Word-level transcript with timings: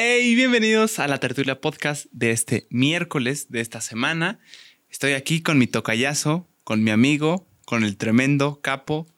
Hey, 0.00 0.36
bienvenidos 0.36 1.00
a 1.00 1.08
la 1.08 1.18
tertulia 1.18 1.60
podcast 1.60 2.06
de 2.12 2.30
este 2.30 2.68
miércoles 2.70 3.50
de 3.50 3.60
esta 3.60 3.80
semana. 3.80 4.38
Estoy 4.88 5.14
aquí 5.14 5.42
con 5.42 5.58
mi 5.58 5.66
tocayazo, 5.66 6.46
con 6.62 6.84
mi 6.84 6.92
amigo, 6.92 7.48
con 7.64 7.82
el 7.82 7.96
tremendo 7.96 8.60
capo. 8.62 9.08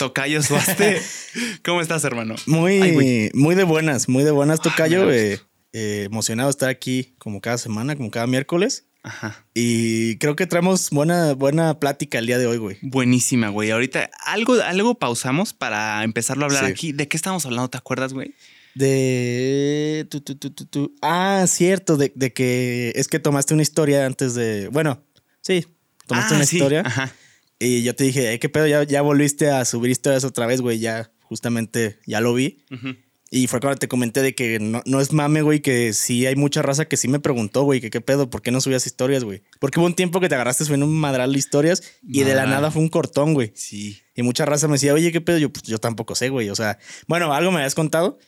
Tocayo 0.00 0.42
Suaste. 0.42 1.00
¿Cómo 1.64 1.80
estás, 1.80 2.02
hermano? 2.02 2.34
Muy, 2.46 3.30
muy 3.34 3.54
de 3.54 3.62
buenas, 3.62 4.08
muy 4.08 4.24
de 4.24 4.32
buenas, 4.32 4.60
Tocayo. 4.60 5.12
Eh, 5.12 5.38
eh, 5.72 6.02
emocionado 6.06 6.50
estar 6.50 6.70
aquí 6.70 7.14
como 7.18 7.40
cada 7.40 7.56
semana, 7.56 7.94
como 7.94 8.10
cada 8.10 8.26
miércoles. 8.26 8.88
Ajá. 9.04 9.46
Y 9.54 10.16
creo 10.18 10.34
que 10.34 10.48
traemos 10.48 10.90
buena, 10.90 11.34
buena 11.34 11.78
plática 11.78 12.18
el 12.18 12.26
día 12.26 12.38
de 12.38 12.48
hoy, 12.48 12.56
güey. 12.56 12.78
Buenísima, 12.82 13.48
güey. 13.48 13.70
Ahorita 13.70 14.10
algo, 14.26 14.54
algo 14.54 14.98
pausamos 14.98 15.52
para 15.52 16.02
empezarlo 16.02 16.46
a 16.46 16.48
hablar 16.48 16.64
Sí. 16.64 16.70
aquí. 16.72 16.92
¿De 16.92 17.06
qué 17.06 17.16
estamos 17.16 17.46
hablando? 17.46 17.70
¿Te 17.70 17.78
acuerdas, 17.78 18.12
güey? 18.12 18.34
De. 18.74 20.06
tu, 20.10 20.20
tu, 20.20 20.34
tu, 20.36 20.50
tu, 20.50 20.64
tu. 20.66 20.94
Ah, 21.02 21.44
cierto, 21.46 21.96
de, 21.96 22.12
de 22.14 22.32
que 22.32 22.92
es 22.96 23.08
que 23.08 23.18
tomaste 23.18 23.54
una 23.54 23.62
historia 23.62 24.06
antes 24.06 24.34
de. 24.34 24.68
Bueno, 24.68 25.02
sí, 25.40 25.66
tomaste 26.06 26.34
Ah, 26.34 26.36
una 26.38 26.46
sí. 26.46 26.56
historia. 26.56 26.82
Ajá. 26.84 27.12
Y 27.58 27.82
yo 27.82 27.94
te 27.94 28.04
dije, 28.04 28.32
"Eh, 28.32 28.38
¿qué 28.38 28.48
pedo? 28.48 28.66
Ya, 28.66 28.82
ya 28.82 29.00
volviste 29.02 29.48
a 29.50 29.64
subir 29.64 29.90
historias 29.90 30.24
otra 30.24 30.46
vez, 30.46 30.60
güey. 30.60 30.78
Ya, 30.80 31.12
justamente, 31.22 31.98
ya 32.06 32.20
lo 32.20 32.34
vi. 32.34 32.64
Ujú. 32.70 32.96
Y 33.36 33.48
fue 33.48 33.58
cuando 33.58 33.80
te 33.80 33.88
comenté 33.88 34.22
de 34.22 34.32
que 34.36 34.60
no, 34.60 34.80
no 34.86 35.00
es 35.00 35.12
mame, 35.12 35.42
güey, 35.42 35.58
que 35.60 35.92
sí 35.92 36.24
hay 36.24 36.36
mucha 36.36 36.62
raza 36.62 36.84
que 36.84 36.96
sí 36.96 37.08
me 37.08 37.18
preguntó, 37.18 37.64
güey, 37.64 37.80
que 37.80 37.90
qué 37.90 38.00
pedo, 38.00 38.30
¿por 38.30 38.42
qué 38.42 38.52
no 38.52 38.60
subías 38.60 38.86
historias, 38.86 39.24
güey? 39.24 39.42
Porque 39.58 39.80
hubo 39.80 39.86
un 39.86 39.94
tiempo 39.94 40.20
que 40.20 40.28
te 40.28 40.36
agarraste 40.36 40.64
subiendo 40.64 40.86
un 40.86 40.94
madral 40.94 41.32
de 41.32 41.38
historias 41.40 41.82
y 42.06 42.22
de 42.22 42.32
la 42.36 42.46
nada 42.46 42.70
fue 42.70 42.80
un 42.80 42.88
cortón, 42.88 43.34
güey. 43.34 43.50
Sí. 43.56 43.98
Y 44.14 44.22
mucha 44.22 44.44
raza 44.44 44.68
me 44.68 44.74
decía, 44.74 44.94
oye, 44.94 45.10
¿qué 45.10 45.20
pedo? 45.20 45.38
Yo, 45.38 45.50
pues, 45.52 45.64
yo 45.64 45.78
tampoco 45.78 46.14
sé, 46.14 46.28
güey. 46.28 46.48
O 46.48 46.54
sea, 46.54 46.78
bueno, 47.08 47.34
algo 47.34 47.50
me 47.50 47.56
habías 47.56 47.74
contado, 47.74 48.20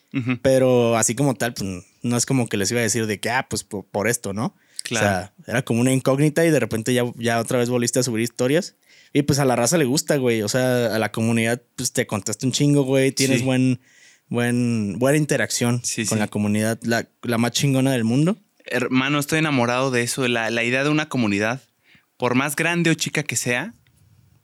pero 0.43 0.97
así 0.97 1.15
como 1.15 1.35
tal, 1.35 1.55
pues 1.55 1.85
no 2.03 2.17
es 2.17 2.27
como 2.27 2.49
que 2.49 2.57
les 2.57 2.71
iba 2.73 2.81
a 2.81 2.83
decir 2.83 3.07
de 3.07 3.21
que, 3.21 3.31
ah, 3.31 3.47
pues 3.49 3.63
por, 3.63 3.85
por 3.85 4.09
esto, 4.09 4.33
¿no? 4.33 4.57
Claro. 4.83 5.07
O 5.07 5.09
sea, 5.09 5.33
era 5.47 5.63
como 5.65 5.81
una 5.83 5.93
incógnita 5.93 6.45
y 6.45 6.51
de 6.51 6.59
repente 6.59 6.93
ya, 6.93 7.05
ya 7.17 7.39
otra 7.39 7.59
vez 7.59 7.69
volviste 7.69 8.01
a 8.01 8.03
subir 8.03 8.23
historias. 8.23 8.75
Y 9.13 9.23
pues 9.23 9.39
a 9.39 9.45
la 9.45 9.55
raza 9.55 9.79
le 9.79 9.85
gusta, 9.85 10.17
güey. 10.17 10.43
O 10.43 10.49
sea, 10.49 10.95
a 10.95 10.99
la 10.99 11.13
comunidad, 11.13 11.63
pues 11.77 11.93
te 11.93 12.09
contaste 12.09 12.45
un 12.45 12.51
chingo, 12.53 12.83
güey. 12.83 13.13
Tienes 13.13 13.39
Sí. 13.39 13.45
buen, 13.45 13.81
buen, 14.29 14.99
buena 14.99 15.19
interacción 15.19 15.81
Sí, 15.85 16.05
con 16.07 16.17
sí. 16.17 16.21
la 16.21 16.29
comunidad, 16.29 16.79
la, 16.83 17.09
la 17.23 17.39
más 17.39 17.53
chingona 17.53 17.93
del 17.93 18.05
mundo. 18.05 18.37
Hermano, 18.65 19.19
estoy 19.19 19.39
enamorado 19.39 19.91
de 19.91 20.03
eso, 20.03 20.27
la, 20.29 20.51
la 20.51 20.65
idea 20.65 20.83
de 20.85 20.91
una 20.91 21.09
comunidad, 21.09 21.63
por 22.17 22.35
más 22.35 22.57
grande 22.57 22.91
o 22.91 22.95
chica 22.95 23.23
que 23.23 23.37
sea, 23.37 23.75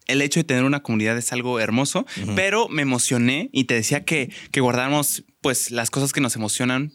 el 0.06 0.20
hecho 0.22 0.40
de 0.40 0.44
tener 0.44 0.64
una 0.64 0.82
comunidad 0.82 1.16
es 1.16 1.32
algo 1.32 1.58
hermoso, 1.60 2.06
pero 2.36 2.68
me 2.68 2.82
emocioné 2.82 3.48
y 3.52 3.64
te 3.64 3.74
decía 3.74 4.04
que, 4.04 4.30
que 4.50 4.60
guardáramos 4.60 5.24
pues 5.40 5.70
las 5.70 5.90
cosas 5.90 6.12
que 6.12 6.20
nos 6.20 6.36
emocionan, 6.36 6.92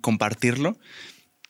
compartirlo. 0.00 0.78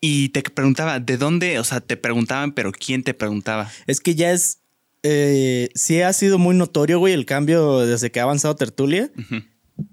Y 0.01 0.31
te 0.31 0.43
preguntaba, 0.43 1.01
¿de 1.01 1.17
dónde? 1.17 1.59
O 1.59 1.65
sea, 1.65 1.81
te 1.81 1.97
preguntaban, 1.97 2.53
pero 2.53 2.73
¿quién 2.73 3.03
te 3.03 3.15
preguntaba? 3.15 3.71
Es 3.87 4.01
que 4.01 4.15
ya 4.15 4.33
es. 4.33 4.61
eh, 5.03 5.71
sí 5.75 6.01
ha 6.03 6.13
sido 6.13 6.39
muy 6.39 6.55
notorio, 6.55 6.99
güey, 6.99 7.15
el 7.15 7.25
cambio 7.27 7.81
desde 7.81 8.11
que 8.11 8.21
ha 8.21 8.25
avanzado 8.25 8.55
Tertulia. 8.57 9.11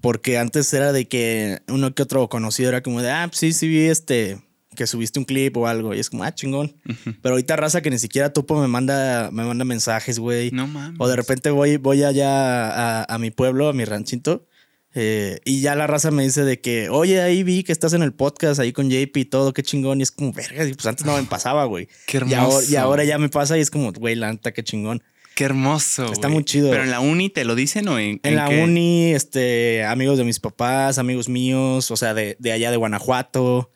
Porque 0.00 0.38
antes 0.38 0.72
era 0.72 0.92
de 0.92 1.08
que 1.08 1.60
uno 1.68 1.94
que 1.94 2.02
otro 2.02 2.28
conocido 2.28 2.68
era 2.68 2.82
como 2.82 3.02
de, 3.02 3.10
ah, 3.10 3.26
pues 3.28 3.38
sí, 3.38 3.52
sí 3.52 3.66
vi 3.68 3.80
este, 3.86 4.40
que 4.76 4.86
subiste 4.86 5.18
un 5.18 5.24
clip 5.24 5.56
o 5.56 5.66
algo. 5.66 5.92
Y 5.94 5.98
es 5.98 6.08
como, 6.08 6.22
ah, 6.24 6.32
chingón. 6.34 6.76
Pero 7.20 7.34
ahorita 7.34 7.56
raza 7.56 7.82
que 7.82 7.90
ni 7.90 7.98
siquiera 7.98 8.32
topo 8.32 8.60
me 8.60 8.68
manda, 8.68 9.30
me 9.32 9.44
manda 9.44 9.64
mensajes, 9.64 10.18
güey. 10.20 10.50
No 10.52 10.66
mames. 10.68 10.96
O 11.00 11.08
de 11.08 11.16
repente 11.16 11.50
voy, 11.50 11.78
voy 11.78 12.04
allá 12.04 13.00
a, 13.00 13.12
a 13.12 13.18
mi 13.18 13.30
pueblo, 13.32 13.68
a 13.68 13.72
mi 13.72 13.84
ranchito. 13.84 14.46
eh, 14.94 15.40
y 15.44 15.62
ya 15.62 15.74
la 15.74 15.86
raza 15.88 16.10
me 16.12 16.22
dice 16.22 16.44
de 16.44 16.60
que, 16.60 16.88
oye, 16.90 17.20
ahí 17.20 17.42
vi 17.42 17.64
que 17.64 17.72
estás 17.72 17.92
en 17.94 18.02
el 18.02 18.12
podcast 18.12 18.60
ahí 18.60 18.72
con 18.72 18.88
JP 18.88 19.16
y 19.16 19.24
todo, 19.24 19.52
qué 19.52 19.62
chingón. 19.64 19.98
Y 19.98 20.04
es 20.04 20.12
como, 20.12 20.32
verga, 20.32 20.64
y 20.64 20.74
pues 20.74 20.86
antes 20.86 21.04
no 21.04 21.16
me 21.16 21.24
pasaba, 21.24 21.64
güey. 21.64 21.88
Qué 22.06 22.18
Y 22.18 22.34
ahora, 22.34 22.54
y 22.62 22.74
hermoso. 22.74 22.78
ahora 22.80 23.04
ya 23.04 23.18
me 23.18 23.28
pasa 23.30 23.58
y 23.58 23.62
es 23.62 23.70
como, 23.70 23.90
güey, 23.92 24.14
la 24.14 24.30
neta, 24.30 24.52
qué 24.52 24.62
chingón. 24.62 25.02
Qué 25.34 25.44
hermoso. 25.44 26.12
Está 26.12 26.28
muy 26.28 26.44
chido. 26.44 26.70
Pero 26.70 26.82
en 26.84 26.90
la 26.90 27.00
uni 27.00 27.28
te 27.30 27.44
lo 27.44 27.54
dicen 27.54 27.88
o 27.88 27.98
en, 27.98 28.20
En 28.22 28.36
la 28.36 28.48
qué? 28.48 28.62
uni, 28.62 29.12
este, 29.12 29.84
amigos 29.84 30.18
de 30.18 30.24
mis 30.24 30.40
papás, 30.40 30.98
amigos 30.98 31.28
míos, 31.28 31.90
o 31.90 31.96
sea, 31.96 32.14
de, 32.14 32.36
de 32.38 32.52
allá 32.52 32.70
de 32.70 32.76
Guanajuato. 32.76 33.70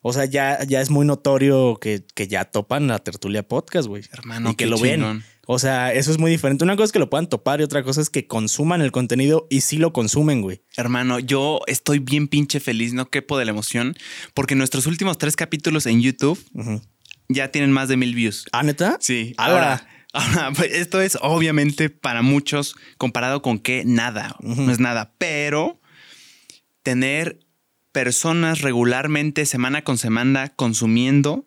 O 0.00 0.12
sea, 0.12 0.26
ya, 0.26 0.62
ya 0.64 0.80
es 0.80 0.90
muy 0.90 1.04
notorio 1.04 1.76
que, 1.80 2.04
que 2.14 2.28
ya 2.28 2.44
topan 2.44 2.86
la 2.86 2.98
tertulia 3.00 3.42
podcast, 3.42 3.88
güey. 3.88 4.04
Hermano, 4.12 4.50
y 4.50 4.54
que 4.54 4.64
qué 4.64 4.70
lo 4.70 4.76
chingón. 4.76 5.18
ven. 5.18 5.24
O 5.50 5.58
sea, 5.58 5.92
eso 5.94 6.10
es 6.10 6.18
muy 6.18 6.30
diferente. 6.30 6.62
Una 6.62 6.76
cosa 6.76 6.84
es 6.84 6.92
que 6.92 6.98
lo 6.98 7.08
puedan 7.10 7.26
topar 7.28 7.60
y 7.60 7.64
otra 7.64 7.82
cosa 7.82 8.00
es 8.02 8.10
que 8.10 8.26
consuman 8.26 8.82
el 8.82 8.92
contenido 8.92 9.46
y 9.48 9.62
sí 9.62 9.78
lo 9.78 9.92
consumen, 9.94 10.42
güey. 10.42 10.60
Hermano, 10.76 11.18
yo 11.18 11.60
estoy 11.66 11.98
bien 12.00 12.28
pinche 12.28 12.60
feliz, 12.60 12.92
no 12.92 13.08
quepo 13.08 13.38
de 13.38 13.46
la 13.46 13.50
emoción, 13.52 13.96
porque 14.34 14.54
nuestros 14.54 14.86
últimos 14.86 15.16
tres 15.16 15.36
capítulos 15.36 15.86
en 15.86 16.02
YouTube 16.02 16.38
ya 17.30 17.50
tienen 17.50 17.72
más 17.72 17.88
de 17.88 17.96
mil 17.96 18.14
views. 18.14 18.44
¿Ah, 18.52 18.62
neta? 18.62 18.98
Sí, 19.00 19.34
ahora, 19.38 19.86
ahora, 20.12 20.52
pues, 20.56 20.72
esto 20.72 21.00
es 21.00 21.18
obviamente 21.20 21.90
para 21.90 22.22
muchos 22.22 22.76
comparado 22.96 23.42
con 23.42 23.58
que 23.58 23.84
nada, 23.84 24.36
no 24.40 24.70
es 24.70 24.80
nada, 24.80 25.14
pero 25.18 25.80
tener 26.82 27.40
personas 27.92 28.60
regularmente, 28.60 29.46
semana 29.46 29.82
con 29.82 29.98
semana, 29.98 30.48
consumiendo 30.48 31.44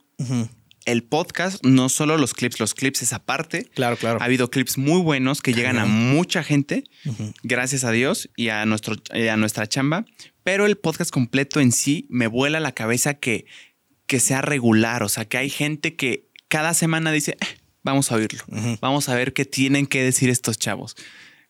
el 0.86 1.04
podcast, 1.04 1.64
no 1.64 1.90
solo 1.90 2.18
los 2.18 2.34
clips, 2.34 2.60
los 2.60 2.74
clips 2.74 3.02
es 3.04 3.14
aparte. 3.14 3.66
Claro, 3.74 3.98
claro. 3.98 4.20
Ha 4.22 4.26
habido 4.26 4.50
clips 4.50 4.78
muy 4.78 5.02
buenos 5.02 5.42
que 5.42 5.54
llegan 5.54 5.78
a 5.78 5.86
mucha 5.86 6.44
gente, 6.44 6.84
gracias 7.44 7.84
a 7.84 7.92
Dios 7.92 8.30
y 8.36 8.50
a, 8.50 8.66
nuestro, 8.66 8.96
a 9.12 9.38
nuestra 9.38 9.68
chamba, 9.68 10.06
pero 10.44 10.66
el 10.66 10.78
podcast 10.78 11.12
completo 11.12 11.60
en 11.60 11.72
sí 11.72 12.08
me 12.10 12.28
vuela 12.28 12.60
la 12.60 12.74
cabeza 12.74 13.16
que, 13.16 13.46
que 14.08 14.20
sea 14.20 14.42
regular, 14.42 15.04
o 15.04 15.10
sea, 15.10 15.26
que 15.26 15.38
hay 15.38 15.50
gente 15.50 15.96
que 15.96 16.28
cada 16.48 16.74
semana 16.74 17.12
dice, 17.12 17.38
"Eh, 17.40 17.61
vamos 17.84 18.12
a 18.12 18.16
oírlo, 18.16 18.44
vamos 18.82 19.10
a 19.10 19.16
ver 19.16 19.34
qué 19.34 19.46
tienen 19.46 19.86
que 19.88 20.04
decir 20.04 20.30
estos 20.30 20.58
chavos. 20.58 20.96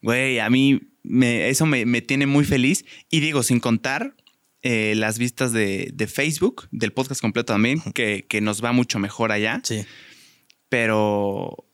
Güey, 0.01 0.39
a 0.39 0.49
mí 0.49 0.81
me- 1.03 1.49
eso 1.49 1.65
me, 1.65 1.85
me 1.85 2.01
tiene 2.01 2.25
muy 2.25 2.43
feliz 2.45 2.85
y 3.09 3.19
digo, 3.19 3.43
sin 3.43 3.59
contar 3.59 4.15
eh, 4.63 4.93
las 4.95 5.17
vistas 5.19 5.51
de, 5.53 5.91
de 5.93 6.07
Facebook, 6.07 6.67
del 6.71 6.91
podcast 6.93 7.21
completo 7.21 7.53
también, 7.53 7.81
que, 7.93 8.25
que 8.27 8.41
nos 8.41 8.63
va 8.63 8.71
mucho 8.71 8.99
mejor 8.99 9.31
allá. 9.31 9.59
Sí. 9.63 9.85
Pero, 10.69 11.65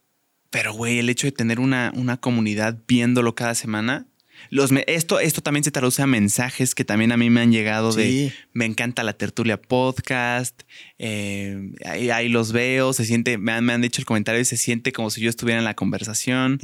pero, 0.49 0.73
güey, 0.73 0.99
el 0.99 1.09
hecho 1.09 1.27
de 1.27 1.31
tener 1.31 1.59
una, 1.59 1.91
una 1.95 2.17
comunidad 2.17 2.77
viéndolo 2.87 3.35
cada 3.35 3.55
semana. 3.55 4.07
Los 4.49 4.71
me- 4.71 4.83
esto, 4.87 5.19
esto 5.19 5.41
también 5.41 5.63
se 5.63 5.71
traduce 5.71 6.01
a 6.01 6.07
mensajes 6.07 6.73
que 6.75 6.85
también 6.85 7.11
a 7.11 7.17
mí 7.17 7.29
me 7.29 7.41
han 7.41 7.51
llegado 7.51 7.91
de 7.93 8.03
Sí. 8.05 8.33
me 8.53 8.65
encanta 8.65 9.03
la 9.03 9.13
tertulia 9.13 9.61
podcast. 9.61 10.61
eh, 10.99 11.71
ahí, 11.85 12.09
ahí 12.09 12.29
los 12.29 12.51
veo. 12.51 12.93
Se 12.93 13.05
siente, 13.05 13.37
me 13.37 13.51
han, 13.51 13.65
me 13.65 13.73
han 13.73 13.81
dicho 13.81 14.01
el 14.01 14.05
comentario 14.05 14.41
y 14.41 14.45
se 14.45 14.57
siente 14.57 14.91
como 14.91 15.09
si 15.09 15.21
yo 15.21 15.29
estuviera 15.29 15.59
en 15.59 15.65
la 15.65 15.75
conversación. 15.75 16.59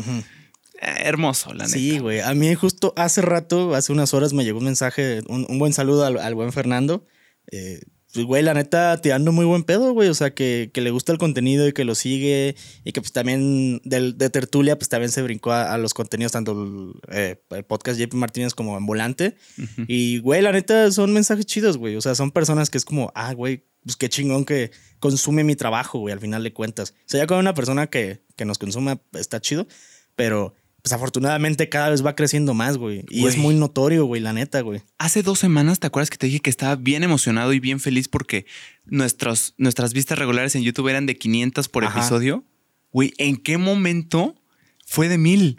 Eh, 0.81 0.85
hermoso, 1.03 1.53
la 1.53 1.67
Sí, 1.67 1.91
neta. 1.91 2.01
güey. 2.01 2.19
A 2.21 2.33
mí 2.33 2.53
justo 2.55 2.93
hace 2.97 3.21
rato, 3.21 3.75
hace 3.75 3.91
unas 3.91 4.13
horas 4.13 4.33
me 4.33 4.43
llegó 4.43 4.59
un 4.59 4.65
mensaje, 4.65 5.21
un, 5.27 5.45
un 5.49 5.59
buen 5.59 5.71
saludo 5.73 6.05
al, 6.05 6.17
al 6.17 6.35
buen 6.35 6.51
Fernando. 6.51 7.05
Eh, 7.51 7.79
güey, 8.13 8.43
la 8.43 8.53
neta, 8.53 8.99
tirando 9.01 9.31
muy 9.31 9.45
buen 9.45 9.63
pedo, 9.63 9.93
güey. 9.93 10.09
O 10.09 10.13
sea, 10.13 10.33
que, 10.33 10.69
que 10.73 10.81
le 10.81 10.91
gusta 10.91 11.11
el 11.11 11.17
contenido 11.17 11.67
y 11.67 11.73
que 11.73 11.85
lo 11.85 11.95
sigue. 11.95 12.55
Y 12.83 12.91
que 12.91 13.01
pues 13.01 13.11
también 13.11 13.81
del, 13.83 14.17
de 14.17 14.29
Tertulia, 14.29 14.77
pues 14.77 14.89
también 14.89 15.11
se 15.11 15.21
brincó 15.21 15.51
a, 15.51 15.73
a 15.73 15.77
los 15.77 15.93
contenidos, 15.93 16.31
tanto 16.31 16.51
el, 16.51 16.93
eh, 17.11 17.43
el 17.49 17.63
podcast 17.63 17.99
JP 17.99 18.13
Martínez 18.13 18.53
como 18.53 18.75
Ambulante. 18.75 19.35
Ujú. 19.57 19.85
Y, 19.87 20.19
güey, 20.19 20.41
la 20.41 20.51
neta, 20.51 20.91
son 20.91 21.13
mensajes 21.13 21.45
chidos, 21.45 21.77
güey. 21.77 21.95
O 21.95 22.01
sea, 22.01 22.15
son 22.15 22.31
personas 22.31 22.69
que 22.69 22.77
es 22.77 22.85
como, 22.85 23.11
ah, 23.15 23.33
güey, 23.33 23.65
pues 23.83 23.97
qué 23.97 24.09
chingón 24.09 24.45
que 24.45 24.71
consume 24.99 25.43
mi 25.43 25.55
trabajo, 25.55 25.99
güey, 25.99 26.13
al 26.13 26.19
final 26.19 26.43
de 26.43 26.53
cuentas. 26.53 26.93
O 26.99 27.03
sea, 27.07 27.21
ya 27.21 27.27
con 27.27 27.37
una 27.37 27.53
persona 27.53 27.87
que, 27.87 28.21
que 28.35 28.45
nos 28.45 28.57
consuma 28.57 29.01
está 29.13 29.41
chido, 29.41 29.67
pero 30.15 30.53
pues 30.83 30.93
afortunadamente 30.93 31.69
cada 31.69 31.89
vez 31.89 32.05
va 32.05 32.13
creciendo 32.13 32.53
más, 32.53 32.77
güey. 32.77 33.05
Y 33.09 33.19
es 33.25 33.35
Güey. 33.35 33.37
muy 33.37 33.55
notorio, 33.55 34.05
güey, 34.05 34.21
la 34.21 34.33
neta, 34.33 34.59
güey. 34.61 34.81
Hace 34.97 35.23
dos 35.23 35.39
semanas, 35.39 35.79
¿te 35.79 35.87
acuerdas 35.87 36.09
que 36.09 36.17
te 36.17 36.27
dije 36.27 36.41
que 36.41 36.49
estaba 36.49 36.75
bien 36.75 37.03
emocionado 37.03 37.53
y 37.53 37.59
bien 37.61 37.79
feliz 37.79 38.09
porque 38.09 38.45
nuestros, 38.85 39.53
nuestras 39.57 39.93
vistas 39.93 40.19
regulares 40.19 40.55
en 40.55 40.61
YouTube 40.63 40.89
eran 40.89 41.05
de 41.05 41.17
500 41.17 41.69
por 41.69 41.85
Ajá. 41.85 41.99
episodio? 42.01 42.43
Güey, 42.91 43.13
¿en 43.17 43.37
qué 43.37 43.57
momento 43.57 44.35
fue 44.85 45.07
de 45.07 45.17
mil? 45.17 45.57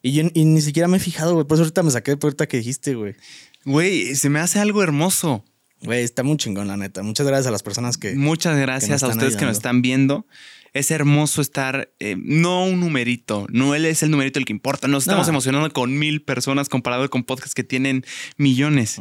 Y, 0.00 0.12
yo- 0.12 0.30
y 0.32 0.44
ni 0.44 0.60
siquiera 0.62 0.86
me 0.88 0.98
he 0.98 1.00
fijado, 1.00 1.34
güey. 1.34 1.44
Por 1.46 1.56
eso 1.56 1.64
ahorita 1.64 1.82
me 1.82 1.90
saqué 1.90 2.12
de 2.12 2.16
puerta 2.16 2.46
que 2.46 2.56
dijiste, 2.58 2.94
güey. 2.94 3.16
Güey, 3.64 4.14
se 4.14 4.30
me 4.30 4.38
hace 4.38 4.60
algo 4.60 4.82
hermoso. 4.82 5.44
Güey, 5.82 6.04
está 6.04 6.22
muy 6.22 6.36
chingón, 6.36 6.68
la 6.68 6.76
neta. 6.76 7.02
Muchas 7.02 7.26
gracias 7.26 7.48
a 7.48 7.50
las 7.50 7.62
personas 7.64 7.96
que... 7.98 8.14
Muchas 8.14 8.56
gracias 8.58 8.90
a 8.90 8.94
están 9.06 9.10
ustedes 9.10 9.32
que 9.34 9.44
nos 9.44 9.56
ayudando. 9.56 9.58
están 9.58 9.82
viendo. 9.82 10.26
Es 10.72 10.90
hermoso 10.90 11.40
estar, 11.42 11.92
eh, 11.98 12.16
no 12.18 12.64
un 12.64 12.80
numerito, 12.80 13.46
no 13.50 13.74
él 13.74 13.86
es 13.86 14.02
el 14.02 14.10
numerito 14.10 14.38
el 14.38 14.44
que 14.44 14.52
importa. 14.52 14.86
Nos 14.88 15.04
estamos 15.04 15.26
No. 15.26 15.32
emocionando 15.32 15.70
con 15.72 15.98
mil 15.98 16.22
personas 16.22 16.68
comparado 16.68 17.08
con 17.10 17.24
podcasts 17.24 17.54
que 17.54 17.64
tienen 17.64 18.04
millones. 18.36 18.98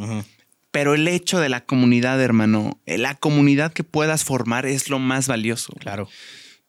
Pero 0.71 0.93
el 0.93 1.07
hecho 1.07 1.39
de 1.39 1.49
la 1.49 1.65
comunidad, 1.65 2.21
hermano, 2.21 2.79
eh, 2.85 2.97
la 2.97 3.15
comunidad 3.15 3.73
que 3.73 3.83
puedas 3.83 4.23
formar 4.23 4.65
es 4.65 4.89
lo 4.89 4.99
más 4.99 5.27
valioso. 5.27 5.73
Claro. 5.79 6.07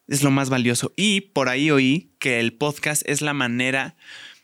Es 0.08 0.22
lo 0.22 0.30
más 0.30 0.50
valioso. 0.50 0.92
Y 0.96 1.20
por 1.20 1.48
ahí 1.48 1.70
oí 1.70 2.12
que 2.18 2.40
el 2.40 2.52
podcast 2.54 3.02
es 3.06 3.20
la 3.22 3.32
manera, 3.34 3.96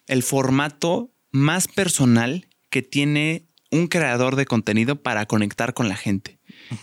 el 0.06 0.22
formato 0.22 1.10
más 1.32 1.68
personal 1.68 2.48
que 2.70 2.82
tiene 2.82 3.46
un 3.70 3.88
creador 3.88 4.36
de 4.36 4.46
contenido 4.46 5.02
para 5.02 5.26
conectar 5.26 5.74
con 5.74 5.88
la 5.88 5.96
gente, 5.96 6.38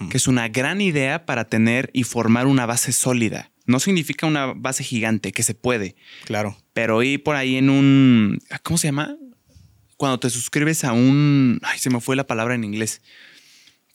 que 0.10 0.18
es 0.18 0.28
una 0.28 0.50
gran 0.50 0.82
idea 0.82 1.26
para 1.26 1.46
tener 1.46 1.90
y 1.94 2.04
formar 2.04 2.46
una 2.46 2.66
base 2.66 2.92
sólida. 2.92 3.52
No 3.66 3.80
significa 3.80 4.28
una 4.28 4.54
base 4.54 4.84
gigante, 4.84 5.32
que 5.32 5.44
se 5.44 5.54
puede. 5.54 5.96
Claro. 6.26 6.58
Pero 6.74 7.02
ir 7.04 7.24
por 7.24 7.36
ahí 7.36 7.56
en 7.56 7.70
un. 7.70 8.40
¿Cómo 8.64 8.78
se 8.78 8.88
llama? 8.88 9.16
Cuando 9.98 10.20
te 10.20 10.30
suscribes 10.30 10.84
a 10.84 10.94
un. 10.94 11.60
Ay, 11.64 11.80
se 11.80 11.90
me 11.90 12.02
fue 12.02 12.16
la 12.16 12.28
palabra 12.28 12.56
en 12.56 12.64
inglés. 12.64 13.02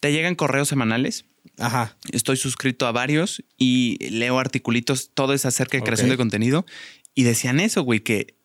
Te 0.01 0.13
llegan 0.13 0.35
correos 0.35 0.69
semanales. 0.69 1.27
Ajá. 1.59 1.97
Estoy 2.13 2.37
suscrito 2.37 2.87
a 2.87 2.93
varios 2.93 3.43
y 3.57 3.99
leo 4.11 4.39
articulitos, 4.39 5.11
todo 5.13 5.35
es 5.35 5.45
acerca 5.45 5.77
de 5.77 5.83
creación 5.83 6.09
de 6.09 6.17
contenido. 6.17 6.67
Y 7.15 7.25
decían 7.25 7.59
eso, 7.59 7.83
güey, 7.83 8.01
que 8.01 8.37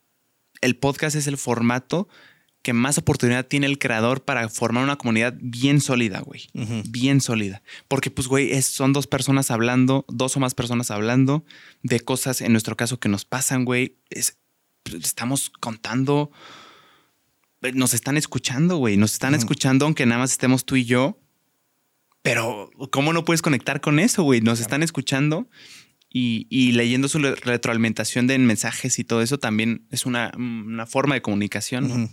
el 0.62 0.76
podcast 0.76 1.16
es 1.16 1.28
el 1.28 1.38
formato 1.38 2.08
que 2.64 2.74
más 2.74 2.98
oportunidad 2.98 3.46
tiene 3.46 3.68
el 3.68 3.78
creador 3.78 4.24
para 4.24 4.50
formar 4.50 4.84
una 4.84 4.96
comunidad 4.96 5.36
bien 5.40 5.80
sólida, 5.82 6.22
güey. 6.22 6.48
Bien 6.90 7.22
sólida. 7.22 7.62
Porque, 7.88 8.10
pues, 8.10 8.28
güey, 8.28 8.54
es- 8.54 8.66
son 8.66 8.94
dos 8.94 9.06
personas 9.06 9.52
hablando, 9.52 10.06
dos 10.08 10.36
o 10.38 10.40
más 10.40 10.56
personas 10.56 10.90
hablando 10.90 11.46
de 11.84 12.00
cosas, 12.00 12.42
en 12.42 12.52
nuestro 12.54 12.76
caso, 12.76 13.00
que 13.00 13.10
nos 13.10 13.26
pasan, 13.26 13.66
güey. 13.66 13.98
Es- 14.10 14.38
pues, 14.84 14.96
estamos 15.06 15.52
contando. 15.60 16.32
eh, 17.62 17.72
Nos 17.74 17.94
están 17.94 18.18
escuchando, 18.18 18.78
güey. 18.78 18.98
Nos 18.98 19.14
están 19.14 19.34
escuchando, 19.36 19.86
aunque 19.86 20.06
nada 20.06 20.20
más 20.22 20.32
estemos 20.32 20.66
tú 20.66 20.76
y 20.76 20.86
yo. 20.86 21.20
Pero, 22.22 22.72
¿cómo 22.92 23.12
no 23.14 23.26
puedes 23.26 23.42
conectar 23.42 23.82
con 23.82 24.00
eso, 24.00 24.24
güey? 24.24 24.40
Nos 24.42 24.62
están 24.62 24.82
escuchando 24.84 25.50
y, 26.10 26.48
y 26.50 26.72
leyendo 26.72 27.10
su 27.10 27.20
retroalimentación 27.20 28.28
de 28.28 28.38
mensajes 28.40 29.00
y 29.00 29.04
todo 29.04 29.22
eso 29.22 29.40
también 29.40 29.86
es 29.92 30.06
una, 30.06 30.32
una 30.38 30.86
forma 30.86 31.16
de 31.16 31.22
comunicación. 31.22 31.88
¿no? 31.90 32.10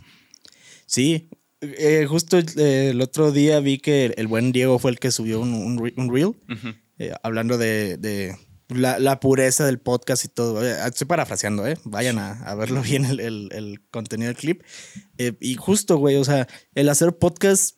Sí, 0.91 1.29
eh, 1.61 2.05
justo 2.09 2.37
eh, 2.39 2.89
el 2.91 3.01
otro 3.01 3.31
día 3.31 3.61
vi 3.61 3.79
que 3.79 4.13
el, 4.17 4.27
buen 4.27 4.51
Diego 4.51 4.81
fue 4.81 4.91
el 4.91 4.99
que 4.99 5.13
subió 5.13 5.39
un, 5.41 5.53
un, 5.55 5.93
un 5.97 6.13
reel 6.13 6.27
Ujú. 6.29 6.75
eh, 6.99 7.13
hablando 7.23 7.59
de, 7.59 7.97
de 7.97 8.35
la, 8.71 8.99
la 8.99 9.21
pureza 9.21 9.65
del 9.67 9.79
podcast 9.79 10.25
y 10.25 10.29
todo. 10.29 10.67
Eh, 10.67 10.75
Estoy 10.89 11.07
parafraseando, 11.07 11.65
¿eh? 11.65 11.77
Vayan 11.85 12.19
a, 12.19 12.33
a 12.43 12.57
verlo 12.57 12.83
bien 12.91 13.05
el, 13.05 13.21
el- 13.21 13.51
el 13.53 13.81
contenido 13.93 14.27
del 14.29 14.37
clip. 14.37 14.63
Eh, 15.19 15.35
y 15.41 15.55
justo, 15.55 15.97
güey, 15.97 16.17
o 16.17 16.25
sea, 16.25 16.49
el 16.75 16.89
hacer 16.89 17.17
podcast, 17.17 17.77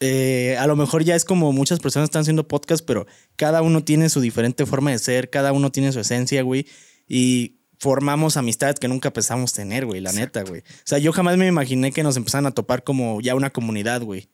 eh, 0.00 0.56
a 0.58 0.66
lo 0.66 0.76
mejor 0.76 1.02
ya 1.02 1.14
es 1.14 1.24
como 1.24 1.50
muchas 1.52 1.80
personas 1.80 2.08
están 2.08 2.22
haciendo 2.22 2.46
podcast, 2.46 2.84
pero 2.84 3.06
cada 3.36 3.62
uno 3.62 3.84
tiene 3.84 4.10
su 4.10 4.20
diferente 4.20 4.66
forma 4.66 4.90
de 4.90 4.98
ser, 4.98 5.30
cada 5.30 5.52
uno 5.52 5.72
tiene 5.72 5.92
su 5.92 6.00
esencia, 6.00 6.42
güey. 6.42 6.66
Y 7.08 7.60
formamos 7.84 8.38
amistades 8.38 8.80
que 8.80 8.88
nunca 8.88 9.12
pensamos 9.12 9.52
tener, 9.52 9.84
güey, 9.84 10.00
la 10.00 10.10
neta, 10.10 10.42
güey. 10.42 10.62
O 10.62 10.86
sea, 10.86 10.96
yo 10.96 11.12
jamás 11.12 11.36
me 11.36 11.46
imaginé 11.46 11.92
que 11.92 12.02
nos 12.02 12.16
empezaran 12.16 12.46
a 12.46 12.52
topar 12.52 12.82
como 12.82 13.20
ya 13.20 13.34
una 13.34 13.50
comunidad, 13.50 14.00
güey. 14.00 14.30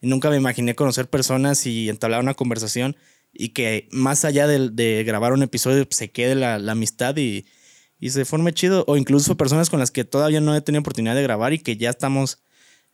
Y 0.00 0.06
nunca 0.06 0.30
me 0.30 0.36
imaginé 0.36 0.76
conocer 0.76 1.10
personas 1.10 1.66
y 1.66 1.88
entablar 1.88 2.20
una 2.20 2.34
conversación 2.34 2.94
y 3.32 3.48
que 3.48 3.88
más 3.90 4.24
allá 4.24 4.46
de, 4.46 4.70
de 4.70 5.02
grabar 5.02 5.32
un 5.32 5.42
episodio 5.42 5.84
se 5.90 6.12
quede 6.12 6.36
la, 6.36 6.60
la 6.60 6.72
amistad 6.72 7.16
y, 7.16 7.44
y 7.98 8.10
se 8.10 8.24
forme 8.24 8.52
chido. 8.52 8.84
O 8.86 8.96
incluso 8.96 9.36
personas 9.36 9.68
con 9.68 9.80
las 9.80 9.90
que 9.90 10.04
todavía 10.04 10.40
no 10.40 10.54
he 10.54 10.60
tenido 10.60 10.82
oportunidad 10.82 11.16
de 11.16 11.24
grabar 11.24 11.52
y 11.52 11.58
que 11.58 11.76
ya 11.76 11.90
estamos 11.90 12.38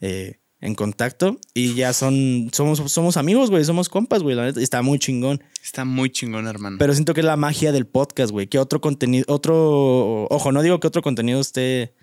eh, 0.01 0.41
en 0.61 0.75
contacto 0.75 1.39
y 1.55 1.75
ya 1.75 1.93
son, 1.93 2.51
somos, 2.53 2.91
somos 2.91 3.17
amigos, 3.17 3.51
güey, 3.51 3.65
somos 3.65 3.89
compas, 3.89 4.23
güey, 4.23 4.35
la 4.35 4.45
neta, 4.47 4.61
está 4.61 4.83
muy 4.83 4.99
chingón. 4.99 5.43
Está 5.63 5.85
muy 5.85 6.11
chingón, 6.11 6.47
hermano. 6.49 6.77
Pero 6.79 6.93
siento 6.95 7.15
que 7.15 7.21
es 7.21 7.27
la 7.27 7.37
magia 7.37 7.71
del 7.73 7.87
podcast, 7.87 8.33
güey, 8.33 8.47
que 8.49 8.59
otro 8.59 8.81
contenido, 8.81 9.25
otro, 9.29 10.25
ojo, 10.31 10.51
no 10.53 10.63
digo 10.63 10.81
que 10.81 10.87
otro 10.89 11.03
contenido 11.03 11.41
esté 11.41 11.95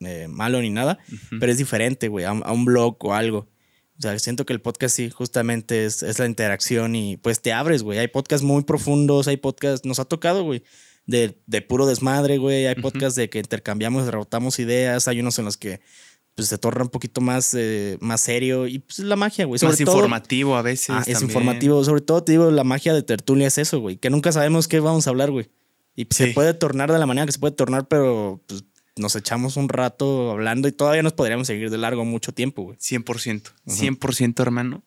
eh, 0.00 0.26
malo 0.28 0.60
ni 0.62 0.70
nada, 0.70 0.98
pero 1.40 1.50
es 1.52 1.58
diferente, 1.58 2.08
güey, 2.08 2.24
a, 2.24 2.32
un- 2.32 2.42
a 2.46 2.52
un 2.52 2.64
blog 2.64 2.96
o 3.04 3.14
algo. 3.14 3.48
O 3.98 4.00
sea, 4.00 4.16
siento 4.20 4.46
que 4.46 4.52
el 4.52 4.60
podcast 4.60 4.94
sí, 4.94 5.10
justamente 5.10 5.84
es, 5.84 6.04
es 6.04 6.20
la 6.20 6.26
interacción 6.26 6.94
y 6.94 7.16
pues 7.16 7.42
te 7.42 7.52
abres, 7.52 7.82
güey. 7.82 7.98
Hay 7.98 8.06
podcasts 8.08 8.44
muy 8.46 8.62
profundos, 8.62 9.26
hay 9.26 9.36
podcasts, 9.38 9.84
nos 9.84 9.98
ha 9.98 10.04
tocado, 10.04 10.44
güey, 10.44 10.62
de, 11.06 11.36
de 11.46 11.62
puro 11.62 11.84
desmadre, 11.84 12.38
güey. 12.38 12.66
Hay 12.68 12.76
podcasts 12.76 13.16
de 13.16 13.28
que 13.28 13.40
intercambiamos, 13.40 14.06
rebotamos 14.06 14.60
ideas. 14.60 15.08
Hay 15.08 15.18
unos 15.18 15.36
en 15.40 15.46
los 15.46 15.56
que 15.56 15.80
pues 16.38 16.48
se 16.50 16.56
torna 16.58 16.84
un 16.84 16.88
poquito 16.88 17.20
más, 17.20 17.52
eh, 17.58 17.98
más 18.00 18.20
serio 18.20 18.68
y 18.68 18.78
pues 18.78 19.00
es 19.00 19.06
la 19.06 19.16
magia, 19.16 19.44
güey. 19.44 19.54
más 19.60 19.72
Sobre 19.72 19.84
todo- 19.84 19.96
informativo 19.96 20.54
a 20.56 20.62
veces. 20.62 20.90
Ah, 20.90 20.98
es 21.00 21.14
también. 21.14 21.30
informativo. 21.30 21.82
Sobre 21.84 22.00
todo, 22.00 22.22
te 22.22 22.30
digo, 22.30 22.48
la 22.52 22.62
magia 22.62 22.94
de 22.94 23.02
tertulia 23.02 23.48
es 23.48 23.58
eso, 23.58 23.80
güey. 23.80 23.96
Que 23.96 24.08
nunca 24.08 24.30
sabemos 24.30 24.68
qué 24.68 24.78
vamos 24.78 25.08
a 25.08 25.10
hablar, 25.10 25.32
güey. 25.32 25.48
Y 25.96 26.06
se 26.10 26.28
Sí. 26.28 26.32
puede 26.34 26.54
tornar 26.54 26.92
de 26.92 26.98
la 27.00 27.06
manera 27.06 27.26
que 27.26 27.32
se 27.32 27.40
puede 27.40 27.56
tornar, 27.56 27.88
pero 27.88 28.40
pues, 28.46 28.62
nos 28.96 29.16
echamos 29.16 29.56
un 29.56 29.68
rato 29.68 30.30
hablando 30.30 30.68
y 30.68 30.72
todavía 30.72 31.02
nos 31.02 31.12
podríamos 31.12 31.48
seguir 31.48 31.70
de 31.70 31.78
largo 31.78 32.04
mucho 32.04 32.30
tiempo, 32.32 32.62
güey. 32.62 32.76
100%. 32.80 33.50
100%, 33.66 34.40
hermano. 34.42 34.84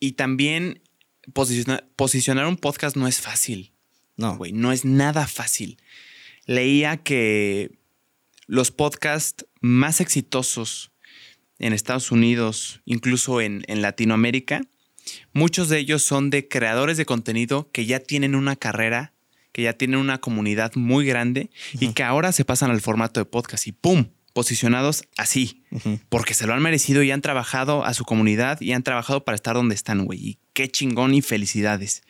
Y 0.00 0.12
también 0.12 0.82
posiciona- 1.32 1.84
posicionar 1.94 2.46
un 2.46 2.56
podcast 2.56 2.96
no 2.96 3.06
es 3.06 3.20
fácil. 3.20 3.72
No, 4.16 4.36
güey, 4.36 4.50
no 4.52 4.72
es 4.72 4.84
nada 4.84 5.28
fácil. 5.28 5.78
Leía 6.46 6.96
que 6.96 7.70
los 8.46 8.70
podcasts 8.70 9.44
más 9.60 10.00
exitosos 10.00 10.92
en 11.58 11.72
Estados 11.72 12.12
Unidos, 12.12 12.80
incluso 12.84 13.40
en, 13.40 13.64
en 13.66 13.82
Latinoamérica, 13.82 14.62
muchos 15.32 15.68
de 15.68 15.78
ellos 15.78 16.02
son 16.02 16.30
de 16.30 16.48
creadores 16.48 16.96
de 16.96 17.06
contenido 17.06 17.70
que 17.72 17.86
ya 17.86 18.00
tienen 18.00 18.34
una 18.34 18.56
carrera, 18.56 19.12
que 19.52 19.62
ya 19.62 19.72
tienen 19.72 19.98
una 19.98 20.20
comunidad 20.20 20.74
muy 20.74 21.06
grande 21.06 21.50
y 21.72 21.92
que 21.92 22.02
ahora 22.02 22.32
se 22.32 22.44
pasan 22.44 22.70
al 22.70 22.80
formato 22.80 23.20
de 23.20 23.24
podcast 23.24 23.66
y 23.66 23.72
¡pum! 23.72 24.06
Posicionados 24.34 25.02
así, 25.16 25.64
porque 26.10 26.32
se 26.32 26.46
lo 26.46 26.54
han 26.54 26.62
merecido 26.62 27.02
y 27.02 27.10
han 27.10 27.22
trabajado 27.22 27.84
a 27.84 27.92
su 27.92 28.04
comunidad 28.04 28.60
y 28.60 28.72
han 28.72 28.84
trabajado 28.84 29.24
para 29.24 29.34
estar 29.34 29.54
donde 29.56 29.74
están, 29.74 30.04
güey. 30.04 30.20
Y 30.20 30.38
qué 30.52 30.68
chingón 30.68 31.14
y 31.14 31.22
felicidades. 31.22 32.04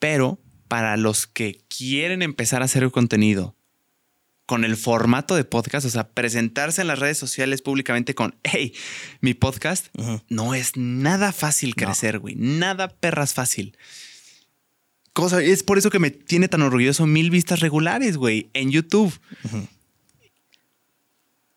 Pero 0.00 0.40
para 0.66 0.96
los 0.96 1.28
que 1.28 1.60
quieren 1.68 2.22
empezar 2.22 2.62
a 2.62 2.64
hacer 2.64 2.90
contenido 2.90 3.54
con 4.48 4.64
el 4.64 4.78
formato 4.78 5.36
de 5.36 5.44
podcast, 5.44 5.84
o 5.84 5.90
sea, 5.90 6.08
presentarse 6.08 6.80
en 6.80 6.86
las 6.86 6.98
redes 6.98 7.18
sociales 7.18 7.60
públicamente 7.60 8.14
con, 8.14 8.34
hey, 8.44 8.72
mi 9.20 9.34
podcast, 9.34 9.88
no 10.30 10.54
es 10.54 10.74
nada 10.74 11.32
fácil 11.32 11.74
crecer, 11.74 12.18
güey. 12.18 12.34
Nada 12.34 12.88
perras 12.88 13.34
fácil. 13.34 13.76
Cosa, 15.12 15.42
es 15.42 15.62
por 15.62 15.76
eso 15.76 15.90
que 15.90 15.98
me 15.98 16.10
tiene 16.10 16.48
tan 16.48 16.62
orgulloso 16.62 17.04
mil 17.04 17.28
vistas 17.28 17.60
regulares, 17.60 18.16
güey, 18.16 18.48
en 18.54 18.70
YouTube. 18.70 19.20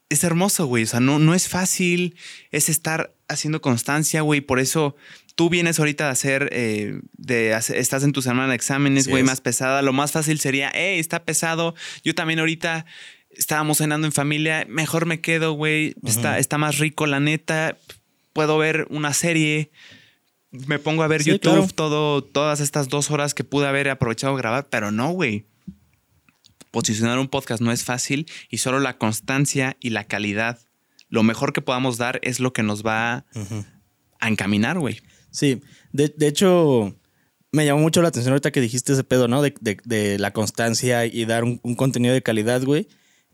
Es 0.10 0.26
hermoso, 0.26 0.66
güey. 0.66 0.84
O 0.84 0.88
sea, 0.88 1.00
no, 1.00 1.18
no 1.18 1.34
es 1.34 1.48
fácil. 1.48 2.18
Es 2.52 2.68
estar 2.68 3.16
haciendo 3.30 3.62
constancia, 3.62 4.20
güey. 4.20 4.42
Por 4.42 4.60
eso 4.60 4.98
tú 5.42 5.50
vienes 5.50 5.80
ahorita 5.80 6.08
a 6.08 6.12
hacer, 6.12 6.50
eh, 6.52 7.02
de 7.18 7.56
hacer- 7.56 7.78
estás 7.78 8.04
en 8.04 8.12
tu 8.12 8.22
semana 8.22 8.50
de 8.50 8.56
exámenes, 8.56 9.08
güey, 9.08 9.24
más 9.24 9.42
pesada. 9.42 9.82
Lo 9.82 9.92
más 9.92 10.12
fácil 10.12 10.40
sería, 10.40 10.70
hey, 10.72 11.00
está 11.00 11.24
pesado. 11.26 11.74
Yo 12.04 12.14
también 12.14 12.38
ahorita 12.38 12.86
estábamos 13.32 13.80
cenando 13.80 14.06
en 14.06 14.14
familia. 14.14 14.68
Mejor 14.70 15.08
me 15.08 15.20
quedo, 15.20 15.54
güey. 15.54 15.96
está, 16.06 16.38
está 16.38 16.60
más 16.60 16.78
rico, 16.78 17.08
la 17.08 17.20
neta. 17.20 17.76
Puedo 18.34 18.60
ver 18.60 18.86
una 18.92 19.16
serie. 19.16 19.72
Me 20.52 20.78
pongo 20.78 21.02
a 21.02 21.08
ver 21.08 21.24
Sí, 21.24 21.32
YouTube 21.32 21.54
claro. 21.54 21.68
todo, 21.74 22.24
todas 22.24 22.60
estas 22.60 22.88
dos 22.88 23.10
horas 23.10 23.34
que 23.34 23.44
pude 23.44 23.66
haber 23.66 23.90
aprovechado 23.90 24.36
a 24.36 24.38
grabar, 24.38 24.68
pero 24.70 24.92
no, 24.92 25.10
güey 25.10 25.46
posicionar 26.70 27.20
un 27.20 27.28
podcast 27.28 27.62
no 27.62 27.72
es 27.74 27.84
fácil 27.84 28.28
y 28.50 28.60
solo 28.60 28.80
la 28.80 28.98
constancia 28.98 29.76
y 29.82 29.90
la 29.90 30.06
calidad, 30.06 30.58
lo 31.10 31.22
mejor 31.24 31.52
que 31.52 31.62
podamos 31.62 31.98
dar 31.98 32.20
es 32.24 32.40
lo 32.40 32.54
que 32.54 32.64
nos 32.64 32.86
va 32.86 33.26
a 34.22 34.28
encaminar, 34.30 34.80
güey. 34.80 35.02
Sí, 35.32 35.62
de, 35.92 36.14
de 36.16 36.28
hecho, 36.28 36.96
me 37.52 37.66
llamó 37.66 37.82
mucho 37.82 38.02
la 38.02 38.10
atención 38.10 38.34
ahorita 38.34 38.52
que 38.52 38.62
dijiste 38.62 38.94
ese 38.94 39.04
pedo, 39.04 39.28
¿no? 39.28 39.42
De, 39.42 39.54
de- 39.62 40.20
la 40.20 40.32
constancia 40.34 41.06
y 41.06 41.26
dar 41.26 41.44
un, 41.44 41.60
un 41.64 41.76
contenido 41.76 42.14
de 42.14 42.22
calidad, 42.22 42.62
güey. 42.64 42.88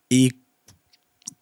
Y 0.10 0.44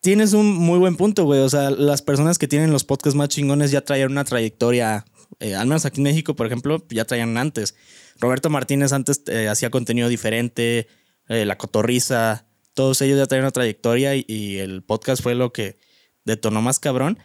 tienes 0.01 0.33
un 0.33 0.53
muy 0.53 0.79
buen 0.79 0.95
punto, 0.95 1.25
güey. 1.25 1.41
O 1.41 1.49
sea, 1.49 1.69
las 1.71 2.01
personas 2.01 2.37
que 2.37 2.47
tienen 2.47 2.71
los 2.71 2.83
podcasts 2.83 3.15
más 3.15 3.29
chingones 3.29 3.71
ya 3.71 3.81
traían 3.81 4.11
una 4.11 4.23
trayectoria, 4.23 5.05
eh, 5.39 5.55
al 5.55 5.67
menos 5.67 5.85
aquí 5.85 5.99
en 5.99 6.03
México, 6.05 6.35
por 6.35 6.47
ejemplo, 6.47 6.85
ya 6.89 7.05
traían 7.05 7.37
antes. 7.37 7.75
Roberto 8.19 8.49
Martínez 8.49 8.93
antes 8.93 9.23
eh, 9.27 9.47
hacía 9.49 9.69
contenido 9.69 10.07
diferente, 10.07 10.87
eh, 11.27 11.45
La 11.45 11.57
Cotorriza, 11.57 12.47
todos 12.73 13.01
ellos 13.01 13.17
ya 13.17 13.25
traían 13.25 13.45
una 13.45 13.51
trayectoria 13.51 14.15
y 14.15 14.57
el 14.57 14.83
podcast 14.83 15.21
fue 15.21 15.35
lo 15.35 15.51
que 15.51 15.77
detonó 16.25 16.61
más 16.61 16.79
cabrón. 16.79 17.17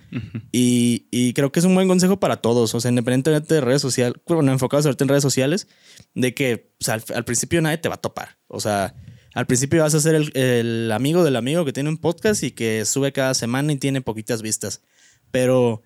Y, 0.52 1.08
y 1.10 1.32
creo 1.32 1.50
que 1.50 1.58
es 1.60 1.64
un 1.66 1.74
buen 1.74 1.88
consejo 1.88 2.20
para 2.20 2.36
todos, 2.36 2.74
o 2.74 2.80
sea, 2.80 2.90
independientemente 2.90 3.54
de 3.54 3.60
redes 3.60 3.82
sociales, 3.82 4.20
bueno, 4.26 4.52
enfocados 4.52 4.86
ahorita 4.86 5.04
en 5.04 5.08
redes 5.08 5.22
sociales, 5.22 5.68
de 6.14 6.34
que 6.34 6.74
o 6.80 6.84
sea, 6.84 6.94
al, 6.94 7.04
al 7.14 7.24
principio 7.24 7.60
nadie 7.62 7.78
te 7.78 7.88
va 7.88 7.96
a 7.96 8.00
topar. 8.00 8.38
O 8.46 8.60
sea, 8.60 8.94
al 9.34 9.46
principio 9.46 9.82
vas 9.82 9.94
a 9.94 10.00
ser 10.00 10.14
el, 10.14 10.36
el 10.36 10.92
amigo 10.92 11.24
del 11.24 11.36
amigo 11.36 11.64
que 11.64 11.72
tiene 11.72 11.88
un 11.88 11.98
podcast 11.98 12.42
y 12.42 12.50
que 12.52 12.84
sube 12.84 13.12
cada 13.12 13.34
semana 13.34 13.72
y 13.72 13.76
tiene 13.76 14.00
poquitas 14.02 14.42
vistas. 14.42 14.82
Pero 15.30 15.82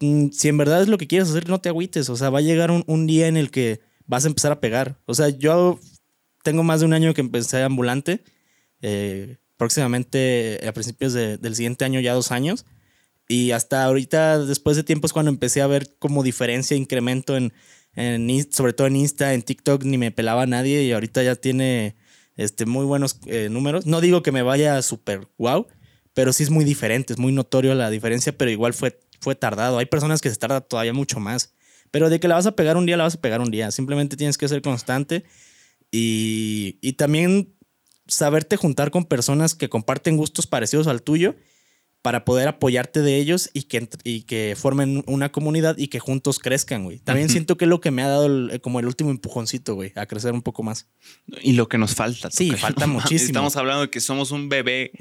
mm, 0.00 0.30
si 0.30 0.48
en 0.48 0.56
verdad 0.58 0.82
es 0.82 0.88
lo 0.88 0.98
que 0.98 1.06
quieres 1.06 1.28
hacer, 1.30 1.48
no 1.48 1.60
te 1.60 1.68
agüites. 1.68 2.08
O 2.08 2.16
sea, 2.16 2.30
va 2.30 2.38
a 2.38 2.42
llegar 2.42 2.70
un, 2.70 2.84
un 2.86 3.06
día 3.06 3.28
en 3.28 3.36
el 3.36 3.50
que 3.50 3.80
vas 4.06 4.24
a 4.24 4.28
empezar 4.28 4.52
a 4.52 4.60
pegar. 4.60 4.98
O 5.06 5.14
sea, 5.14 5.28
yo 5.28 5.78
tengo 6.42 6.62
más 6.62 6.80
de 6.80 6.86
un 6.86 6.94
año 6.94 7.12
que 7.14 7.20
empecé 7.20 7.62
ambulante. 7.62 8.24
eh, 8.82 9.38
próximamente 9.56 10.60
a 10.66 10.72
principios 10.72 11.12
de- 11.12 11.38
del 11.38 11.54
siguiente 11.56 11.84
año, 11.84 12.00
ya 12.00 12.14
dos 12.14 12.32
años. 12.32 12.64
Y 13.28 13.50
hasta 13.52 13.84
ahorita, 13.84 14.38
después 14.38 14.76
de 14.76 14.84
tiempo, 14.84 15.06
es 15.06 15.12
cuando 15.12 15.30
empecé 15.30 15.60
a 15.62 15.66
ver 15.66 15.96
como 15.98 16.22
diferencia, 16.22 16.76
incremento 16.76 17.36
en, 17.36 17.52
en 17.94 18.28
sobre 18.52 18.72
todo 18.72 18.86
en 18.86 18.96
Insta, 18.96 19.34
en 19.34 19.42
TikTok, 19.42 19.84
ni 19.84 19.98
me 19.98 20.12
pelaba 20.12 20.46
nadie 20.46 20.82
y 20.84 20.92
ahorita 20.92 21.22
ya 21.22 21.34
tiene 21.34 21.96
este, 22.36 22.66
muy 22.66 22.84
buenos 22.84 23.18
eh, 23.26 23.48
números. 23.50 23.86
No 23.86 24.00
digo 24.00 24.22
que 24.22 24.30
me 24.32 24.42
vaya 24.42 24.80
súper 24.82 25.26
wow, 25.38 25.66
pero 26.14 26.32
sí 26.32 26.44
es 26.44 26.50
muy 26.50 26.64
diferente, 26.64 27.12
es 27.14 27.18
muy 27.18 27.32
notorio 27.32 27.74
la 27.74 27.90
diferencia, 27.90 28.36
pero 28.36 28.50
igual 28.50 28.74
fue, 28.74 29.00
fue 29.20 29.34
tardado. 29.34 29.78
Hay 29.78 29.86
personas 29.86 30.20
que 30.20 30.30
se 30.30 30.36
tarda 30.36 30.60
todavía 30.60 30.92
mucho 30.92 31.18
más. 31.18 31.52
Pero 31.90 32.10
de 32.10 32.20
que 32.20 32.28
la 32.28 32.34
vas 32.34 32.46
a 32.46 32.56
pegar 32.56 32.76
un 32.76 32.84
día, 32.84 32.96
la 32.96 33.04
vas 33.04 33.14
a 33.14 33.20
pegar 33.20 33.40
un 33.40 33.50
día. 33.50 33.70
Simplemente 33.70 34.16
tienes 34.16 34.36
que 34.38 34.48
ser 34.48 34.60
constante 34.60 35.24
y, 35.90 36.78
y 36.82 36.94
también 36.94 37.55
saberte 38.06 38.56
juntar 38.56 38.90
con 38.90 39.04
personas 39.04 39.54
que 39.54 39.68
comparten 39.68 40.16
gustos 40.16 40.46
parecidos 40.46 40.86
al 40.86 41.02
tuyo 41.02 41.34
para 42.02 42.24
poder 42.24 42.46
apoyarte 42.46 43.00
de 43.02 43.16
ellos 43.16 43.50
y 43.52 43.64
que, 43.64 43.88
y 44.04 44.22
que 44.22 44.54
formen 44.56 45.02
una 45.08 45.32
comunidad 45.32 45.76
y 45.76 45.88
que 45.88 45.98
juntos 45.98 46.38
crezcan, 46.38 46.84
güey. 46.84 47.00
También 47.00 47.28
siento 47.28 47.56
que 47.56 47.64
es 47.64 47.68
lo 47.68 47.80
que 47.80 47.90
me 47.90 48.02
ha 48.02 48.08
dado 48.08 48.26
el- 48.26 48.60
como 48.60 48.78
el 48.78 48.86
último 48.86 49.10
empujoncito, 49.10 49.74
güey, 49.74 49.92
a 49.96 50.06
crecer 50.06 50.32
un 50.32 50.42
poco 50.42 50.62
más. 50.62 50.86
Y 51.42 51.54
lo 51.54 51.68
que 51.68 51.78
nos 51.78 51.94
falta. 51.96 52.30
Sí, 52.30 52.52
falta 52.52 52.86
muchísimo. 52.86 53.30
Estamos 53.30 53.56
hablando 53.56 53.82
de 53.82 53.90
que 53.90 54.00
somos 54.00 54.30
un 54.30 54.48
bebé. 54.48 54.92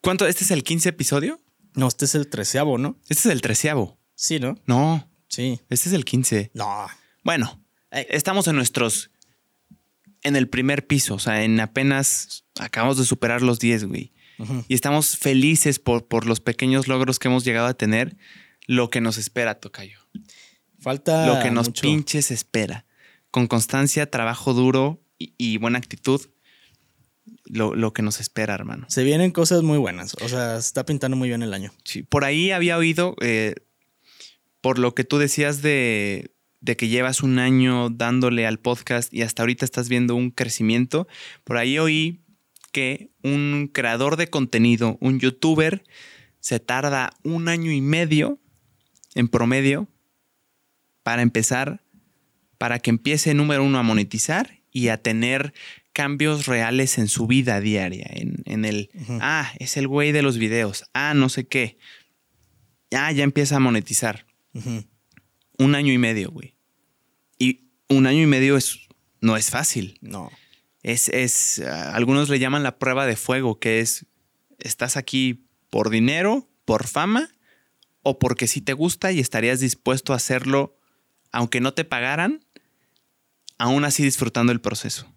¿Cuánto? 0.00 0.26
¿Este 0.26 0.42
es 0.42 0.50
el 0.50 0.64
15 0.64 0.88
episodio? 0.88 1.40
No, 1.74 1.86
este 1.88 2.04
es 2.04 2.14
el 2.16 2.28
treceavo, 2.28 2.78
¿no? 2.78 2.98
Este 3.08 3.14
es 3.14 3.26
el 3.26 3.40
treceavo. 3.40 3.96
Sí, 4.16 4.40
¿no? 4.40 4.56
No, 4.66 5.08
Sí. 5.28 5.60
este 5.70 5.88
es 5.88 5.94
el 5.94 6.04
15. 6.04 6.50
No. 6.54 6.86
Bueno, 7.22 7.60
estamos 7.90 8.46
en 8.48 8.56
nuestros. 8.56 9.10
En 10.24 10.36
el 10.36 10.48
primer 10.48 10.86
piso, 10.86 11.14
o 11.14 11.18
sea, 11.18 11.44
en 11.44 11.60
apenas 11.60 12.44
acabamos 12.58 12.98
de 12.98 13.04
superar 13.04 13.42
los 13.42 13.60
10, 13.60 13.84
güey. 13.84 14.12
Y 14.66 14.74
estamos 14.74 15.16
felices 15.16 15.78
por, 15.78 16.08
por 16.08 16.26
los 16.26 16.40
pequeños 16.40 16.88
logros 16.88 17.18
que 17.18 17.28
hemos 17.28 17.44
llegado 17.44 17.68
a 17.68 17.74
tener. 17.74 18.16
Lo 18.66 18.90
que 18.90 19.00
nos 19.00 19.16
espera, 19.18 19.60
Tocayo. 19.60 19.98
Falta 20.80 21.26
lo 21.26 21.42
que 21.42 21.50
nos 21.50 21.68
mucho. 21.68 21.82
pinches 21.82 22.30
espera. 22.30 22.84
Con 23.30 23.46
constancia, 23.46 24.10
trabajo 24.10 24.52
duro 24.52 25.00
y, 25.18 25.34
y 25.38 25.58
buena 25.58 25.78
actitud. 25.78 26.20
Lo, 27.44 27.74
lo 27.74 27.92
que 27.92 28.02
nos 28.02 28.20
espera, 28.20 28.54
hermano. 28.54 28.86
Se 28.88 29.04
vienen 29.04 29.30
cosas 29.30 29.62
muy 29.62 29.78
buenas. 29.78 30.14
O 30.20 30.28
sea, 30.28 30.60
se 30.60 30.66
está 30.66 30.84
pintando 30.84 31.16
muy 31.16 31.28
bien 31.28 31.42
el 31.42 31.54
año. 31.54 31.72
Sí, 31.84 32.02
por 32.02 32.24
ahí 32.24 32.50
había 32.50 32.76
oído, 32.76 33.14
eh, 33.20 33.54
por 34.60 34.78
lo 34.78 34.94
que 34.94 35.04
tú 35.04 35.18
decías 35.18 35.62
de, 35.62 36.33
de 36.64 36.76
que 36.76 36.88
llevas 36.88 37.22
un 37.22 37.38
año 37.38 37.90
dándole 37.90 38.46
al 38.46 38.58
podcast 38.58 39.12
y 39.12 39.20
hasta 39.20 39.42
ahorita 39.42 39.66
estás 39.66 39.90
viendo 39.90 40.14
un 40.14 40.30
crecimiento, 40.30 41.06
por 41.44 41.58
ahí 41.58 41.78
oí 41.78 42.22
que 42.72 43.10
un 43.22 43.70
creador 43.70 44.16
de 44.16 44.28
contenido, 44.28 44.96
un 45.00 45.20
youtuber, 45.20 45.84
se 46.40 46.60
tarda 46.60 47.12
un 47.22 47.48
año 47.48 47.70
y 47.70 47.82
medio 47.82 48.38
en 49.14 49.28
promedio 49.28 49.88
para 51.02 51.20
empezar, 51.20 51.82
para 52.56 52.78
que 52.78 52.88
empiece 52.88 53.34
número 53.34 53.62
uno 53.62 53.78
a 53.78 53.82
monetizar 53.82 54.62
y 54.72 54.88
a 54.88 54.96
tener 54.96 55.52
cambios 55.92 56.46
reales 56.46 56.96
en 56.96 57.08
su 57.08 57.26
vida 57.26 57.60
diaria, 57.60 58.06
en, 58.08 58.42
en 58.46 58.64
el, 58.64 58.90
ah, 59.20 59.52
es 59.58 59.76
el 59.76 59.86
güey 59.86 60.12
de 60.12 60.22
los 60.22 60.38
videos, 60.38 60.86
ah, 60.94 61.12
no 61.12 61.28
sé 61.28 61.46
qué, 61.46 61.76
ah, 62.90 63.12
ya 63.12 63.22
empieza 63.22 63.56
a 63.56 63.60
monetizar. 63.60 64.26
Un 65.58 65.74
año 65.74 65.92
y 65.92 65.98
medio, 65.98 66.30
güey. 66.30 66.56
Y 67.38 67.68
un 67.88 68.06
año 68.06 68.22
y 68.22 68.26
medio 68.26 68.56
es, 68.56 68.78
no 69.20 69.36
es 69.36 69.50
fácil. 69.50 69.98
No. 70.00 70.30
Es, 70.82 71.08
es, 71.08 71.60
ah, 71.60 71.94
algunos 71.94 72.28
le 72.28 72.38
llaman 72.38 72.62
la 72.62 72.78
prueba 72.78 73.06
de 73.06 73.16
fuego, 73.16 73.58
que 73.58 73.80
es, 73.80 74.06
estás 74.58 74.96
aquí 74.96 75.46
por 75.70 75.90
dinero, 75.90 76.48
por 76.64 76.86
fama, 76.86 77.30
o 78.02 78.18
porque 78.18 78.46
sí 78.46 78.60
te 78.60 78.72
gusta 78.74 79.12
y 79.12 79.20
estarías 79.20 79.60
dispuesto 79.60 80.12
a 80.12 80.16
hacerlo, 80.16 80.78
aunque 81.32 81.60
no 81.60 81.72
te 81.74 81.84
pagaran, 81.84 82.44
aún 83.58 83.84
así 83.84 84.02
disfrutando 84.02 84.52
el 84.52 84.60
proceso. 84.60 85.10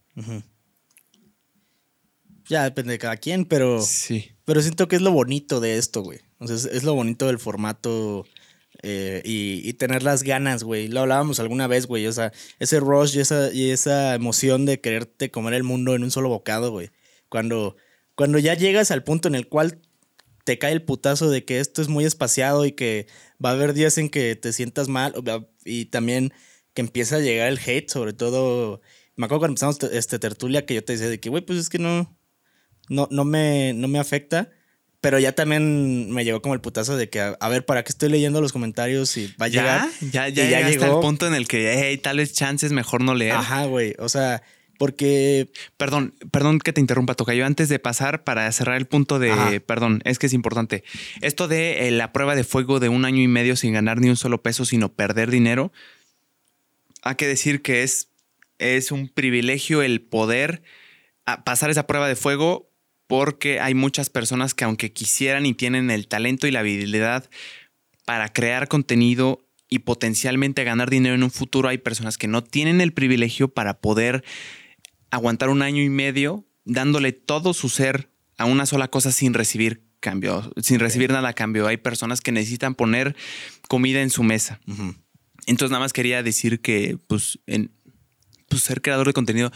Ya 2.49 2.63
depende 2.63 2.93
de 2.93 2.99
cada 2.99 3.17
quien, 3.17 3.45
pero, 3.45 3.81
Sí. 3.81 4.31
pero 4.45 4.61
siento 4.61 4.87
que 4.87 4.95
es 4.95 5.01
lo 5.01 5.11
bonito 5.11 5.59
de 5.59 5.77
esto, 5.77 6.01
güey. 6.01 6.19
O 6.39 6.47
sea, 6.47 6.55
es, 6.55 6.65
es 6.65 6.83
lo 6.83 6.93
bonito 6.93 7.27
del 7.27 7.39
formato 7.39 8.25
eh, 8.83 9.21
y, 9.25 9.67
y 9.67 9.73
tener 9.73 10.03
las 10.03 10.23
ganas, 10.23 10.63
güey. 10.63 10.87
Lo 10.87 11.01
hablábamos 11.01 11.39
alguna 11.39 11.67
vez, 11.67 11.87
güey. 11.87 12.07
O 12.07 12.13
sea, 12.13 12.31
ese 12.59 12.79
rush 12.79 13.17
y 13.17 13.19
esa, 13.21 13.51
y 13.53 13.71
esa 13.71 14.15
emoción 14.15 14.65
de 14.65 14.81
quererte 14.81 15.31
comer 15.31 15.53
el 15.55 15.63
mundo 15.63 15.95
en 15.95 16.03
un 16.03 16.11
solo 16.11 16.29
bocado, 16.29 16.71
güey. 16.71 16.89
Cuando, 17.29 17.75
cuando 18.15 18.39
ya 18.39 18.53
llegas 18.55 18.91
al 18.91 19.03
punto 19.03 19.27
en 19.27 19.35
el 19.35 19.47
cual 19.49 19.81
te 20.45 20.57
cae 20.59 20.71
el 20.73 20.83
putazo 20.83 21.29
de 21.29 21.43
que 21.45 21.59
esto 21.59 21.81
es 21.81 21.89
muy 21.89 22.05
espaciado 22.05 22.65
y 22.65 22.71
que 22.71 23.07
va 23.43 23.49
a 23.49 23.53
haber 23.53 23.73
días 23.73 23.97
en 23.97 24.09
que 24.09 24.35
te 24.35 24.53
sientas 24.53 24.87
mal 24.87 25.13
y 25.65 25.85
también 25.85 26.33
que 26.73 26.81
empieza 26.81 27.17
a 27.17 27.19
llegar 27.19 27.49
el 27.49 27.59
hate, 27.65 27.89
sobre 27.89 28.13
todo. 28.13 28.81
Me 29.15 29.25
acuerdo 29.25 29.39
cuando 29.41 29.51
empezamos 29.53 29.79
te- 29.79 29.97
este 29.97 30.19
tertulia 30.19 30.65
que 30.65 30.75
yo 30.75 30.83
te 30.85 30.93
decía 30.93 31.09
de 31.09 31.19
que, 31.19 31.29
güey, 31.29 31.45
pues 31.45 31.59
es 31.59 31.69
que 31.69 31.79
no, 31.79 32.17
no, 32.89 33.07
no, 33.11 33.25
me, 33.25 33.73
no 33.73 33.87
me 33.87 33.99
afecta. 33.99 34.51
Pero 35.07 35.19
ya 35.19 35.31
también 35.31 36.11
me 36.11 36.25
llegó 36.25 36.41
como 36.41 36.53
el 36.53 36.59
putazo 36.59 36.97
de 36.97 37.07
que, 37.09 37.21
a, 37.21 37.37
a 37.39 37.47
ver, 37.47 37.63
¿para 37.65 37.81
qué 37.85 37.91
estoy 37.93 38.09
leyendo 38.09 38.41
los 38.41 38.51
comentarios 38.51 39.15
y 39.15 39.33
va 39.41 39.45
a 39.45 39.47
llegar? 39.47 39.87
Ya, 40.01 40.27
ya, 40.27 40.27
Y 40.27 40.33
ya, 40.33 40.43
ya 40.43 40.57
llegaste 40.57 40.79
llegó. 40.79 40.95
al 40.95 41.01
punto 41.01 41.25
en 41.27 41.33
el 41.33 41.47
que, 41.47 41.75
hey, 41.79 41.97
tal 41.97 42.17
vez 42.17 42.33
chances 42.33 42.73
mejor 42.73 42.99
no 43.01 43.15
leer. 43.15 43.31
Ajá, 43.31 43.63
güey. 43.67 43.95
O 43.99 44.09
sea, 44.09 44.43
porque 44.77 45.49
Perdón, 45.77 46.13
perdón 46.29 46.59
que 46.59 46.73
te 46.73 46.81
interrumpa, 46.81 47.13
Tocayo. 47.13 47.45
Antes 47.45 47.69
de 47.69 47.79
pasar 47.79 48.25
para 48.25 48.51
cerrar 48.51 48.75
el 48.75 48.85
punto 48.85 49.17
de, 49.17 49.31
Ajá. 49.31 49.49
perdón, 49.65 50.01
es 50.03 50.19
que 50.19 50.25
es 50.27 50.33
importante. 50.33 50.83
Esto 51.21 51.47
de 51.47 51.87
eh, 51.87 51.91
la 51.91 52.11
prueba 52.11 52.35
de 52.35 52.43
fuego 52.43 52.81
de 52.81 52.89
un 52.89 53.05
año 53.05 53.21
y 53.21 53.29
medio 53.29 53.55
sin 53.55 53.71
ganar 53.71 54.01
ni 54.01 54.09
un 54.09 54.17
solo 54.17 54.41
peso, 54.43 54.65
sino 54.65 54.91
perder 54.91 55.31
dinero, 55.31 55.71
hay 57.01 57.15
que 57.15 57.27
decir 57.27 57.61
que 57.61 57.83
es, 57.83 58.09
es 58.57 58.91
un 58.91 59.07
privilegio 59.07 59.83
el 59.83 60.01
poder 60.01 60.63
pasar 61.45 61.69
esa 61.69 61.87
prueba 61.87 62.09
de 62.09 62.17
fuego 62.17 62.66
porque 63.07 63.59
hay 63.59 63.73
muchas 63.73 64.09
personas 64.09 64.53
que 64.53 64.65
aunque 64.65 64.91
quisieran 64.91 65.45
y 65.45 65.53
tienen 65.53 65.89
el 65.89 66.07
talento 66.07 66.45
y 66.47 66.51
la 66.51 66.59
habilidad 66.59 67.29
para 68.05 68.31
crear 68.31 68.67
contenido 68.67 69.45
y 69.69 69.79
potencialmente 69.79 70.63
ganar 70.63 70.89
dinero 70.89 71.15
en 71.15 71.23
un 71.23 71.31
futuro, 71.31 71.69
hay 71.69 71.77
personas 71.77 72.17
que 72.17 72.27
no 72.27 72.43
tienen 72.43 72.79
el 72.79 72.93
privilegio 72.93 73.49
para 73.49 73.79
poder 73.79 74.23
aguantar 75.09 75.49
un 75.49 75.61
año 75.61 75.81
y 75.81 75.89
medio 75.89 76.45
dándole 76.65 77.13
todo 77.13 77.53
su 77.53 77.69
ser 77.69 78.09
a 78.37 78.45
una 78.45 78.65
sola 78.65 78.89
cosa 78.89 79.11
sin 79.11 79.33
recibir 79.33 79.83
cambio, 79.99 80.53
sin 80.61 80.79
recibir 80.79 81.11
nada 81.11 81.29
a 81.29 81.33
cambio. 81.33 81.67
Hay 81.67 81.77
personas 81.77 82.21
que 82.21 82.31
necesitan 82.31 82.75
poner 82.75 83.15
comida 83.67 84.01
en 84.01 84.09
su 84.09 84.23
mesa. 84.23 84.59
Entonces 85.47 85.71
nada 85.71 85.83
más 85.83 85.93
quería 85.93 86.23
decir 86.23 86.61
que 86.61 86.97
pues, 87.07 87.39
en, 87.47 87.71
pues, 88.49 88.61
ser 88.63 88.81
creador 88.81 89.07
de 89.07 89.13
contenido 89.13 89.51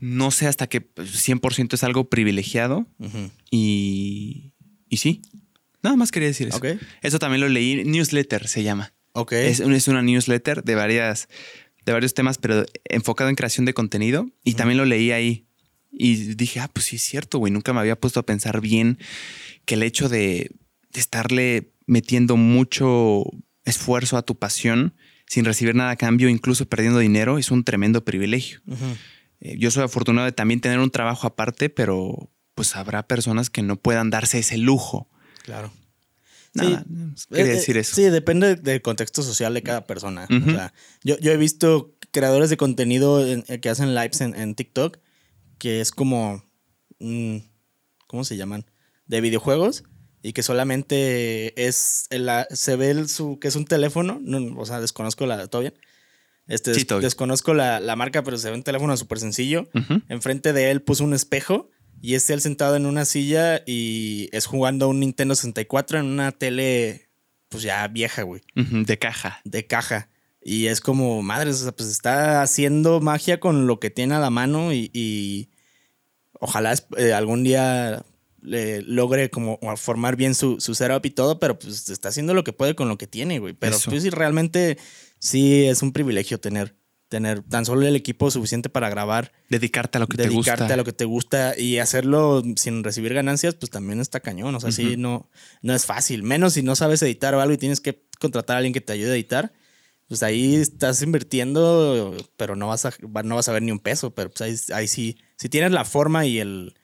no 0.00 0.30
sé 0.30 0.46
hasta 0.46 0.66
qué 0.66 0.80
pues, 0.80 1.28
100% 1.28 1.74
es 1.74 1.84
algo 1.84 2.08
privilegiado 2.08 2.86
y, 3.50 4.52
y 4.88 4.96
sí. 4.96 5.22
Nada 5.82 5.96
más 5.96 6.10
quería 6.10 6.28
decir 6.28 6.48
eso. 6.48 6.58
Eso 7.02 7.18
también 7.18 7.40
lo 7.40 7.48
leí. 7.48 7.84
Newsletter 7.84 8.48
se 8.48 8.62
llama. 8.62 8.92
Es, 9.48 9.60
es 9.60 9.88
una 9.88 10.02
newsletter 10.02 10.62
de 10.62 10.74
varias 10.74 11.28
de 11.86 11.92
varios 11.92 12.12
temas, 12.12 12.36
pero 12.36 12.66
enfocado 12.84 13.30
en 13.30 13.36
creación 13.36 13.64
de 13.64 13.74
contenido. 13.74 14.28
Y 14.44 14.54
también 14.54 14.78
lo 14.78 14.84
leí 14.84 15.12
ahí. 15.12 15.46
Y 15.90 16.34
dije, 16.34 16.60
ah, 16.60 16.70
pues 16.72 16.86
sí 16.86 16.96
es 16.96 17.02
cierto, 17.02 17.38
güey. 17.38 17.52
Nunca 17.52 17.72
me 17.72 17.80
había 17.80 17.96
puesto 17.96 18.20
a 18.20 18.26
pensar 18.26 18.60
bien 18.60 18.98
que 19.64 19.74
el 19.74 19.82
hecho 19.82 20.08
de, 20.08 20.50
de 20.92 21.00
estarle 21.00 21.72
metiendo 21.86 22.36
mucho 22.36 23.24
esfuerzo 23.64 24.16
a 24.16 24.22
tu 24.22 24.38
pasión 24.38 24.94
sin 25.26 25.44
recibir 25.44 25.74
nada 25.74 25.90
a 25.90 25.96
cambio, 25.96 26.28
incluso 26.28 26.68
perdiendo 26.68 26.98
dinero, 26.98 27.38
es 27.38 27.50
un 27.50 27.62
tremendo 27.64 28.04
privilegio. 28.04 28.60
Eh, 29.40 29.56
yo 29.58 29.70
soy 29.70 29.84
afortunado 29.84 30.26
de 30.26 30.32
también 30.32 30.60
tener 30.60 30.78
un 30.78 30.90
trabajo 30.90 31.26
aparte, 31.26 31.70
pero 31.70 32.30
pues 32.54 32.76
habrá 32.76 33.06
personas 33.06 33.48
que 33.50 33.62
no 33.62 33.76
puedan 33.76 34.10
darse 34.10 34.38
ese 34.38 34.58
lujo. 34.58 35.08
Claro. 35.44 35.72
Nada, 36.52 36.84
Sí. 37.14 37.26
quería 37.30 37.52
decir 37.52 37.76
eso. 37.78 37.94
Sí, 37.94 38.02
depende 38.02 38.56
del 38.56 38.82
contexto 38.82 39.22
social 39.22 39.54
de 39.54 39.62
cada 39.62 39.86
persona. 39.86 40.26
O 40.30 40.50
sea, 40.50 40.74
yo, 41.04 41.16
yo 41.18 41.30
he 41.30 41.36
visto 41.36 41.94
creadores 42.10 42.50
de 42.50 42.56
contenido 42.56 43.24
en- 43.24 43.44
eh, 43.48 43.60
que 43.60 43.68
hacen 43.68 43.94
lives 43.94 44.20
en, 44.20 44.34
en 44.34 44.54
TikTok 44.56 44.98
que 45.58 45.80
es 45.80 45.92
como. 45.92 46.44
¿Cómo 48.06 48.24
se 48.24 48.36
llaman? 48.36 48.66
De 49.06 49.20
videojuegos 49.20 49.84
y 50.22 50.32
que 50.32 50.42
solamente 50.42 51.66
es. 51.66 52.06
el- 52.10 52.28
se 52.50 52.76
ve 52.76 52.90
el- 52.90 53.08
su, 53.08 53.38
que 53.38 53.48
es 53.48 53.56
un 53.56 53.64
teléfono. 53.64 54.18
No, 54.22 54.58
o 54.60 54.66
sea, 54.66 54.80
desconozco 54.80 55.26
la. 55.26 55.46
¿Todo 55.46 55.62
bien? 55.62 55.74
Este, 56.50 56.74
Sí, 56.74 56.84
des- 56.84 57.00
desconozco 57.00 57.54
la, 57.54 57.80
la 57.80 57.96
marca, 57.96 58.22
pero 58.22 58.36
se 58.36 58.50
ve 58.50 58.56
un 58.56 58.62
teléfono 58.62 58.94
súper 58.96 59.18
sencillo. 59.18 59.68
Ujú. 59.74 60.02
Enfrente 60.08 60.52
de 60.52 60.70
él 60.70 60.82
puso 60.82 61.04
un 61.04 61.14
espejo 61.14 61.70
y 62.02 62.14
es 62.14 62.28
él 62.30 62.40
sentado 62.42 62.76
en 62.76 62.84
una 62.86 63.04
silla 63.06 63.62
y 63.66 64.28
es 64.32 64.46
jugando 64.46 64.88
un 64.88 65.00
Nintendo 65.00 65.34
64 65.34 65.98
en 66.00 66.06
una 66.06 66.32
tele, 66.32 67.08
pues 67.48 67.62
ya 67.62 67.86
vieja, 67.88 68.22
güey, 68.22 68.42
De 68.54 68.98
caja. 68.98 69.40
de 69.44 69.66
caja. 69.66 70.08
Y 70.42 70.66
es 70.68 70.80
como, 70.80 71.22
madre, 71.22 71.50
o 71.50 71.54
sea, 71.54 71.72
pues 71.72 71.88
está 71.90 72.40
haciendo 72.42 73.00
magia 73.00 73.40
con 73.40 73.66
lo 73.66 73.78
que 73.78 73.90
tiene 73.90 74.14
a 74.14 74.18
la 74.20 74.30
mano 74.30 74.72
y, 74.72 74.90
y 74.94 75.50
ojalá 76.32 76.74
eh, 76.96 77.12
algún 77.12 77.44
día 77.44 78.04
le 78.42 78.80
logre 78.80 79.28
como 79.28 79.58
formar 79.76 80.16
bien 80.16 80.34
su, 80.34 80.58
su 80.60 80.74
setup 80.74 81.04
y 81.04 81.10
todo, 81.10 81.38
pero 81.38 81.58
pues 81.58 81.90
está 81.90 82.08
haciendo 82.08 82.32
lo 82.32 82.42
que 82.42 82.54
puede 82.54 82.74
con 82.74 82.88
lo 82.88 82.96
que 82.96 83.06
tiene, 83.06 83.38
güey. 83.38 83.52
Pero 83.52 83.78
pues 83.84 84.02
sí, 84.02 84.08
realmente 84.10 84.78
sí 85.20 85.66
es 85.66 85.82
un 85.82 85.92
privilegio 85.92 86.40
tener 86.40 86.74
tener 87.10 87.42
tan 87.42 87.66
solo 87.66 87.86
el 87.86 87.96
equipo 87.96 88.30
suficiente 88.30 88.70
para 88.70 88.88
grabar. 88.88 89.32
Dedicarte 89.50 89.98
a 89.98 90.00
lo 90.00 90.06
que 90.06 90.16
te 90.16 90.28
gusta. 90.28 90.52
Dedicarte 90.52 90.72
a 90.72 90.76
lo 90.76 90.84
que 90.84 90.92
te 90.92 91.04
gusta 91.04 91.58
y 91.58 91.78
hacerlo 91.78 92.42
sin 92.56 92.84
recibir 92.84 93.12
ganancias, 93.12 93.56
pues 93.56 93.68
también 93.68 94.00
está 94.00 94.20
cañón. 94.20 94.54
O 94.54 94.60
sea, 94.60 94.70
sí, 94.70 94.96
no, 94.96 95.28
no 95.60 95.74
es 95.74 95.84
fácil. 95.86 96.22
Menos 96.22 96.54
si 96.54 96.62
no 96.62 96.76
sabes 96.76 97.02
editar 97.02 97.34
o 97.34 97.40
algo 97.40 97.52
y 97.52 97.58
tienes 97.58 97.80
que 97.80 98.06
contratar 98.20 98.54
a 98.54 98.58
alguien 98.58 98.72
que 98.72 98.80
te 98.80 98.92
ayude 98.92 99.10
a 99.10 99.14
editar. 99.14 99.52
Pues 100.06 100.22
ahí 100.22 100.54
estás 100.54 101.02
invirtiendo, 101.02 102.16
pero 102.36 102.54
no 102.54 102.68
vas 102.68 102.86
a, 102.86 102.92
no 103.24 103.34
vas 103.34 103.48
a 103.48 103.52
ver 103.52 103.62
ni 103.62 103.72
un 103.72 103.80
peso. 103.80 104.14
Pero 104.14 104.30
pues 104.30 104.70
ahí, 104.70 104.86
sí, 104.86 105.18
si 105.36 105.48
tienes 105.48 105.72
la 105.72 105.84
forma 105.84 106.26
y 106.26 106.38
el, 106.38 106.78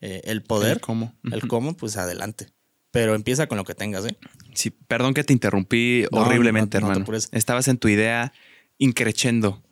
eh, 0.00 0.20
el 0.24 0.44
poder, 0.44 0.74
el 0.74 0.80
cómo. 0.80 1.18
el 1.24 1.48
cómo, 1.48 1.76
pues 1.76 1.96
adelante. 1.96 2.46
Pero 2.92 3.16
empieza 3.16 3.48
con 3.48 3.58
lo 3.58 3.64
que 3.64 3.74
tengas, 3.74 4.06
¿eh? 4.06 4.16
Sí, 4.54 4.70
perdón 4.70 5.14
que 5.14 5.24
te 5.24 5.32
interrumpí 5.32 6.04
horriblemente, 6.12 6.76
hermano. 6.76 7.04
Estabas 7.32 7.66
en 7.66 7.78
tu 7.78 7.88
idea 7.88 8.32
increchendo 8.78 9.62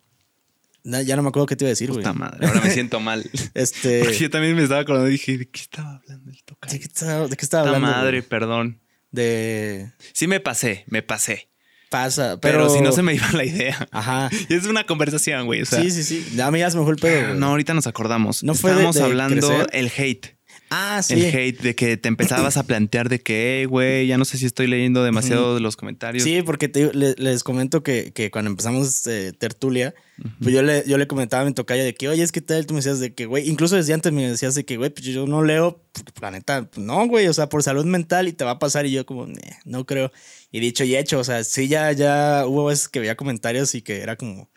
ya 0.83 1.15
no 1.15 1.23
me 1.23 1.29
acuerdo 1.29 1.45
qué 1.45 1.55
te 1.55 1.65
iba 1.65 1.69
a 1.69 1.71
decir, 1.71 1.89
güey. 1.89 2.01
Puta 2.01 2.13
madre, 2.13 2.47
ahora 2.47 2.61
me 2.61 2.69
siento 2.73 2.99
mal. 2.99 3.29
este. 3.53 3.99
Porque 4.03 4.17
yo 4.17 4.29
también 4.29 4.55
me 4.55 4.63
estaba 4.63 4.81
acordando 4.81 5.09
y 5.09 5.13
dije, 5.13 5.37
¿de 5.37 5.49
qué 5.49 5.61
estaba 5.61 5.97
hablando 5.97 6.31
el 6.31 6.43
tocayo? 6.43 6.73
¿De 6.73 6.79
qué 6.79 6.85
estaba, 6.85 7.27
de 7.27 7.37
qué 7.37 7.45
estaba 7.45 7.67
hablando? 7.67 7.87
madre, 7.87 8.23
perdón. 8.23 8.81
De. 9.11 9.91
Sí, 10.13 10.27
me 10.27 10.39
pasé, 10.39 10.85
me 10.87 11.01
pasé. 11.01 11.49
Pasa, 11.89 12.39
pero... 12.39 12.59
pero... 12.59 12.69
si 12.69 12.79
no 12.79 12.93
se 12.93 13.01
me 13.01 13.13
iba 13.13 13.29
la 13.33 13.43
idea. 13.43 13.85
Ajá. 13.91 14.29
Es 14.49 14.65
una 14.65 14.85
conversación, 14.85 15.45
güey. 15.45 15.65
sí, 15.65 15.91
sí, 15.91 16.03
sí. 16.03 16.39
A 16.39 16.49
mí 16.49 16.59
ya 16.59 16.71
se 16.71 16.77
me 16.77 16.83
fue 16.83 16.93
el 16.93 16.99
pedo, 16.99 17.27
güey. 17.27 17.37
No, 17.39 17.47
ahorita 17.47 17.73
nos 17.73 17.85
acordamos. 17.85 18.43
No 18.43 18.55
fue 18.55 18.71
Estábamos 18.71 18.97
hablando 18.97 19.67
el 19.73 19.91
hate. 19.95 20.37
Ah, 20.73 21.03
sí. 21.03 21.15
El 21.15 21.35
hate 21.35 21.61
de 21.61 21.75
que 21.75 21.97
te 21.97 22.07
empezabas 22.07 22.55
a 22.55 22.63
plantear 22.63 23.09
de 23.09 23.19
que, 23.19 23.67
güey, 23.69 24.07
ya 24.07 24.17
no 24.17 24.23
sé 24.23 24.37
si 24.37 24.45
estoy 24.45 24.67
leyendo 24.67 25.03
demasiado 25.03 25.53
de 25.53 25.59
los 25.59 25.75
comentarios. 25.75 26.23
Sí, 26.23 26.43
porque 26.43 26.71
les 26.93 27.43
comento 27.43 27.83
que, 27.83 28.13
que 28.13 28.31
cuando 28.31 28.51
empezamos 28.51 29.05
eh, 29.05 29.33
tertulia, 29.37 29.93
pues 30.39 30.55
yo 30.55 30.63
le, 30.63 30.85
yo 30.87 30.97
le 30.97 31.07
comentaba 31.07 31.43
a 31.43 31.45
mi 31.45 31.53
tocaya 31.53 31.83
de 31.83 31.93
que, 31.93 32.07
oye, 32.07 32.23
es 32.23 32.31
que 32.31 32.39
tal, 32.39 32.65
tú 32.65 32.73
me 32.73 32.77
decías 32.77 33.01
de 33.01 33.13
que, 33.13 33.25
güey, 33.25 33.49
incluso 33.49 33.75
desde 33.75 33.93
antes 33.93 34.13
me 34.13 34.29
decías 34.29 34.55
de 34.55 34.63
que, 34.63 34.77
güey, 34.77 34.91
pues 34.91 35.05
yo 35.05 35.27
no 35.27 35.43
leo, 35.43 35.83
pues, 35.91 36.05
la 36.21 36.31
neta, 36.31 36.63
pues, 36.63 36.85
no, 36.85 37.05
güey, 37.05 37.27
o 37.27 37.33
sea, 37.33 37.49
por 37.49 37.63
salud 37.63 37.83
mental 37.83 38.29
y 38.29 38.33
te 38.33 38.45
va 38.45 38.51
a 38.51 38.59
pasar 38.59 38.85
y 38.85 38.91
yo 38.91 39.05
como, 39.05 39.27
no 39.65 39.85
creo. 39.85 40.09
Y 40.53 40.61
dicho 40.61 40.85
y 40.85 40.95
hecho, 40.95 41.19
o 41.19 41.23
sea, 41.25 41.43
sí, 41.43 41.67
ya, 41.67 41.91
ya 41.91 42.45
hubo 42.47 42.63
veces 42.63 42.87
que 42.87 43.01
veía 43.01 43.17
comentarios 43.17 43.75
y 43.75 43.81
que 43.81 43.99
era 43.99 44.15
como... 44.15 44.49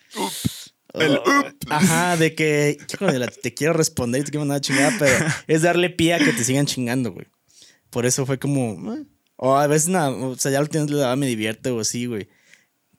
El 0.95 1.17
oh, 1.17 1.45
Ajá, 1.71 2.17
de 2.17 2.35
que 2.35 2.79
te 3.43 3.53
quiero 3.53 3.73
responder 3.73 4.21
y 4.21 4.25
te 4.25 4.31
quiero 4.31 4.45
mandar 4.45 4.61
chingada, 4.61 4.95
pero 4.99 5.13
es 5.49 5.63
darle 5.63 5.91
pie 5.91 6.15
a 6.15 6.19
que 6.19 6.33
te 6.33 6.45
sigan 6.45 6.67
chingando, 6.67 7.13
güey. 7.13 7.27
Por 7.91 8.07
eso 8.07 8.27
fue 8.27 8.39
como. 8.39 8.95
Eh. 8.95 9.05
O 9.37 9.57
a 9.57 9.67
veces 9.67 9.89
nada, 9.89 10.11
o 10.11 10.37
sea, 10.37 10.53
ya 10.53 10.61
lo 10.61 10.67
tienes, 10.67 10.91
le 10.91 10.99
daba, 10.99 11.17
me 11.17 11.27
divierte 11.27 11.71
o 11.71 11.81
así, 11.81 12.07
güey. 12.07 12.29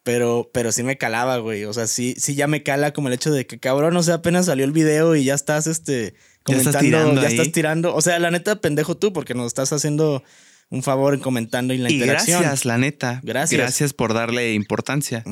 Pero, 0.03 0.51
pero 0.53 0.71
sí 0.71 0.83
me 0.83 0.97
calaba, 0.97 1.37
güey. 1.37 1.63
O 1.65 1.73
sea, 1.73 1.87
sí, 1.87 2.13
sí 2.17 2.35
ya 2.35 2.47
me 2.47 2.61
cala 2.61 2.91
como 2.91 3.07
el 3.07 3.13
hecho 3.15 3.31
de 3.31 3.47
que, 3.47 3.59
cabrón, 3.59 3.95
o 3.97 4.03
sea, 4.03 4.15
apenas 4.15 4.45
salió 4.45 4.65
el 4.65 4.71
video 4.71 5.15
y 5.15 5.23
ya 5.23 5.33
estás, 5.33 5.65
este, 5.65 6.13
comentando, 6.43 6.71
ya 6.71 6.77
estás 6.77 6.81
tirando. 6.83 7.21
Ya 7.21 7.27
estás 7.27 7.51
tirando. 7.51 7.95
O 7.95 8.01
sea, 8.01 8.19
la 8.19 8.29
neta, 8.29 8.61
pendejo 8.61 8.95
tú, 8.95 9.13
porque 9.13 9.33
nos 9.33 9.47
estás 9.47 9.73
haciendo 9.73 10.23
un 10.69 10.83
favor 10.83 11.13
en 11.13 11.21
comentando 11.21 11.73
y 11.73 11.77
la 11.77 11.89
y 11.89 11.93
interacción. 11.95 12.41
Gracias, 12.41 12.65
la 12.65 12.77
neta. 12.77 13.21
Gracias. 13.23 13.59
Gracias 13.59 13.93
por 13.93 14.13
darle 14.13 14.53
importancia. 14.53 15.23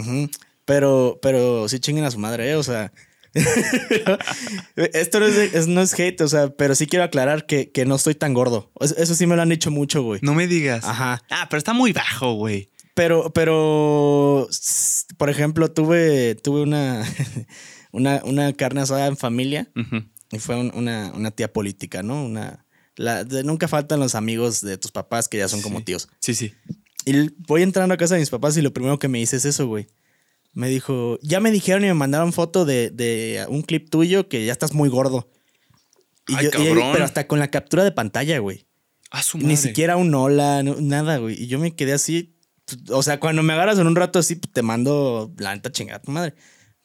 Pero, 0.66 1.20
pero 1.22 1.68
sí 1.68 1.80
chinguen 1.80 2.06
a 2.06 2.12
su 2.12 2.20
madre, 2.20 2.52
¿eh? 2.52 2.56
O 2.56 2.64
sea. 2.64 2.94
Esto 4.76 5.20
no 5.20 5.26
es, 5.26 5.68
no 5.68 5.82
es, 5.82 6.00
hate, 6.00 6.22
o 6.22 6.28
sea, 6.28 6.50
pero 6.50 6.76
sí 6.76 6.86
quiero 6.86 7.04
aclarar 7.04 7.48
que, 7.48 7.72
que, 7.72 7.84
no 7.84 7.96
estoy 7.96 8.14
tan 8.14 8.34
gordo. 8.34 8.72
Eso 8.80 9.16
sí 9.16 9.26
me 9.26 9.36
lo 9.36 9.42
han 9.42 9.50
dicho 9.50 9.72
mucho, 9.72 10.04
güey. 10.04 10.20
No 10.22 10.36
me 10.36 10.48
digas. 10.48 10.84
Ajá. 10.84 11.24
Ah, 11.32 11.48
pero 11.50 11.58
está 11.58 11.74
muy 11.74 11.94
bajo, 11.94 12.34
güey. 12.34 12.70
Pero, 12.94 13.34
pero, 13.34 14.48
por 15.18 15.30
ejemplo, 15.32 15.72
tuve, 15.72 16.36
tuve 16.36 16.62
una, 16.62 17.04
una, 17.92 18.22
una 18.24 18.54
carne 18.54 18.82
asada 18.82 19.08
en 19.08 19.18
familia 19.18 19.68
y 20.32 20.38
fue 20.38 20.56
una, 20.56 21.12
una, 21.16 21.32
tía 21.32 21.52
política, 21.52 22.04
¿no? 22.04 22.24
Una, 22.24 22.68
la, 22.96 23.24
nunca 23.24 23.68
faltan 23.68 24.00
los 24.00 24.14
amigos 24.14 24.62
de 24.62 24.78
tus 24.78 24.92
papás 24.92 25.28
que 25.28 25.40
ya 25.40 25.48
son 25.48 25.64
como 25.64 25.84
tíos. 25.84 26.08
Sí, 26.20 26.36
sí. 26.36 26.54
Y 27.06 27.32
voy 27.48 27.64
entrando 27.64 27.96
a 27.96 27.98
casa 27.98 28.14
de 28.14 28.20
mis 28.20 28.30
papás 28.30 28.56
y 28.58 28.62
lo 28.62 28.74
primero 28.74 29.00
que 29.00 29.08
me 29.08 29.18
dice 29.18 29.38
es 29.38 29.46
eso, 29.46 29.66
güey 29.66 29.88
me 30.54 30.70
dijo, 30.70 31.20
ya 31.22 31.40
me 31.40 31.52
dijeron 31.52 31.84
y 31.84 31.88
me 31.88 31.94
mandaron 31.94 32.32
foto 32.32 32.66
de, 32.66 33.46
un 33.50 33.64
clip 33.64 33.90
tuyo 33.90 34.30
que 34.30 34.46
ya 34.46 34.52
estás 34.52 34.74
muy 34.74 34.90
gordo. 34.90 35.30
Y 36.28 36.42
yo, 36.42 36.52
pero 36.52 37.04
hasta 37.04 37.28
con 37.28 37.40
la 37.40 37.50
captura 37.50 37.84
de 37.84 37.92
pantalla, 37.92 38.38
güey. 38.40 38.66
Ni 39.36 39.58
siquiera 39.58 39.98
un 39.98 40.14
hola, 40.16 40.64
nada, 40.64 41.18
güey. 41.18 41.44
Y 41.44 41.48
yo 41.48 41.60
me 41.60 41.76
quedé 41.76 41.94
así. 41.94 42.36
O 42.90 43.04
sea, 43.04 43.20
cuando 43.20 43.44
me 43.44 43.54
agarras 43.54 43.78
en 43.78 43.88
un 43.88 43.96
rato 43.96 44.20
así, 44.20 44.38
te 44.38 44.62
mando 44.62 45.34
la 45.38 45.54
neta 45.54 45.72
chingada 45.72 46.02
tu 46.02 46.12
madre. 46.12 46.34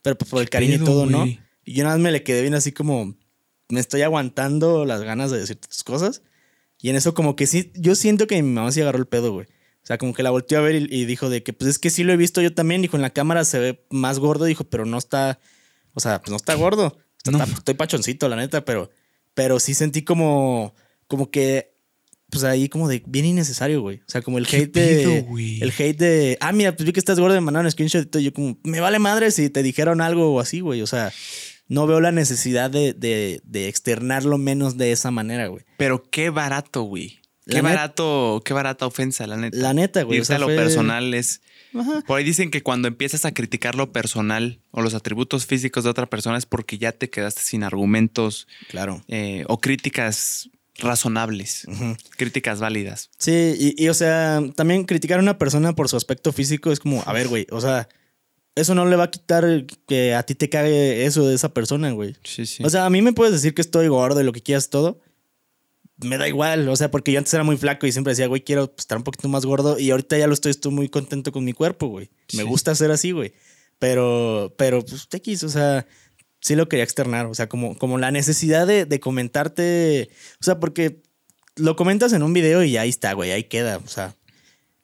Pero 0.03 0.19
pues 0.19 0.31
por 0.31 0.43
el 0.43 0.51
cariño 0.51 0.77
y 0.77 0.85
todo, 0.85 1.07
¿no? 1.07 1.27
Y 1.27 1.41
yo 1.65 1.85
nada 1.85 1.97
más 1.97 2.03
me 2.03 2.11
le 2.11 2.23
quedé 2.23 2.43
bien 2.43 2.55
así 2.55 2.73
como, 2.73 3.17
me 3.69 3.81
estoy 3.81 4.03
aguantando 4.03 4.85
las 4.85 5.03
ganas 5.03 5.31
de 5.31 5.39
decirte 5.39 5.69
tus 5.69 5.85
cosas. 5.85 6.23
Y 6.81 6.91
en 6.91 6.97
eso 6.97 7.15
como 7.15 7.37
que 7.37 7.47
sí, 7.47 7.73
yo 7.75 7.95
siento 7.95 8.27
que 8.27 8.43
mi 8.43 8.51
mamá 8.51 8.73
sí 8.73 8.81
agarró 8.81 8.99
el 8.99 9.07
pedo, 9.07 9.33
güey. 9.33 9.47
O 9.83 9.87
sea, 9.89 9.99
como 9.99 10.13
que 10.13 10.23
la 10.23 10.31
volteó 10.31 10.59
a 10.59 10.63
ver 10.63 10.77
y, 10.77 11.05
dijo 11.07 11.31
de 11.31 11.43
que, 11.43 11.53
pues 11.53 11.71
es 11.71 11.79
que 11.79 11.91
sí 11.91 12.05
lo 12.05 12.13
he 12.13 12.17
visto 12.17 12.43
yo 12.43 12.53
también. 12.55 12.83
Dijo, 12.83 12.97
en 12.97 13.03
la 13.03 13.11
cámara 13.11 13.45
se 13.45 13.59
ve 13.59 13.87
más 13.91 14.19
gordo. 14.19 14.45
Dijo, 14.45 14.65
pero 14.65 14.85
no 14.85 14.99
está, 14.99 15.39
o 15.95 16.01
sea, 16.01 16.21
pues 16.21 16.31
no 16.31 16.37
está 16.37 16.55
gordo. 16.55 16.99
estoy 17.25 17.75
pachoncito, 17.75 18.29
la 18.29 18.37
neta, 18.37 18.65
pero, 18.65 18.91
pero 19.35 19.59
sí 19.61 19.75
sentí 19.75 20.03
como, 20.03 20.75
como 21.07 21.31
que, 21.31 21.73
pues 22.31 22.45
ahí 22.45 22.69
como 22.69 22.89
de 22.89 23.03
bien 23.07 23.25
innecesario, 23.25 23.81
güey. 23.81 23.99
O 23.99 24.11
sea, 24.11 24.21
como 24.21 24.39
el 24.39 24.47
hate 24.47 24.73
de, 24.73 25.59
el 25.61 25.73
hate 25.77 25.99
de, 25.99 26.39
ah, 26.41 26.53
mira, 26.53 26.77
pues 26.77 26.85
vi 26.85 26.93
que 26.93 27.01
estás 27.01 27.19
gordo, 27.19 27.35
me 27.35 27.41
mandaron 27.41 27.67
un 27.67 27.73
screenshot 27.73 28.15
y 28.17 28.25
yo 28.25 28.33
como, 28.35 28.59
me 28.65 28.81
vale 28.81 28.99
madre 28.99 29.31
si 29.31 29.49
te 29.49 29.63
dijeron 29.63 30.01
algo 30.01 30.35
o 30.35 30.41
así, 30.41 30.61
güey. 30.61 30.83
O 30.83 30.87
sea, 30.87 31.13
no 31.69 31.87
veo 31.87 32.01
la 32.01 32.13
necesidad 32.13 32.71
de, 32.71 32.93
de, 32.93 33.41
de 33.45 33.69
externarlo 33.69 34.37
menos 34.37 34.77
de 34.77 34.93
esa 34.93 35.11
manera, 35.11 35.47
güey. 35.47 35.65
Pero 35.79 36.03
qué 36.11 36.29
barato, 36.31 36.83
güey. 36.83 37.18
Qué 37.49 37.63
barato, 37.63 38.43
qué 38.45 38.53
barata 38.53 38.87
ofensa, 38.87 39.27
la 39.27 39.37
neta. 39.37 39.57
La 39.57 39.75
neta, 39.75 40.03
güey. 40.03 40.19
Irse 40.19 40.35
a 40.35 40.39
lo 40.39 40.47
personal 40.47 41.15
es. 41.15 41.41
Por 42.07 42.19
ahí 42.19 42.25
dicen 42.25 42.51
que 42.51 42.63
cuando 42.63 42.89
empiezas 42.89 43.25
a 43.25 43.33
criticar 43.33 43.75
lo 43.75 43.93
personal 43.93 44.61
o 44.71 44.81
los 44.83 44.95
atributos 44.95 45.47
físicos 45.47 45.85
de 45.85 45.91
otra 45.91 46.07
persona 46.07 46.39
es 46.39 46.47
porque 46.47 46.79
ya 46.79 46.93
te 46.93 47.11
quedaste 47.11 47.43
sin 47.43 47.63
argumentos. 47.63 48.47
Claro. 48.69 49.03
Eh, 49.09 49.45
o 49.49 49.61
críticas 49.61 50.51
razonables, 50.79 51.67
críticas 52.17 52.61
válidas. 52.61 53.11
Sí, 53.19 53.55
y, 53.59 53.83
y, 53.83 53.89
o 53.89 53.95
sea, 53.95 54.41
también 54.55 54.85
criticar 54.85 55.19
a 55.19 55.23
una 55.23 55.37
persona 55.37 55.75
por 55.75 55.89
su 55.89 55.97
aspecto 55.97 56.33
físico 56.33 56.71
es 56.71 56.79
como, 56.79 57.03
a 57.05 57.13
ver, 57.13 57.29
güey, 57.29 57.47
o 57.51 57.61
sea, 57.61 57.89
eso 58.55 58.75
no 58.75 58.87
le 58.87 58.97
va 58.97 59.05
a 59.05 59.11
quitar 59.11 59.67
que 59.87 60.15
a 60.15 60.23
ti 60.23 60.35
te 60.35 60.49
cague 60.49 61.05
eso 61.05 61.27
de 61.27 61.35
esa 61.35 61.53
persona, 61.53 61.91
güey. 61.93 62.17
Sí, 62.25 62.47
sí. 62.47 62.63
O 62.65 62.71
sea, 62.71 62.87
a 62.87 62.91
mí 62.91 63.03
me 63.03 63.13
puedes 63.13 63.33
decir 63.33 63.55
que 63.55 63.63
estoy 63.63 63.89
gordo 63.89 64.21
y 64.21 64.25
lo 64.25 64.33
que 64.33 64.43
quieras 64.43 64.71
todo, 64.71 65.01
me 65.99 66.19
da 66.19 66.29
igual, 66.29 66.69
o 66.69 66.77
sea, 66.77 66.91
porque 66.91 67.13
yo 67.13 67.19
antes 67.19 67.35
era 67.35 67.45
muy 67.45 67.57
flaco 67.57 67.87
y 67.87 67.93
siempre 67.93 68.13
decía, 68.13 68.27
güey, 68.27 68.43
quiero 68.43 68.73
estar 68.77 68.99
un 68.99 69.05
poquito 69.05 69.29
más 69.29 69.45
gordo 69.45 69.79
y 69.79 69.91
ahorita 69.91 70.17
ya 70.17 70.27
lo 70.27 70.35
estoy, 70.35 70.51
estoy 70.51 70.73
muy 70.73 70.89
contento 70.89 71.33
con 71.33 71.45
mi 71.45 71.53
cuerpo, 71.53 71.89
güey. 71.89 72.11
Me 72.35 72.45
gusta 72.45 72.75
ser 72.75 72.91
así, 72.91 73.11
güey. 73.11 73.33
Pero, 73.79 74.55
pero, 74.57 74.85
pues, 74.85 75.09
X, 75.11 75.45
o 75.45 75.49
sea, 75.49 75.87
sí 76.41 76.55
lo 76.55 76.69
quería 76.69 76.85
externar, 76.85 77.27
o 77.27 77.35
sea, 77.35 77.49
como, 77.49 77.77
como 77.79 77.99
la 77.99 78.11
necesidad 78.11 78.67
de, 78.67 79.01
comentarte, 79.01 80.09
o 80.41 80.45
sea, 80.45 80.61
porque 80.61 81.03
lo 81.57 81.77
comentas 81.77 82.13
en 82.13 82.23
un 82.23 82.33
video 82.33 82.63
y 82.63 82.77
ahí 82.77 82.89
está, 82.89 83.13
güey, 83.13 83.33
ahí 83.33 83.45
queda, 83.45 83.79
o 83.79 83.89
sea. 83.89 84.15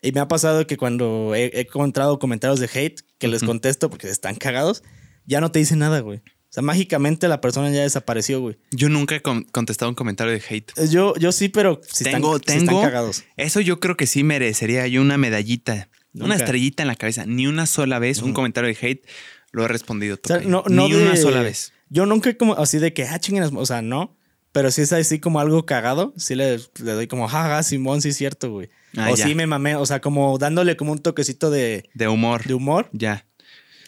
Y 0.02 0.12
me 0.12 0.20
ha 0.20 0.28
pasado 0.28 0.66
que 0.66 0.76
cuando 0.76 1.34
he, 1.34 1.60
encontrado 1.60 2.18
comentarios 2.18 2.60
de 2.60 2.68
hate, 2.72 3.00
que 3.18 3.28
les 3.28 3.42
contesto 3.42 3.88
porque 3.88 4.08
están 4.08 4.34
cagados, 4.34 4.82
ya 5.24 5.40
no 5.40 5.50
te 5.50 5.60
dicen 5.60 5.78
nada, 5.78 6.00
güey. 6.00 6.20
O 6.54 6.58
sea, 6.58 6.62
mágicamente 6.62 7.26
la 7.26 7.40
persona 7.40 7.68
ya 7.70 7.82
desapareció, 7.82 8.40
güey. 8.40 8.56
Yo 8.70 8.88
nunca 8.88 9.16
he 9.16 9.22
contestado 9.22 9.88
un 9.88 9.96
comentario 9.96 10.32
de 10.32 10.40
hate. 10.48 10.70
Eh, 10.76 10.86
yo, 10.88 11.12
yo 11.16 11.32
sí, 11.32 11.48
pero 11.48 11.80
si 11.82 12.04
tengo, 12.04 12.36
están, 12.36 12.64
tengo, 12.64 12.80
cagados. 12.80 13.24
Eso 13.36 13.60
yo 13.60 13.80
creo 13.80 13.96
que 13.96 14.06
sí 14.06 14.22
merecería 14.22 14.86
yo 14.86 15.00
una 15.00 15.18
medallita, 15.18 15.88
una 16.12 16.36
estrellita 16.36 16.84
en 16.84 16.86
la 16.86 16.94
cabeza. 16.94 17.26
Ni 17.26 17.48
una 17.48 17.66
sola 17.66 17.98
vez 17.98 18.22
un 18.22 18.34
comentario 18.34 18.72
de 18.72 18.78
hate 18.80 19.04
lo 19.50 19.64
he 19.64 19.68
respondido. 19.68 20.16
O 20.22 20.28
sea, 20.28 20.42
no, 20.42 20.62
Ni 20.68 20.94
una 20.94 21.16
sola 21.16 21.42
vez. 21.42 21.72
Yo 21.88 22.06
nunca 22.06 22.32
como 22.36 22.54
así 22.54 22.78
de 22.78 22.92
que, 22.92 23.02
ah, 23.02 23.18
chinguen, 23.18 23.50
o 23.56 23.66
sea, 23.66 23.82
no. 23.82 24.16
Pero 24.52 24.70
si 24.70 24.82
es 24.82 24.92
así 24.92 25.18
como 25.18 25.40
algo 25.40 25.66
cagado, 25.66 26.14
sí 26.16 26.36
le, 26.36 26.58
le 26.58 26.92
doy 26.92 27.08
como, 27.08 27.26
jaja, 27.26 27.64
Simón, 27.64 28.00
sí 28.00 28.10
es 28.10 28.16
cierto, 28.16 28.52
güey. 28.52 28.70
Ah, 28.96 29.10
o 29.10 29.16
sí 29.16 29.34
me 29.34 29.48
mamé, 29.48 29.74
o 29.74 29.84
sea, 29.86 30.00
como 30.00 30.38
dándole 30.38 30.76
como 30.76 30.92
un 30.92 31.00
toquecito 31.00 31.50
de... 31.50 31.90
De 31.94 32.06
humor. 32.06 32.44
De 32.44 32.54
humor. 32.54 32.88
Ya. 32.92 33.26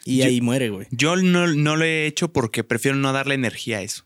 Y 0.06 0.22
ahí 0.22 0.40
muere, 0.40 0.70
güey. 0.70 0.86
Yo 0.90 1.16
no, 1.16 1.46
no, 1.46 1.76
lo 1.76 1.84
he 1.84 2.06
hecho 2.06 2.32
porque 2.32 2.64
prefiero 2.64 2.96
no 2.96 3.12
darle 3.12 3.34
energía 3.34 3.78
a 3.78 3.82
eso. 3.82 4.04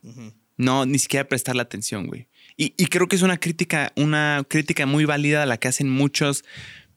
No, 0.57 0.87
ni 0.87 0.99
siquiera 0.99 1.29
prestarle 1.29 1.63
atención, 1.63 2.07
güey. 2.07 2.29
Y, 2.57 2.75
y, 2.77 2.87
creo 2.87 3.09
que 3.09 3.17
es 3.17 3.23
una 3.23 3.39
crítica, 3.39 3.93
una 3.97 4.45
crítica 4.47 4.85
muy 4.85 5.07
válida 5.07 5.47
la 5.47 5.57
que 5.57 5.69
hacen 5.69 5.89
muchas 5.89 6.45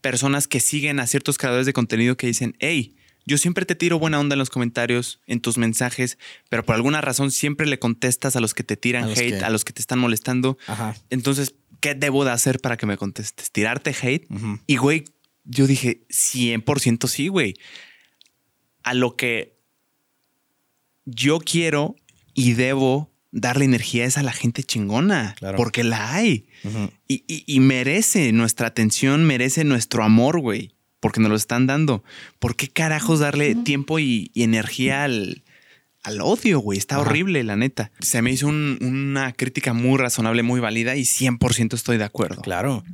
personas 0.02 0.48
que 0.50 0.60
siguen 0.60 1.00
a 1.00 1.08
ciertos 1.08 1.38
creadores 1.38 1.66
de 1.66 1.72
contenido 1.72 2.18
que 2.18 2.28
dicen, 2.28 2.56
hey, 2.60 2.96
yo 3.26 3.38
siempre 3.38 3.66
te 3.66 3.76
tiro 3.76 4.00
buena 4.00 4.20
onda 4.20 4.34
en 4.34 4.40
los 4.40 4.50
comentarios, 4.50 5.22
en 5.28 5.40
tus 5.40 5.58
mensajes, 5.58 6.18
pero 6.50 6.64
por 6.66 6.76
alguna 6.76 7.00
razón 7.02 7.32
siempre 7.32 7.66
le 7.68 7.80
contestas 7.80 8.36
a 8.36 8.42
los 8.42 8.54
que 8.54 8.64
te 8.64 8.76
tiran 8.76 9.10
hate, 9.10 9.42
a 9.44 9.50
los 9.50 9.64
que 9.64 9.72
te 9.72 9.82
están 9.82 10.00
molestando. 10.00 10.58
Entonces, 11.10 11.56
¿qué 11.80 11.96
debo 11.96 12.26
de 12.26 12.32
hacer 12.32 12.60
para 12.60 12.76
que 12.76 12.86
me 12.86 12.98
contestes? 12.98 13.52
¿Tirarte 13.52 13.96
hate? 14.02 14.28
Y, 14.68 14.76
güey, 14.76 15.06
yo 15.46 15.68
dije, 15.68 16.06
100% 16.10 17.08
sí, 17.08 17.30
güey. 17.30 17.56
A 18.84 18.94
lo 18.94 19.16
que 19.16 19.56
yo 21.06 21.40
quiero 21.40 21.96
y 22.34 22.54
debo 22.54 23.12
darle 23.32 23.66
energía 23.66 24.06
es 24.06 24.18
a 24.18 24.24
la 24.24 24.32
gente 24.32 24.64
chingona. 24.64 25.36
Claro. 25.38 25.58
Porque 25.58 25.84
la 25.84 26.14
hay. 26.14 26.48
Y, 27.08 27.24
y- 27.28 27.44
y 27.48 27.60
merece 27.60 28.32
nuestra 28.32 28.68
atención, 28.68 29.26
merece 29.26 29.64
nuestro 29.64 30.04
amor, 30.04 30.40
güey. 30.40 30.76
Porque 31.00 31.20
nos 31.20 31.30
lo 31.30 31.36
están 31.36 31.68
dando. 31.68 32.04
¿Por 32.40 32.56
qué 32.56 32.70
carajos 32.70 33.20
darle 33.20 33.56
tiempo 33.56 34.00
y, 34.00 34.32
y 34.34 34.44
energía 34.44 35.04
al, 35.04 35.44
al 36.04 36.22
odio, 36.22 36.60
güey? 36.60 36.80
Está 36.80 37.00
horrible, 37.00 37.44
la 37.44 37.58
neta. 37.58 37.92
Se 38.00 38.22
me 38.22 38.32
hizo 38.32 38.48
un- 38.48 38.78
una 38.82 39.34
crítica 39.34 39.74
muy 39.74 39.98
razonable, 39.98 40.44
muy 40.44 40.62
válida 40.62 40.96
y 40.96 41.02
100% 41.04 41.74
estoy 41.74 41.98
de 41.98 42.06
acuerdo. 42.06 42.42
Claro, 42.42 42.86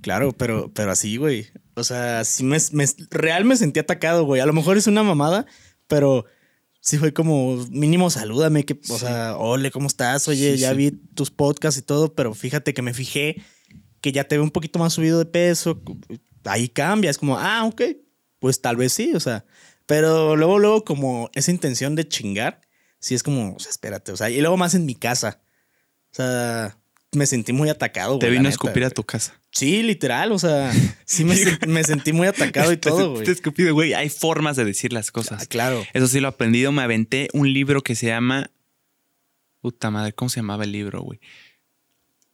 claro, 0.00 0.30
pero, 0.32 0.70
pero 0.74 0.92
así, 0.92 1.16
güey. 1.16 1.48
O 1.76 1.84
sea, 1.84 2.24
sí 2.24 2.42
me, 2.42 2.56
me- 2.72 2.86
real 3.10 3.44
me 3.44 3.56
sentí 3.56 3.78
atacado, 3.80 4.24
güey. 4.24 4.40
A 4.40 4.46
lo 4.46 4.52
mejor 4.52 4.76
es 4.78 4.86
una 4.86 5.02
mamada, 5.02 5.46
pero 5.86 6.24
sí 6.80 6.96
fue 6.98 7.12
como 7.12 7.56
mínimo 7.70 8.08
salúdame, 8.10 8.64
que, 8.64 8.80
o 8.88 8.98
sea, 8.98 9.36
ole, 9.36 9.70
¿cómo 9.70 9.86
estás? 9.86 10.26
Oye, 10.28 10.54
Sí, 10.54 10.58
ya 10.60 10.70
sí. 10.70 10.76
vi 10.76 10.90
tus 11.14 11.30
podcasts 11.30 11.78
y 11.78 11.82
todo, 11.82 12.14
pero 12.14 12.32
fíjate 12.34 12.72
que 12.74 12.82
me 12.82 12.94
fijé 12.94 13.42
que 14.00 14.12
ya 14.12 14.24
te 14.24 14.36
veo 14.36 14.44
un 14.44 14.50
poquito 14.50 14.78
más 14.78 14.94
subido 14.94 15.18
de 15.18 15.26
peso. 15.26 15.82
Ahí 16.44 16.68
cambia, 16.68 17.10
es 17.10 17.18
como, 17.18 17.38
ah, 17.38 17.64
ok, 17.66 17.82
pues 18.38 18.60
tal 18.60 18.76
vez 18.76 18.92
sí, 18.92 19.12
o 19.14 19.20
sea, 19.20 19.44
pero 19.84 20.36
luego, 20.36 20.58
luego 20.58 20.84
como 20.84 21.28
esa 21.34 21.50
intención 21.50 21.94
de 21.94 22.08
chingar, 22.08 22.60
sí 23.00 23.14
es 23.14 23.22
como, 23.22 23.54
o 23.54 23.58
sea, 23.58 23.70
espérate, 23.70 24.12
o 24.12 24.16
sea, 24.16 24.30
y 24.30 24.40
luego 24.40 24.56
más 24.56 24.74
en 24.74 24.86
mi 24.86 24.94
casa. 24.94 25.42
O 26.12 26.14
sea, 26.16 26.78
me 27.16 27.26
sentí 27.26 27.52
muy 27.52 27.68
atacado, 27.68 28.18
Te 28.18 28.26
güey, 28.26 28.34
la 28.36 28.38
vino 28.40 28.40
a 28.40 28.50
neta, 28.50 28.54
escupir 28.54 28.84
a 28.84 28.90
tu 28.90 29.02
casa. 29.04 29.40
Sí, 29.50 29.82
literal, 29.82 30.32
o 30.32 30.38
sea, 30.38 30.72
sí 31.04 31.24
me, 31.24 31.34
sen- 31.36 31.66
me 31.66 31.82
sentí 31.82 32.12
muy 32.12 32.26
atacado 32.28 32.72
y 32.72 32.76
todo, 32.78 32.96
Te 32.96 33.02
güey. 33.04 33.16
sentiste 33.16 33.32
escupido, 33.32 33.74
güey. 33.74 33.94
Hay 33.94 34.08
formas 34.08 34.56
de 34.56 34.64
decir 34.64 34.92
las 34.92 35.08
Ah, 35.08 35.12
cosas. 35.12 35.48
claro. 35.48 35.84
Eso 35.94 36.06
sí 36.06 36.20
lo 36.20 36.28
he 36.28 36.30
aprendido. 36.30 36.70
Me 36.72 36.82
aventé 36.82 37.28
un 37.32 37.52
libro 37.52 37.82
que 37.82 37.94
se 37.94 38.06
llama. 38.06 38.50
Puta 39.60 39.90
madre, 39.90 40.12
¿cómo 40.12 40.28
se 40.28 40.36
llamaba 40.40 40.64
el 40.64 40.72
libro, 40.72 41.00
güey? 41.00 41.18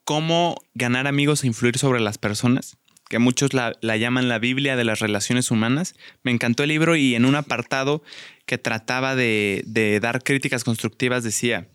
Cómo 0.04 0.56
ganar 0.74 1.06
amigos 1.06 1.44
e 1.44 1.46
influir 1.46 1.78
sobre 1.78 2.00
las 2.00 2.18
personas. 2.18 2.76
Que 3.08 3.18
muchos 3.18 3.52
la, 3.54 3.74
la 3.82 3.96
llaman 3.96 4.28
la 4.28 4.38
Biblia 4.38 4.74
de 4.74 4.84
las 4.84 5.00
relaciones 5.00 5.50
humanas. 5.50 5.94
Me 6.22 6.30
encantó 6.30 6.62
el 6.62 6.70
libro 6.70 6.96
y 6.96 7.14
en 7.14 7.24
un 7.24 7.34
apartado 7.34 8.02
que 8.46 8.58
trataba 8.58 9.14
de, 9.14 9.62
de 9.66 10.00
dar 10.00 10.22
críticas 10.22 10.64
constructivas 10.64 11.22
decía: 11.22 11.68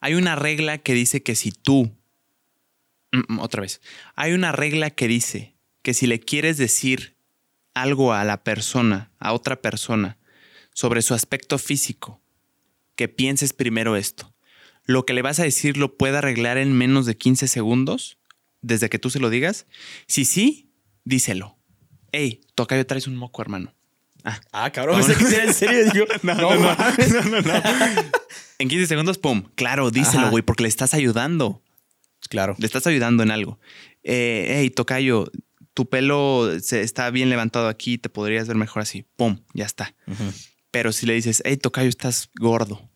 Hay 0.00 0.14
una 0.14 0.34
regla 0.36 0.78
que 0.78 0.94
dice 0.94 1.22
que 1.22 1.34
si 1.34 1.52
tú. 1.52 1.96
Mm, 3.12 3.34
mm, 3.34 3.38
otra 3.40 3.62
vez. 3.62 3.80
Hay 4.14 4.32
una 4.32 4.52
regla 4.52 4.90
que 4.90 5.08
dice 5.08 5.54
que 5.82 5.94
si 5.94 6.06
le 6.06 6.20
quieres 6.20 6.56
decir 6.56 7.16
algo 7.74 8.12
a 8.12 8.24
la 8.24 8.42
persona, 8.42 9.10
a 9.18 9.32
otra 9.32 9.60
persona, 9.60 10.18
sobre 10.72 11.02
su 11.02 11.14
aspecto 11.14 11.58
físico, 11.58 12.20
que 12.96 13.08
pienses 13.08 13.52
primero 13.52 13.96
esto. 13.96 14.34
Lo 14.84 15.04
que 15.06 15.12
le 15.12 15.22
vas 15.22 15.40
a 15.40 15.44
decir 15.44 15.76
lo 15.76 15.96
puede 15.96 16.18
arreglar 16.18 16.58
en 16.58 16.72
menos 16.72 17.06
de 17.06 17.16
15 17.16 17.48
segundos, 17.48 18.18
desde 18.62 18.90
que 18.90 18.98
tú 18.98 19.10
se 19.10 19.20
lo 19.20 19.30
digas. 19.30 19.66
Si 20.06 20.24
sí, 20.24 20.70
díselo. 21.04 21.56
Hey, 22.12 22.40
tocayo, 22.54 22.86
traes 22.86 23.06
un 23.06 23.16
moco, 23.16 23.40
hermano. 23.42 23.74
Ah, 24.24 24.40
Ah, 24.52 24.70
cabrón, 24.70 25.00
pensé 25.04 25.16
que 25.24 25.34
era 25.34 25.44
en 25.44 25.54
serio. 25.54 25.90
Digo, 25.92 26.06
no, 26.22 26.34
mames. 26.60 27.14
en 28.58 28.68
15 28.68 28.86
segundos, 28.86 29.18
pum. 29.18 29.44
Claro, 29.54 29.90
díselo, 29.90 30.30
güey, 30.30 30.42
porque 30.42 30.62
le 30.64 30.68
estás 30.68 30.94
ayudando. 30.94 31.62
Claro. 32.28 32.54
Le 32.58 32.66
estás 32.66 32.86
ayudando 32.86 33.22
en 33.22 33.30
algo. 33.30 33.58
Eh, 34.02 34.56
hey, 34.60 34.70
tocayo, 34.70 35.30
tu 35.74 35.88
pelo 35.88 36.50
se 36.60 36.82
está 36.82 37.10
bien 37.10 37.30
levantado 37.30 37.68
aquí, 37.68 37.98
te 37.98 38.08
podrías 38.08 38.46
ver 38.48 38.56
mejor 38.56 38.82
así. 38.82 39.04
Pum, 39.16 39.40
ya 39.54 39.64
está. 39.64 39.94
Pero 40.70 40.92
si 40.92 41.06
le 41.06 41.14
dices, 41.14 41.42
hey, 41.44 41.56
tocayo, 41.56 41.88
estás 41.88 42.30
gordo. 42.38 42.88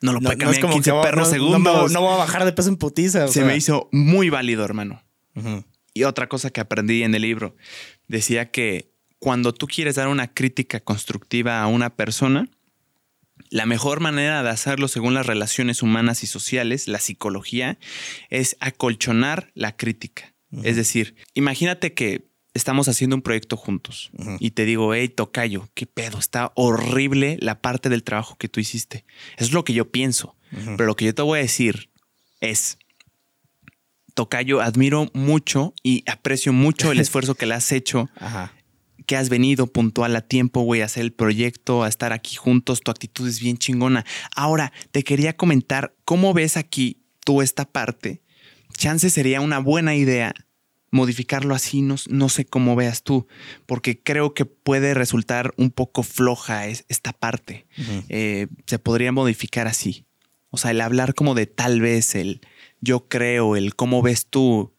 No 0.00 0.12
lo 0.12 0.20
No, 0.20 0.28
puede 0.28 0.44
no 0.44 0.50
es 0.50 0.56
cambiar 0.56 0.56
en 0.56 0.60
como 0.62 0.74
15 0.74 0.90
que 0.90 0.96
va- 0.96 1.02
perros 1.02 1.28
no, 1.28 1.32
segundos. 1.34 1.92
No, 1.92 2.00
no 2.00 2.06
voy 2.06 2.14
a 2.14 2.18
bajar 2.18 2.44
de 2.44 2.52
peso 2.52 2.68
en 2.68 2.76
putiza. 2.76 3.26
Se 3.28 3.34
sea. 3.34 3.44
me 3.46 3.56
hizo 3.56 3.88
muy 3.92 4.28
válido, 4.28 4.64
hermano. 4.64 5.02
Y 5.94 6.04
otra 6.04 6.28
cosa 6.28 6.50
que 6.50 6.60
aprendí 6.60 7.02
en 7.04 7.14
el 7.14 7.22
libro, 7.22 7.56
decía 8.08 8.50
que 8.50 8.92
cuando 9.24 9.54
tú 9.54 9.66
quieres 9.66 9.94
dar 9.94 10.08
una 10.08 10.34
crítica 10.34 10.80
constructiva 10.80 11.62
a 11.62 11.66
una 11.66 11.96
persona, 11.96 12.50
la 13.48 13.64
mejor 13.64 14.00
manera 14.00 14.42
de 14.42 14.50
hacerlo 14.50 14.86
según 14.86 15.14
las 15.14 15.24
relaciones 15.24 15.80
humanas 15.80 16.22
y 16.22 16.26
sociales, 16.26 16.88
la 16.88 16.98
psicología, 16.98 17.78
es 18.28 18.54
acolchonar 18.60 19.50
la 19.54 19.78
crítica. 19.78 20.34
Es 20.62 20.76
decir, 20.76 21.14
imagínate 21.32 21.94
que 21.94 22.28
estamos 22.52 22.86
haciendo 22.86 23.16
un 23.16 23.22
proyecto 23.22 23.56
juntos 23.56 24.10
y 24.40 24.50
te 24.50 24.66
digo, 24.66 24.92
hey, 24.92 25.08
tocayo, 25.08 25.70
qué 25.72 25.86
pedo, 25.86 26.18
está 26.18 26.52
horrible 26.54 27.38
la 27.40 27.62
parte 27.62 27.88
del 27.88 28.02
trabajo 28.02 28.36
que 28.36 28.50
tú 28.50 28.60
hiciste. 28.60 29.06
Eso 29.38 29.46
es 29.46 29.52
lo 29.52 29.64
que 29.64 29.72
yo 29.72 29.90
pienso. 29.90 30.36
Pero 30.50 30.84
lo 30.84 30.96
que 30.96 31.06
yo 31.06 31.14
te 31.14 31.22
voy 31.22 31.38
a 31.38 31.42
decir 31.42 31.88
es, 32.42 32.76
Tocayo, 34.12 34.60
admiro 34.60 35.10
mucho 35.14 35.72
y 35.82 36.04
aprecio 36.06 36.52
mucho 36.52 36.92
el 36.92 37.00
esfuerzo 37.00 37.36
que 37.36 37.46
le 37.46 37.54
has 37.54 37.72
hecho, 37.72 38.10
Ajá. 38.16 38.52
Que 39.06 39.16
has 39.16 39.28
venido 39.28 39.66
puntual 39.66 40.14
a 40.16 40.20
tiempo, 40.20 40.60
güey, 40.62 40.82
a 40.82 40.86
hacer 40.86 41.02
el 41.02 41.12
proyecto, 41.12 41.82
a 41.82 41.88
estar 41.88 42.12
aquí 42.12 42.36
juntos. 42.36 42.80
Tu 42.80 42.90
actitud 42.90 43.28
es 43.28 43.40
bien 43.40 43.56
chingona. 43.58 44.04
Ahora, 44.34 44.72
te 44.92 45.02
quería 45.02 45.36
comentar 45.36 45.94
cómo 46.04 46.32
ves 46.34 46.56
aquí 46.56 47.02
tú 47.24 47.42
esta 47.42 47.64
parte. 47.64 48.22
Chance 48.76 49.10
sería 49.10 49.40
una 49.40 49.58
buena 49.58 49.94
idea 49.94 50.34
modificarlo 50.90 51.54
así, 51.56 51.82
no, 51.82 51.96
no 52.08 52.28
sé 52.28 52.44
cómo 52.44 52.76
veas 52.76 53.02
tú, 53.02 53.26
porque 53.66 54.00
creo 54.00 54.32
que 54.32 54.44
puede 54.44 54.94
resultar 54.94 55.52
un 55.56 55.70
poco 55.72 56.04
floja 56.04 56.66
es- 56.68 56.84
esta 56.88 57.12
parte 57.12 57.66
eh, 58.08 58.46
se 58.66 58.78
podría 58.78 59.10
modificar 59.10 59.66
así. 59.66 60.06
O 60.50 60.56
sea, 60.56 60.70
el 60.70 60.80
hablar 60.80 61.14
como 61.14 61.34
de 61.34 61.46
tal 61.46 61.80
vez, 61.80 62.14
el 62.14 62.40
yo 62.80 63.08
creo, 63.08 63.56
el 63.56 63.74
cómo 63.74 64.02
ves 64.02 64.26
tú. 64.26 64.72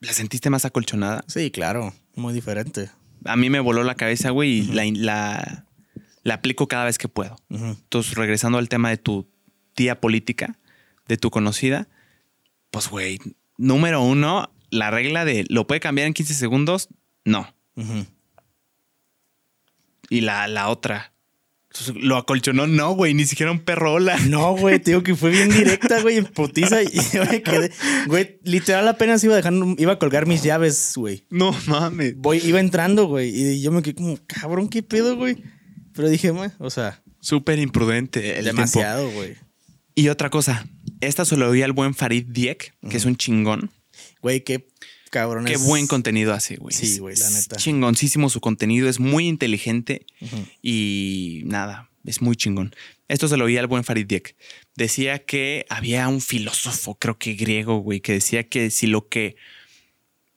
¿La 0.00 0.12
sentiste 0.12 0.50
más 0.50 0.64
acolchonada? 0.64 1.24
Sí, 1.28 1.52
claro. 1.52 1.94
Muy 2.16 2.32
diferente. 2.32 2.90
A 3.24 3.36
mí 3.36 3.50
me 3.50 3.60
voló 3.60 3.82
la 3.84 3.94
cabeza, 3.94 4.30
güey, 4.30 4.50
y 4.50 4.62
la, 4.64 4.84
la, 4.94 5.64
la 6.22 6.34
aplico 6.34 6.68
cada 6.68 6.84
vez 6.84 6.98
que 6.98 7.08
puedo. 7.08 7.36
Entonces, 7.48 8.14
regresando 8.14 8.58
al 8.58 8.68
tema 8.68 8.90
de 8.90 8.98
tu 8.98 9.26
tía 9.74 10.00
política, 10.00 10.58
de 11.08 11.16
tu 11.16 11.30
conocida, 11.30 11.88
pues, 12.70 12.88
güey, 12.88 13.18
número 13.56 14.02
uno, 14.02 14.50
la 14.70 14.90
regla 14.90 15.24
de 15.24 15.44
lo 15.48 15.66
puede 15.66 15.80
cambiar 15.80 16.06
en 16.06 16.14
15 16.14 16.34
segundos, 16.34 16.88
no. 17.24 17.54
Y 20.10 20.20
la, 20.20 20.46
la 20.48 20.68
otra, 20.68 21.13
lo 21.94 22.16
acolchonó, 22.16 22.66
no, 22.66 22.92
güey, 22.92 23.14
ni 23.14 23.24
siquiera 23.26 23.50
un 23.52 23.60
perro 23.60 23.94
hola. 23.94 24.18
No, 24.28 24.56
güey, 24.56 24.78
te 24.78 24.92
digo 24.92 25.02
que 25.02 25.14
fue 25.14 25.30
bien 25.30 25.50
directa, 25.50 26.00
güey, 26.02 26.18
en 26.18 26.24
putiza. 26.24 26.82
Y 26.82 26.88
yo 27.12 27.24
me 27.24 27.42
quedé. 27.42 27.70
Güey, 28.06 28.38
literal 28.44 28.86
apenas 28.88 29.22
iba 29.24 29.36
dejando, 29.36 29.74
iba 29.78 29.92
a 29.92 29.98
colgar 29.98 30.26
mis 30.26 30.42
llaves, 30.42 30.92
güey. 30.96 31.24
No 31.30 31.54
mames. 31.66 32.16
Voy, 32.16 32.38
iba 32.44 32.60
entrando, 32.60 33.06
güey. 33.06 33.30
Y 33.34 33.60
yo 33.60 33.72
me 33.72 33.82
quedé 33.82 33.94
como, 33.94 34.18
cabrón, 34.26 34.68
¿qué 34.68 34.82
pedo, 34.82 35.16
güey? 35.16 35.42
Pero 35.94 36.08
dije, 36.08 36.32
"Meh", 36.32 36.50
o 36.58 36.70
sea, 36.70 37.02
Súper 37.20 37.58
imprudente 37.58 38.38
el 38.38 38.44
demasiado, 38.44 39.10
güey. 39.10 39.36
Y 39.94 40.08
otra 40.08 40.28
cosa, 40.28 40.66
esta 41.00 41.24
se 41.24 41.38
lo 41.38 41.48
oí 41.48 41.62
al 41.62 41.72
buen 41.72 41.94
Farid 41.94 42.26
Diek, 42.28 42.74
que 42.90 42.96
es 42.98 43.06
un 43.06 43.16
chingón. 43.16 43.70
Güey, 44.20 44.42
qué 44.42 44.66
cabrón 45.14 45.44
Qué 45.44 45.52
es- 45.54 45.64
buen 45.64 45.86
contenido 45.86 46.32
hace, 46.34 46.56
güey. 46.56 46.74
Sí, 46.74 46.86
Es- 46.86 47.00
güey, 47.00 47.16
la 47.16 47.28
es 47.28 47.34
neta. 47.34 47.56
Chingoncísimo 47.56 48.28
su 48.28 48.40
contenido, 48.40 48.88
es 48.88 48.98
muy 48.98 49.28
inteligente 49.28 50.04
y 50.62 51.42
nada, 51.44 51.88
es 52.04 52.20
muy 52.20 52.36
chingón. 52.36 52.74
Esto 53.08 53.28
se 53.28 53.36
lo 53.36 53.44
oí 53.44 53.56
al 53.56 53.66
buen 53.66 53.84
Farid 53.84 54.06
Diek. 54.06 54.34
Decía 54.76 55.24
que 55.24 55.66
había 55.68 56.08
un 56.08 56.20
filósofo, 56.20 56.96
creo 56.96 57.16
que 57.18 57.34
griego, 57.34 57.78
güey, 57.78 58.00
que 58.00 58.12
decía 58.12 58.48
que 58.48 58.70
si 58.70 58.86
lo 58.86 59.08
que. 59.08 59.36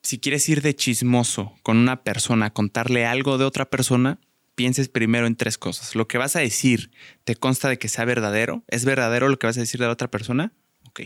Si 0.04 0.20
quieres 0.20 0.48
ir 0.48 0.62
de 0.62 0.76
chismoso 0.76 1.54
con 1.64 1.78
una 1.78 2.04
persona, 2.04 2.52
contarle 2.54 3.06
algo 3.06 3.38
de 3.38 3.46
otra 3.46 3.70
persona, 3.70 4.20
pienses 4.56 4.88
primero 4.90 5.28
en 5.28 5.36
tres 5.36 5.58
cosas. 5.58 5.96
Lo 5.96 6.08
que 6.08 6.18
vas 6.18 6.36
a 6.36 6.40
decir, 6.40 6.92
¿te 7.26 7.36
consta 7.36 7.68
de 7.68 7.78
que 7.78 7.90
sea 7.90 8.06
verdadero? 8.06 8.64
¿Es 8.68 8.86
verdadero 8.86 9.28
lo 9.28 9.38
que 9.40 9.48
vas 9.48 9.58
a 9.58 9.62
decir 9.62 9.80
de 9.80 9.86
la 9.88 9.92
otra 9.92 10.10
persona? 10.10 10.54
Ok. 10.88 11.02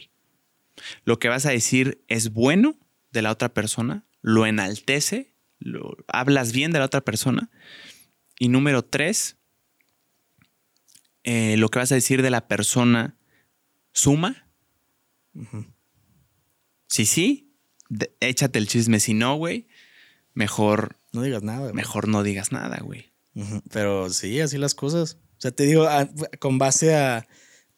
Lo 1.05 1.17
que 1.19 1.29
vas 1.29 1.45
a 1.45 1.51
decir 1.51 2.01
es 2.07 2.31
bueno 2.31 2.75
de 3.12 3.21
la 3.21 3.32
otra 3.32 3.54
persona, 3.54 4.06
lo 4.21 4.45
enaltece, 4.45 5.34
lo, 5.60 5.97
hablas 6.08 6.52
bien 6.52 6.71
de 6.71 6.80
la 6.80 6.86
otra 6.86 7.02
persona. 7.02 7.50
Y 8.39 8.50
número 8.50 8.84
tres, 8.84 9.38
eh, 11.24 11.56
lo 11.58 11.69
que 11.69 11.80
vas 11.80 11.91
a 11.91 11.95
decir 11.95 12.21
de 12.21 12.30
la 12.32 12.47
persona 12.47 13.17
suma. 13.91 14.47
Si 16.88 17.06
sí, 17.06 17.54
de- 17.89 18.15
échate 18.19 18.60
el 18.60 18.67
chisme. 18.67 19.00
Si 19.00 19.13
no, 19.13 19.36
güey, 19.36 19.67
mejor, 20.34 20.97
No 21.13 21.21
digas 21.21 21.43
nada, 21.43 21.60
güey. 21.62 21.74
mejor 21.74 22.08
no 22.08 22.24
digas 22.24 22.52
nada, 22.52 22.80
güey. 22.82 23.12
Pero 23.71 24.10
sí, 24.10 24.39
así 24.41 24.58
las 24.58 24.76
cosas. 24.76 25.17
O 25.38 25.41
sea, 25.41 25.52
te 25.52 25.63
digo, 25.65 25.88
a- 25.88 26.10
con 26.39 26.58
base 26.58 26.95
a, 26.95 27.28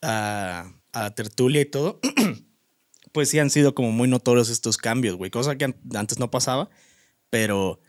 a, 0.01 0.73
a 0.93 1.11
tertulia 1.15 1.61
y 1.61 1.65
todo, 1.65 1.99
pues 3.13 3.29
sí 3.29 3.39
han 3.39 3.49
sido 3.49 3.73
como 3.75 3.91
muy 3.91 4.09
notorios 4.09 4.49
estos 4.49 4.77
cambios, 4.77 5.15
güey. 5.15 5.31
Cosa 5.31 5.57
que 5.57 5.73
antes 5.93 6.19
no 6.19 6.31
pasaba, 6.31 6.69
pero 7.29 7.79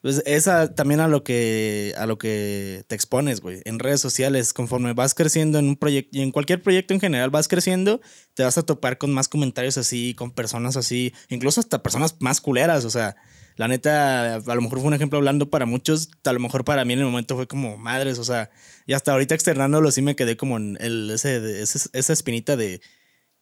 pues 0.00 0.22
esa 0.24 0.74
también 0.74 1.00
a 1.00 1.08
lo 1.08 1.22
que 1.24 1.92
a 1.98 2.06
lo 2.06 2.16
que 2.16 2.84
te 2.88 2.94
expones, 2.94 3.40
güey. 3.40 3.60
En 3.66 3.78
redes 3.78 4.00
sociales, 4.00 4.54
conforme 4.54 4.94
vas 4.94 5.14
creciendo 5.14 5.58
en 5.58 5.68
un 5.68 5.76
proyecto 5.76 6.16
y 6.16 6.22
en 6.22 6.32
cualquier 6.32 6.62
proyecto 6.62 6.94
en 6.94 7.00
general 7.00 7.30
vas 7.30 7.48
creciendo, 7.48 8.00
te 8.34 8.42
vas 8.44 8.56
a 8.56 8.62
topar 8.62 8.96
con 8.96 9.12
más 9.12 9.28
comentarios 9.28 9.76
así, 9.76 10.14
con 10.14 10.30
personas 10.30 10.76
así, 10.76 11.12
incluso 11.28 11.60
hasta 11.60 11.82
personas 11.82 12.16
más 12.20 12.40
culeras, 12.40 12.84
o 12.86 12.90
sea, 12.90 13.16
la 13.56 13.68
neta, 13.68 14.36
a 14.36 14.54
lo 14.54 14.62
mejor 14.62 14.78
fue 14.78 14.88
un 14.88 14.94
ejemplo 14.94 15.18
hablando 15.18 15.50
para 15.50 15.66
muchos, 15.66 16.08
a 16.24 16.32
lo 16.32 16.40
mejor 16.40 16.64
para 16.64 16.84
mí 16.86 16.94
en 16.94 17.00
el 17.00 17.04
momento 17.04 17.36
fue 17.36 17.46
como 17.46 17.76
madres, 17.76 18.18
o 18.18 18.24
sea, 18.24 18.50
y 18.86 18.94
hasta 18.94 19.12
ahorita 19.12 19.34
externándolo 19.34 19.90
sí 19.90 20.00
me 20.00 20.16
quedé 20.16 20.36
como 20.38 20.56
en 20.56 20.78
el, 20.80 21.10
ese, 21.10 21.62
esa 21.62 22.12
espinita 22.12 22.56
de 22.56 22.80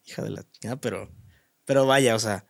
hija 0.04 0.22
de 0.22 0.30
la 0.30 0.44
pero 0.80 1.10
pero 1.68 1.84
vaya, 1.84 2.16
o 2.16 2.18
sea, 2.18 2.46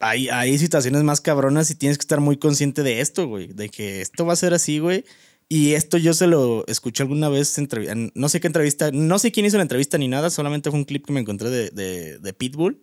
hay, 0.00 0.28
hay 0.28 0.58
situaciones 0.58 1.04
más 1.04 1.20
cabronas 1.20 1.70
y 1.70 1.76
tienes 1.76 1.98
que 1.98 2.02
estar 2.02 2.18
muy 2.18 2.36
consciente 2.36 2.82
de 2.82 3.00
esto, 3.00 3.28
güey. 3.28 3.46
De 3.46 3.68
que 3.68 4.00
esto 4.00 4.26
va 4.26 4.32
a 4.32 4.36
ser 4.36 4.54
así, 4.54 4.80
güey. 4.80 5.04
Y 5.48 5.74
esto 5.74 5.98
yo 5.98 6.14
se 6.14 6.26
lo 6.26 6.66
escuché 6.66 7.04
alguna 7.04 7.28
vez, 7.28 7.56
en, 7.58 8.10
no 8.16 8.28
sé 8.28 8.40
qué 8.40 8.48
entrevista, 8.48 8.90
no 8.92 9.20
sé 9.20 9.30
quién 9.30 9.46
hizo 9.46 9.56
la 9.56 9.62
entrevista 9.62 9.98
ni 9.98 10.08
nada, 10.08 10.30
solamente 10.30 10.70
fue 10.70 10.80
un 10.80 10.84
clip 10.84 11.06
que 11.06 11.12
me 11.12 11.20
encontré 11.20 11.48
de, 11.48 12.18
de, 12.18 12.32
Pitbull, 12.32 12.80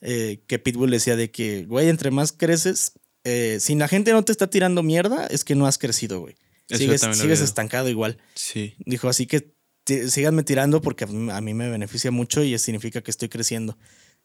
eh, 0.00 0.42
que 0.48 0.58
Pitbull 0.58 0.90
decía 0.90 1.14
de 1.14 1.30
que, 1.30 1.64
güey, 1.64 1.88
entre 1.88 2.10
más 2.10 2.32
creces, 2.32 2.94
eh, 3.22 3.58
si 3.60 3.76
la 3.76 3.86
gente 3.86 4.10
no 4.10 4.24
te 4.24 4.32
está 4.32 4.48
tirando 4.48 4.82
mierda, 4.82 5.28
es 5.28 5.44
que 5.44 5.54
no 5.54 5.68
has 5.68 5.78
crecido, 5.78 6.18
güey. 6.18 6.34
Sigues, 6.68 7.02
sigues 7.12 7.40
estancado 7.40 7.88
igual. 7.88 8.18
Sí. 8.34 8.74
Dijo, 8.84 9.08
así 9.08 9.26
que 9.26 9.54
síganme 9.86 10.42
tirando 10.42 10.80
porque 10.80 11.04
a 11.04 11.40
mí 11.40 11.54
me 11.54 11.68
beneficia 11.68 12.10
mucho 12.10 12.42
y 12.42 12.58
significa 12.58 13.02
que 13.02 13.12
estoy 13.12 13.28
creciendo. 13.28 13.78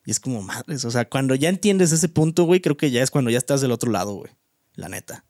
Y 0.07 0.11
es 0.11 0.21
como, 0.21 0.41
madres, 0.41 0.85
o 0.85 0.89
sea, 0.89 1.03
cuando 1.03 1.35
ya 1.35 1.49
entiendes 1.49 1.91
ese 1.91 2.07
punto, 2.07 2.45
güey, 2.45 2.61
creo 2.61 2.77
que 2.77 2.91
ya 2.91 3.03
es 3.03 3.11
cuando 3.11 3.29
ya 3.29 3.37
estás 3.37 3.59
del 3.59 3.73
otro 3.73 3.91
lado, 3.91 4.13
güey. 4.13 4.31
La 4.73 4.87
neta. 4.87 5.25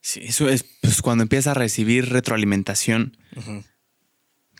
Sí, 0.00 0.20
eso 0.24 0.48
es 0.48 0.64
pues, 0.80 1.02
cuando 1.02 1.20
empiezas 1.20 1.48
a 1.48 1.54
recibir 1.54 2.08
retroalimentación. 2.08 3.14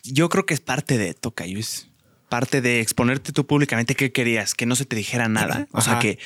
Yo 0.03 0.29
creo 0.29 0.45
que 0.45 0.53
es 0.53 0.59
parte 0.59 0.99
de 0.99 1.15
Tocayo, 1.15 1.57
es 1.57 1.87
parte 2.29 2.61
de 2.61 2.81
exponerte 2.81 3.31
tú 3.31 3.47
públicamente 3.47 3.95
qué 3.95 4.11
querías, 4.11 4.53
que 4.53 4.67
no 4.67 4.75
se 4.75 4.85
te 4.85 4.95
dijera 4.95 5.27
nada. 5.27 5.67
O 5.71 5.81
sea, 5.81 5.97
que. 5.97 6.19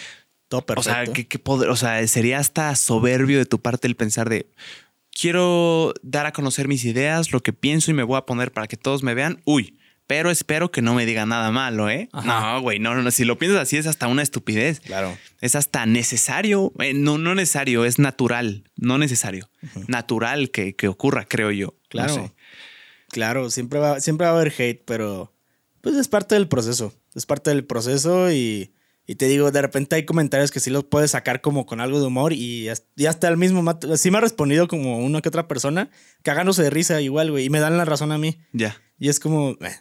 Todo 0.49 0.65
perfecto. 0.65 0.91
O 0.91 1.13
sea, 1.13 1.13
que, 1.13 1.39
poder, 1.39 1.69
o 1.69 1.77
sea, 1.77 2.05
sería 2.05 2.39
hasta 2.39 2.75
soberbio 2.75 3.37
de 3.37 3.45
tu 3.45 3.61
parte 3.61 3.87
el 3.87 3.95
pensar 3.95 4.27
de 4.27 4.51
quiero 5.09 5.93
dar 6.03 6.25
a 6.25 6.33
conocer 6.33 6.67
mis 6.67 6.83
ideas, 6.83 7.31
lo 7.31 7.41
que 7.41 7.53
pienso 7.53 7.91
y 7.91 7.93
me 7.93 8.03
voy 8.03 8.17
a 8.17 8.25
poner 8.25 8.51
para 8.51 8.67
que 8.67 8.75
todos 8.75 9.03
me 9.03 9.13
vean. 9.13 9.41
Uy, 9.45 9.76
pero 10.07 10.31
espero 10.31 10.71
que 10.71 10.81
no 10.81 10.95
me 10.95 11.05
diga 11.05 11.25
nada 11.25 11.51
malo, 11.51 11.89
¿eh? 11.89 12.09
No, 12.25 12.61
güey, 12.61 12.79
no, 12.79 12.95
no, 12.95 13.11
si 13.11 13.25
lo 13.25 13.37
piensas 13.37 13.61
así 13.61 13.77
es 13.77 13.87
hasta 13.87 14.07
una 14.07 14.23
estupidez. 14.23 14.79
Claro. 14.79 15.17
Es 15.41 15.55
hasta 15.55 15.85
necesario, 15.85 16.71
eh, 16.79 16.93
no, 16.93 17.17
no 17.17 17.35
necesario, 17.35 17.85
es 17.85 17.99
natural, 17.99 18.63
no 18.77 18.97
necesario. 18.97 19.49
Natural 19.87 20.49
que, 20.49 20.87
ocurra, 20.87 21.25
creo 21.27 21.51
yo. 21.51 21.75
Claro. 21.89 22.33
Claro, 23.09 23.49
siempre 23.49 23.79
va, 23.79 23.99
siempre 23.99 24.25
va 24.25 24.33
a 24.33 24.35
haber 24.35 24.53
hate, 24.57 24.83
pero 24.85 25.33
pues 25.81 25.95
es 25.95 26.07
parte 26.07 26.35
del 26.35 26.47
proceso. 26.47 26.93
Es 27.13 27.25
parte 27.25 27.49
del 27.49 27.65
proceso 27.65 28.31
y, 28.31 28.73
y 29.05 29.15
te 29.15 29.27
digo, 29.27 29.51
de 29.51 29.61
repente 29.61 29.95
hay 29.95 30.05
comentarios 30.05 30.51
que 30.51 30.59
sí 30.59 30.69
los 30.69 30.83
puedes 30.83 31.11
sacar 31.11 31.41
como 31.41 31.65
con 31.65 31.79
algo 31.79 31.99
de 31.99 32.07
humor 32.07 32.33
y, 32.33 32.69
ya 32.95 33.09
hasta 33.09 33.27
el 33.29 33.37
mismo, 33.37 33.63
sí 33.95 34.11
me 34.11 34.17
ha 34.17 34.21
respondido 34.21 34.67
como 34.67 34.99
una 34.99 35.21
que 35.21 35.29
otra 35.29 35.47
persona, 35.47 35.89
cagándose 36.23 36.63
de 36.63 36.69
risa 36.69 37.01
igual, 37.01 37.31
güey, 37.31 37.45
y 37.45 37.49
me 37.49 37.59
dan 37.59 37.77
la 37.77 37.85
razón 37.85 38.11
a 38.11 38.17
mí. 38.17 38.37
Ya. 38.51 38.81
Y 38.99 39.07
es 39.07 39.21
como, 39.21 39.51
eh, 39.61 39.75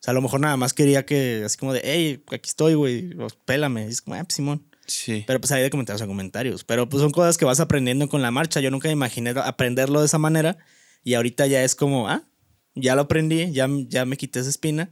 o 0.00 0.02
sea, 0.02 0.12
a 0.12 0.14
lo 0.14 0.22
mejor 0.22 0.40
nada 0.40 0.56
más 0.56 0.72
quería 0.72 1.04
que, 1.04 1.42
así 1.44 1.58
como 1.58 1.74
de, 1.74 1.82
hey, 1.84 2.24
aquí 2.32 2.48
estoy, 2.48 2.72
güey, 2.72 3.14
pélame. 3.44 3.84
Y 3.84 3.90
es 3.90 4.00
como, 4.00 4.16
ah, 4.16 4.24
pues, 4.24 4.34
Simón. 4.34 4.64
Sí. 4.86 5.24
Pero 5.26 5.38
pues 5.40 5.52
hay 5.52 5.62
de 5.62 5.68
comentarios 5.68 6.00
a 6.00 6.06
comentarios. 6.06 6.64
Pero 6.64 6.88
pues 6.88 7.02
son 7.02 7.12
cosas 7.12 7.36
que 7.36 7.44
vas 7.44 7.60
aprendiendo 7.60 8.08
con 8.08 8.22
la 8.22 8.30
marcha. 8.30 8.60
Yo 8.60 8.70
nunca 8.70 8.88
me 8.88 8.92
imaginé 8.92 9.30
aprenderlo 9.30 10.00
de 10.00 10.06
esa 10.06 10.16
manera. 10.16 10.56
Y 11.04 11.14
ahorita 11.14 11.46
ya 11.48 11.62
es 11.62 11.74
como, 11.74 12.08
ah, 12.08 12.24
ya 12.74 12.94
lo 12.94 13.02
aprendí, 13.02 13.52
ya, 13.52 13.68
ya 13.88 14.06
me 14.06 14.16
quité 14.16 14.40
esa 14.40 14.48
espina. 14.48 14.90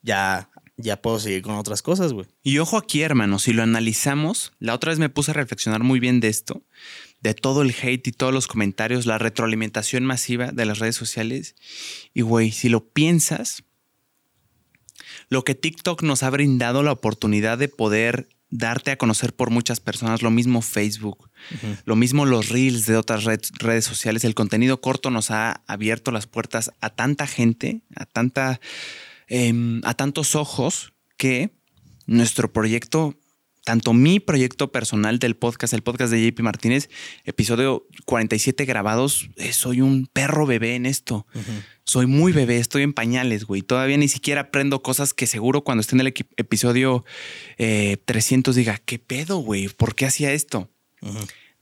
Ya, 0.00 0.48
ya 0.78 1.02
puedo 1.02 1.18
seguir 1.20 1.42
con 1.42 1.56
otras 1.56 1.82
cosas, 1.82 2.14
güey. 2.14 2.26
Y 2.42 2.56
ojo 2.58 2.78
aquí, 2.78 3.02
hermano, 3.02 3.38
si 3.38 3.52
lo 3.52 3.62
analizamos, 3.62 4.52
la 4.58 4.74
otra 4.74 4.90
vez 4.90 4.98
me 4.98 5.10
puse 5.10 5.32
a 5.32 5.34
reflexionar 5.34 5.82
muy 5.82 6.00
bien 6.00 6.20
de 6.20 6.28
esto, 6.28 6.64
de 7.20 7.34
todo 7.34 7.60
el 7.60 7.74
hate 7.82 8.06
y 8.08 8.12
todos 8.12 8.32
los 8.32 8.46
comentarios, 8.46 9.04
la 9.04 9.18
retroalimentación 9.18 10.06
masiva 10.06 10.50
de 10.50 10.64
las 10.64 10.78
redes 10.78 10.96
sociales. 10.96 11.56
Y, 12.14 12.22
güey, 12.22 12.52
si 12.52 12.70
lo 12.70 12.88
piensas, 12.88 13.64
lo 15.30 15.44
que 15.44 15.54
TikTok 15.54 16.02
nos 16.02 16.22
ha 16.22 16.30
brindado 16.30 16.82
la 16.82 16.92
oportunidad 16.92 17.56
de 17.56 17.68
poder 17.68 18.28
darte 18.50 18.90
a 18.90 18.98
conocer 18.98 19.32
por 19.32 19.50
muchas 19.50 19.78
personas, 19.78 20.22
lo 20.22 20.30
mismo 20.30 20.60
Facebook, 20.60 21.30
lo 21.84 21.94
mismo 21.94 22.26
los 22.26 22.48
reels 22.48 22.84
de 22.84 22.96
otras 22.96 23.24
redes 23.24 23.84
sociales, 23.84 24.24
el 24.24 24.34
contenido 24.34 24.80
corto 24.80 25.10
nos 25.10 25.30
ha 25.30 25.62
abierto 25.68 26.10
las 26.10 26.26
puertas 26.26 26.72
a 26.80 26.90
tanta 26.90 27.28
gente, 27.28 27.82
a 27.94 28.06
tanta, 28.06 28.60
em, 29.28 29.80
a 29.84 29.94
tantos 29.94 30.34
ojos 30.34 30.92
que 31.16 31.50
nuestro 32.06 32.52
proyecto 32.52 33.19
tanto 33.64 33.92
mi 33.92 34.20
proyecto 34.20 34.72
personal 34.72 35.18
del 35.18 35.36
podcast, 35.36 35.74
el 35.74 35.82
podcast 35.82 36.12
de 36.12 36.30
JP 36.30 36.40
Martínez, 36.40 36.88
episodio 37.24 37.86
47 38.06 38.64
grabados, 38.64 39.28
eh, 39.36 39.52
soy 39.52 39.80
un 39.80 40.06
perro 40.06 40.46
bebé 40.46 40.74
en 40.76 40.86
esto. 40.86 41.26
Soy 41.84 42.06
muy 42.06 42.32
bebé, 42.32 42.58
estoy 42.58 42.82
en 42.82 42.92
pañales, 42.92 43.44
güey. 43.44 43.62
Todavía 43.62 43.96
ni 43.96 44.08
siquiera 44.08 44.42
aprendo 44.42 44.82
cosas 44.82 45.12
que 45.12 45.26
seguro 45.26 45.62
cuando 45.62 45.80
esté 45.80 45.96
en 45.96 46.00
el 46.00 46.14
episodio 46.36 47.04
300 47.56 48.56
eh, 48.56 48.58
diga, 48.58 48.78
¿qué 48.78 48.98
pedo, 48.98 49.38
güey? 49.38 49.68
¿Por 49.68 49.94
qué 49.94 50.06
hacía 50.06 50.32
esto? 50.32 50.70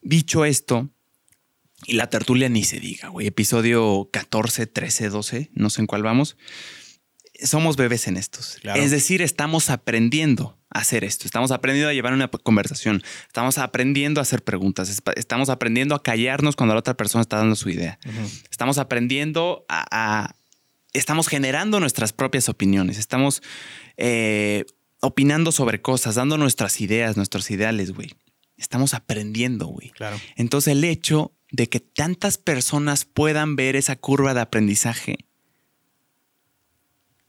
Dicho 0.02 0.44
esto, 0.44 0.90
y 1.86 1.94
la 1.94 2.10
tertulia 2.10 2.48
ni 2.48 2.64
se 2.64 2.80
diga, 2.80 3.08
güey. 3.08 3.26
Episodio 3.26 4.08
14, 4.12 4.66
13, 4.66 5.08
12, 5.08 5.50
no 5.54 5.70
sé 5.70 5.80
en 5.80 5.86
cuál 5.86 6.02
vamos 6.02 6.36
somos 7.42 7.76
bebés 7.76 8.08
en 8.08 8.16
estos. 8.16 8.58
Es 8.62 8.90
decir, 8.90 9.22
estamos 9.22 9.70
aprendiendo 9.70 10.58
a 10.70 10.80
hacer 10.80 11.04
esto. 11.04 11.26
Estamos 11.26 11.50
aprendiendo 11.50 11.90
a 11.90 11.94
llevar 11.94 12.12
una 12.12 12.28
conversación. 12.28 13.02
Estamos 13.26 13.58
aprendiendo 13.58 14.20
a 14.20 14.22
hacer 14.22 14.42
preguntas. 14.42 15.02
Estamos 15.16 15.48
aprendiendo 15.48 15.94
a 15.94 16.02
callarnos 16.02 16.56
cuando 16.56 16.74
la 16.74 16.80
otra 16.80 16.94
persona 16.94 17.22
está 17.22 17.36
dando 17.36 17.56
su 17.56 17.70
idea. 17.70 17.98
Estamos 18.50 18.78
aprendiendo 18.78 19.64
a, 19.68 20.34
Estamos 20.94 21.28
generando 21.28 21.80
nuestras 21.80 22.12
propias 22.12 22.48
opiniones. 22.48 22.98
Estamos 22.98 23.42
eh, 23.98 24.64
opinando 25.00 25.52
sobre 25.52 25.82
cosas, 25.82 26.14
dando 26.14 26.38
nuestras 26.38 26.80
ideas, 26.80 27.16
nuestros 27.16 27.50
ideales, 27.50 27.92
güey. 27.92 28.14
Estamos 28.56 28.94
aprendiendo, 28.94 29.66
güey. 29.66 29.90
Claro. 29.90 30.18
Entonces, 30.36 30.72
el 30.72 30.82
hecho 30.84 31.34
de 31.52 31.68
que 31.68 31.80
tantas 31.80 32.38
personas 32.38 33.04
puedan 33.04 33.54
ver 33.54 33.76
esa 33.76 33.96
curva 33.96 34.34
de 34.34 34.40
aprendizaje 34.40 35.27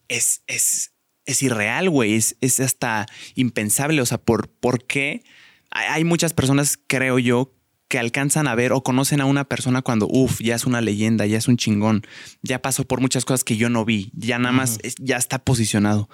es, 0.09 0.43
es, 0.47 0.91
es 1.25 1.41
irreal, 1.41 1.89
güey. 1.89 2.15
Es, 2.15 2.35
es, 2.41 2.59
hasta 2.59 3.05
impensable. 3.35 4.01
O 4.01 4.05
sea, 4.05 4.17
¿por, 4.17 4.49
¿por 4.49 4.85
qué? 4.85 5.23
Hay 5.71 6.03
muchas 6.03 6.33
personas, 6.33 6.77
creo 6.87 7.19
yo, 7.19 7.53
que 7.89 7.97
alcanzan 7.97 8.47
a 8.47 8.55
ver 8.55 8.71
o 8.71 8.83
conocen 8.83 9.19
a 9.19 9.25
una 9.25 9.45
persona 9.45 9.81
cuando, 9.81 10.07
uff, 10.07 10.39
ya 10.41 10.55
es 10.55 10.65
una 10.65 10.79
leyenda, 10.79 11.25
ya 11.25 11.37
es 11.37 11.47
un 11.47 11.57
chingón, 11.57 12.03
ya 12.43 12.61
pasó 12.61 12.85
por 12.85 13.01
muchas 13.01 13.25
cosas 13.25 13.43
que 13.43 13.57
yo 13.57 13.69
no 13.69 13.83
vi, 13.83 14.11
ya 14.13 14.37
nada 14.37 14.51
más, 14.51 14.77
ya 14.99 15.17
está 15.17 15.39
posicionado. 15.39 16.07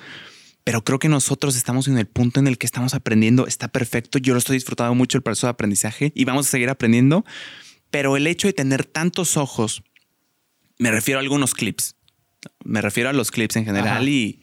Pero 0.63 0.83
creo 0.83 0.99
que 0.99 1.09
nosotros 1.09 1.55
estamos 1.57 1.89
en 1.89 1.97
el 1.97 2.07
punto 2.07 2.39
en 2.39 2.47
el 2.47 2.57
que 2.57 2.65
estamos 2.65 2.93
aprendiendo, 2.93 3.45
está 3.45 3.67
perfecto, 3.67 4.17
yo 4.19 4.33
lo 4.33 4.39
estoy 4.39 4.55
disfrutando 4.55 4.95
mucho 4.95 5.17
el 5.17 5.21
proceso 5.21 5.47
de 5.47 5.51
aprendizaje 5.51 6.13
y 6.15 6.23
vamos 6.23 6.47
a 6.47 6.51
seguir 6.51 6.69
aprendiendo, 6.69 7.25
pero 7.91 8.15
el 8.15 8.25
hecho 8.25 8.47
de 8.47 8.53
tener 8.53 8.85
tantos 8.85 9.35
ojos, 9.35 9.83
me 10.79 10.91
refiero 10.91 11.19
a 11.19 11.23
algunos 11.23 11.53
clips, 11.53 11.97
me 12.63 12.81
refiero 12.81 13.09
a 13.09 13.13
los 13.13 13.31
clips 13.31 13.55
en 13.55 13.65
general 13.65 14.07
y, 14.09 14.41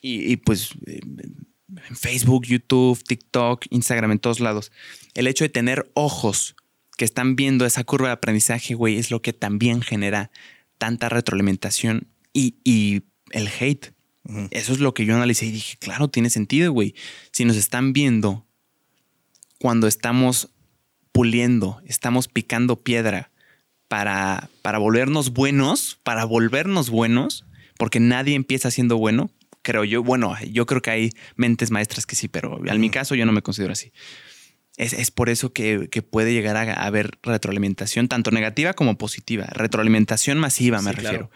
y, 0.00 0.36
pues 0.36 0.70
en 0.86 1.96
Facebook, 1.96 2.46
YouTube, 2.46 3.02
TikTok, 3.02 3.66
Instagram, 3.70 4.12
en 4.12 4.18
todos 4.18 4.40
lados. 4.40 4.72
El 5.14 5.26
hecho 5.26 5.44
de 5.44 5.48
tener 5.48 5.90
ojos 5.94 6.56
que 6.96 7.04
están 7.04 7.36
viendo 7.36 7.64
esa 7.64 7.84
curva 7.84 8.08
de 8.08 8.14
aprendizaje, 8.14 8.74
güey, 8.74 8.98
es 8.98 9.10
lo 9.10 9.22
que 9.22 9.32
también 9.32 9.82
genera 9.82 10.30
tanta 10.78 11.08
retroalimentación 11.08 12.08
y, 12.32 12.56
y 12.64 13.02
el 13.30 13.48
hate. 13.48 13.92
Eso 14.50 14.72
es 14.72 14.80
lo 14.80 14.94
que 14.94 15.06
yo 15.06 15.16
analicé 15.16 15.46
y 15.46 15.50
dije, 15.50 15.76
claro, 15.78 16.08
tiene 16.08 16.30
sentido, 16.30 16.72
güey. 16.72 16.94
Si 17.32 17.44
nos 17.44 17.56
están 17.56 17.92
viendo 17.92 18.46
cuando 19.58 19.86
estamos 19.86 20.50
puliendo, 21.12 21.80
estamos 21.86 22.28
picando 22.28 22.76
piedra 22.76 23.30
para, 23.90 24.48
para 24.62 24.78
volvernos 24.78 25.32
buenos, 25.32 25.98
para 26.04 26.24
volvernos 26.24 26.90
buenos, 26.90 27.44
porque 27.76 27.98
nadie 27.98 28.36
empieza 28.36 28.70
siendo 28.70 28.96
bueno, 28.96 29.32
creo 29.62 29.82
yo. 29.82 30.04
Bueno, 30.04 30.36
yo 30.48 30.64
creo 30.64 30.80
que 30.80 30.92
hay 30.92 31.10
mentes 31.34 31.72
maestras 31.72 32.06
que 32.06 32.14
sí, 32.14 32.28
pero 32.28 32.64
en 32.64 32.80
mi 32.80 32.88
caso 32.88 33.16
yo 33.16 33.26
no 33.26 33.32
me 33.32 33.42
considero 33.42 33.72
así. 33.72 33.92
Es, 34.76 35.10
por 35.10 35.28
eso 35.28 35.52
que, 35.52 35.88
puede 36.08 36.32
llegar 36.32 36.56
a, 36.56 36.72
haber 36.72 37.18
retroalimentación, 37.24 38.06
tanto 38.06 38.30
negativa 38.30 38.74
como 38.74 38.96
positiva. 38.96 39.46
Retroalimentación 39.46 40.38
masiva, 40.38 40.80
me 40.82 40.92
refiero. 40.92 41.28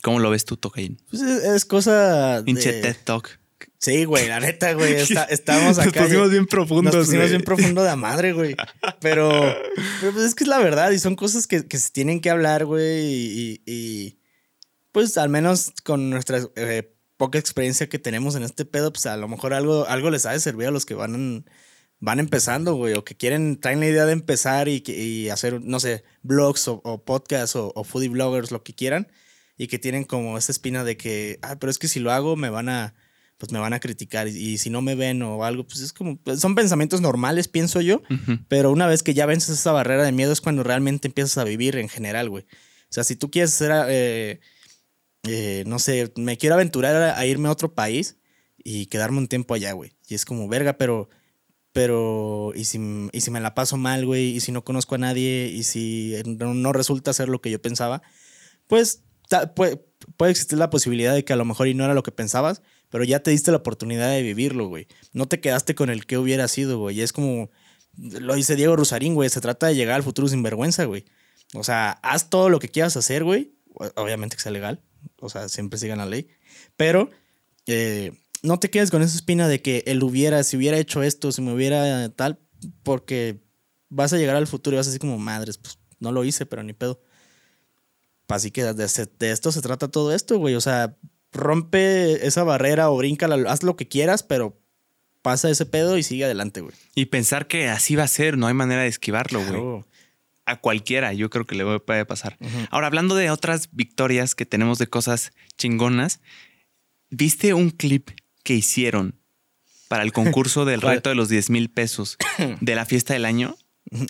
¿Cómo 0.00 0.20
lo 0.20 0.30
ves 0.30 0.46
tú, 0.46 0.56
Tocaín? 0.56 0.96
Pues 1.10 1.20
es, 1.20 1.66
cosa. 1.66 2.40
Pinche 2.46 2.80
TED 2.80 2.96
Talk. 3.04 3.41
Sí, 3.82 4.04
güey, 4.04 4.28
la 4.28 4.38
neta, 4.38 4.74
güey. 4.74 4.94
Está, 4.94 5.24
estamos 5.30 5.76
acá. 5.76 5.86
Nos 5.86 6.08
pusimos 6.08 6.30
bien 6.30 6.46
profundos. 6.46 6.94
Nos 6.94 7.06
pusimos 7.06 7.24
güey. 7.24 7.30
bien 7.30 7.42
profundo 7.42 7.82
de 7.82 7.90
a 7.90 7.96
madre, 7.96 8.32
güey. 8.32 8.54
Pero, 9.00 9.28
pero 10.00 10.12
pues 10.12 10.24
es 10.24 10.36
que 10.36 10.44
es 10.44 10.48
la 10.48 10.60
verdad 10.60 10.92
y 10.92 11.00
son 11.00 11.16
cosas 11.16 11.48
que, 11.48 11.66
que 11.66 11.78
se 11.78 11.90
tienen 11.90 12.20
que 12.20 12.30
hablar, 12.30 12.64
güey. 12.64 12.86
Y, 12.86 13.62
y, 13.66 14.20
pues 14.92 15.18
al 15.18 15.30
menos 15.30 15.72
con 15.82 16.10
nuestra 16.10 16.38
eh, 16.54 16.94
poca 17.16 17.40
experiencia 17.40 17.88
que 17.88 17.98
tenemos 17.98 18.36
en 18.36 18.44
este 18.44 18.64
pedo, 18.64 18.92
pues 18.92 19.06
a 19.06 19.16
lo 19.16 19.26
mejor 19.26 19.52
algo, 19.52 19.84
algo 19.88 20.10
les 20.10 20.26
ha 20.26 20.30
de 20.30 20.38
servir 20.38 20.68
a 20.68 20.70
los 20.70 20.86
que 20.86 20.94
van, 20.94 21.44
van 21.98 22.20
empezando, 22.20 22.76
güey. 22.76 22.94
O 22.94 23.04
que 23.04 23.16
quieren, 23.16 23.58
traen 23.58 23.80
la 23.80 23.88
idea 23.88 24.06
de 24.06 24.12
empezar 24.12 24.68
y, 24.68 24.84
y 24.86 25.28
hacer, 25.28 25.60
no 25.60 25.80
sé, 25.80 26.04
blogs 26.22 26.68
o, 26.68 26.80
o 26.84 27.04
podcasts 27.04 27.56
o, 27.56 27.72
o 27.74 27.82
foodie 27.82 28.10
bloggers, 28.10 28.52
lo 28.52 28.62
que 28.62 28.74
quieran. 28.74 29.10
Y 29.56 29.66
que 29.66 29.80
tienen 29.80 30.04
como 30.04 30.38
esa 30.38 30.52
espina 30.52 30.84
de 30.84 30.96
que, 30.96 31.40
ah, 31.42 31.56
pero 31.58 31.72
es 31.72 31.80
que 31.80 31.88
si 31.88 31.98
lo 31.98 32.12
hago 32.12 32.36
me 32.36 32.48
van 32.48 32.68
a 32.68 32.94
pues 33.42 33.50
me 33.50 33.58
van 33.58 33.72
a 33.72 33.80
criticar 33.80 34.28
y, 34.28 34.36
y 34.36 34.58
si 34.58 34.70
no 34.70 34.82
me 34.82 34.94
ven 34.94 35.20
o 35.22 35.42
algo, 35.44 35.64
pues 35.66 35.80
es 35.80 35.92
como, 35.92 36.16
pues, 36.16 36.38
son 36.38 36.54
pensamientos 36.54 37.00
normales, 37.00 37.48
pienso 37.48 37.80
yo, 37.80 38.00
pero 38.46 38.70
una 38.70 38.86
vez 38.86 39.02
que 39.02 39.14
ya 39.14 39.26
vences 39.26 39.48
esa 39.58 39.72
barrera 39.72 40.04
de 40.04 40.12
miedo 40.12 40.32
es 40.32 40.40
cuando 40.40 40.62
realmente 40.62 41.08
empiezas 41.08 41.36
a 41.38 41.42
vivir 41.44 41.74
en 41.76 41.88
general, 41.88 42.30
güey. 42.30 42.44
O 42.44 42.92
sea, 42.92 43.02
si 43.02 43.16
tú 43.16 43.32
quieres 43.32 43.52
hacer, 43.52 43.72
eh, 43.88 44.38
eh, 45.24 45.64
no 45.66 45.80
sé, 45.80 46.12
me 46.14 46.36
quiero 46.38 46.54
aventurar 46.54 46.94
a, 46.94 47.18
a 47.18 47.26
irme 47.26 47.48
a 47.48 47.50
otro 47.50 47.74
país 47.74 48.16
y 48.62 48.86
quedarme 48.86 49.18
un 49.18 49.26
tiempo 49.26 49.54
allá, 49.54 49.72
güey. 49.72 49.92
Y 50.06 50.14
es 50.14 50.24
como, 50.24 50.46
verga, 50.46 50.74
pero, 50.78 51.08
pero, 51.72 52.52
¿y 52.54 52.64
si, 52.64 52.78
y 53.12 53.20
si 53.22 53.30
me 53.32 53.40
la 53.40 53.54
paso 53.54 53.76
mal, 53.76 54.06
güey? 54.06 54.36
¿Y 54.36 54.40
si 54.40 54.52
no 54.52 54.62
conozco 54.62 54.94
a 54.94 54.98
nadie? 54.98 55.50
¿Y 55.52 55.64
si 55.64 56.14
no, 56.24 56.54
no 56.54 56.72
resulta 56.72 57.12
ser 57.12 57.28
lo 57.28 57.40
que 57.40 57.50
yo 57.50 57.60
pensaba? 57.60 58.02
Pues 58.66 59.02
ta- 59.28 59.54
puede, 59.54 59.82
puede 60.16 60.30
existir 60.32 60.58
la 60.58 60.70
posibilidad 60.70 61.14
de 61.14 61.24
que 61.24 61.32
a 61.32 61.36
lo 61.36 61.44
mejor 61.44 61.66
y 61.68 61.74
no 61.74 61.84
era 61.84 61.94
lo 61.94 62.02
que 62.02 62.12
pensabas, 62.12 62.62
pero 62.92 63.04
ya 63.04 63.20
te 63.20 63.30
diste 63.30 63.50
la 63.50 63.56
oportunidad 63.56 64.10
de 64.10 64.20
vivirlo, 64.20 64.68
güey. 64.68 64.86
No 65.14 65.26
te 65.26 65.40
quedaste 65.40 65.74
con 65.74 65.88
el 65.88 66.04
que 66.04 66.18
hubiera 66.18 66.46
sido, 66.46 66.78
güey. 66.78 66.98
Y 66.98 67.00
es 67.00 67.14
como, 67.14 67.50
lo 67.96 68.34
dice 68.34 68.54
Diego 68.54 68.76
Rusarín, 68.76 69.14
güey, 69.14 69.30
se 69.30 69.40
trata 69.40 69.66
de 69.66 69.74
llegar 69.74 69.96
al 69.96 70.02
futuro 70.02 70.28
sin 70.28 70.42
vergüenza, 70.42 70.84
güey. 70.84 71.06
O 71.54 71.64
sea, 71.64 71.92
haz 72.02 72.28
todo 72.28 72.50
lo 72.50 72.58
que 72.58 72.68
quieras 72.68 72.94
hacer, 72.98 73.24
güey. 73.24 73.54
Obviamente 73.96 74.36
que 74.36 74.42
sea 74.42 74.52
legal. 74.52 74.82
O 75.20 75.30
sea, 75.30 75.48
siempre 75.48 75.78
sigan 75.78 75.98
la 75.98 76.04
ley. 76.04 76.28
Pero 76.76 77.08
eh, 77.66 78.12
no 78.42 78.60
te 78.60 78.68
quedes 78.68 78.90
con 78.90 79.00
esa 79.00 79.16
espina 79.16 79.48
de 79.48 79.62
que 79.62 79.84
él 79.86 80.02
hubiera, 80.02 80.44
si 80.44 80.58
hubiera 80.58 80.76
hecho 80.76 81.02
esto, 81.02 81.32
si 81.32 81.40
me 81.40 81.54
hubiera 81.54 82.10
tal, 82.10 82.40
porque 82.82 83.42
vas 83.88 84.12
a 84.12 84.18
llegar 84.18 84.36
al 84.36 84.46
futuro 84.46 84.76
y 84.76 84.76
vas 84.76 84.86
a 84.86 84.90
decir 84.90 85.00
como, 85.00 85.16
madres, 85.16 85.56
pues 85.56 85.78
no 85.98 86.12
lo 86.12 86.24
hice, 86.24 86.44
pero 86.44 86.62
ni 86.62 86.74
pedo. 86.74 87.00
Así 88.28 88.50
que 88.50 88.64
de 88.64 89.30
esto 89.30 89.50
se 89.50 89.62
trata 89.62 89.88
todo 89.88 90.14
esto, 90.14 90.36
güey. 90.36 90.56
O 90.56 90.60
sea, 90.60 90.98
rompe 91.32 92.26
esa 92.26 92.44
barrera 92.44 92.90
o 92.90 92.96
brinca, 92.96 93.26
haz 93.48 93.62
lo 93.62 93.76
que 93.76 93.88
quieras, 93.88 94.22
pero 94.22 94.58
pasa 95.22 95.50
ese 95.50 95.66
pedo 95.66 95.96
y 95.98 96.02
sigue 96.02 96.24
adelante, 96.24 96.60
güey. 96.60 96.74
Y 96.94 97.06
pensar 97.06 97.46
que 97.46 97.68
así 97.68 97.94
va 97.96 98.04
a 98.04 98.08
ser, 98.08 98.36
no 98.36 98.46
hay 98.46 98.54
manera 98.54 98.82
de 98.82 98.88
esquivarlo, 98.88 99.38
güey. 99.40 99.50
Claro. 99.50 99.86
A 100.44 100.60
cualquiera, 100.60 101.12
yo 101.12 101.30
creo 101.30 101.46
que 101.46 101.54
le 101.54 101.78
puede 101.80 102.04
pasar. 102.04 102.36
Ahora, 102.70 102.88
hablando 102.88 103.14
de 103.14 103.30
otras 103.30 103.68
victorias 103.72 104.34
que 104.34 104.44
tenemos 104.44 104.78
de 104.78 104.88
cosas 104.88 105.30
chingonas, 105.56 106.20
¿viste 107.10 107.54
un 107.54 107.70
clip 107.70 108.10
que 108.42 108.54
hicieron 108.54 109.14
para 109.86 110.02
el 110.02 110.12
concurso 110.12 110.64
del 110.64 110.80
reto 110.82 111.10
de 111.10 111.14
los 111.16 111.28
10 111.28 111.50
mil 111.50 111.70
pesos 111.70 112.18
de 112.60 112.74
la 112.74 112.84
fiesta 112.84 113.14
del 113.14 113.24
año? 113.24 113.56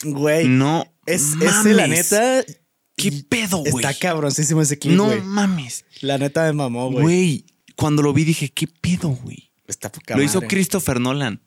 Güey, 0.05 0.49
No. 0.49 0.87
es, 1.05 1.35
mames. 1.37 1.55
ese, 1.59 1.75
la 1.75 1.87
neta. 1.87 2.45
¿Qué 3.03 3.25
pedo, 3.29 3.59
güey? 3.59 3.85
Está 3.85 3.95
cabroncísimo 3.95 4.63
ese 4.63 4.79
clip, 4.79 4.97
No 4.97 5.15
mames. 5.25 5.85
La 6.01 6.19
neta 6.19 6.45
me 6.47 6.53
mamó, 6.53 6.91
güey. 6.91 7.03
Güey, 7.03 7.47
cuando 7.77 8.03
lo 8.03 8.13
vi 8.13 8.25
dije, 8.25 8.51
¿qué 8.51 8.67
pedo, 8.67 9.09
güey? 9.11 9.51
Está 9.67 9.91
poca 9.91 10.17
Lo 10.17 10.23
hizo. 10.23 10.41
Christopher 10.43 11.01
Nolan. 11.01 11.41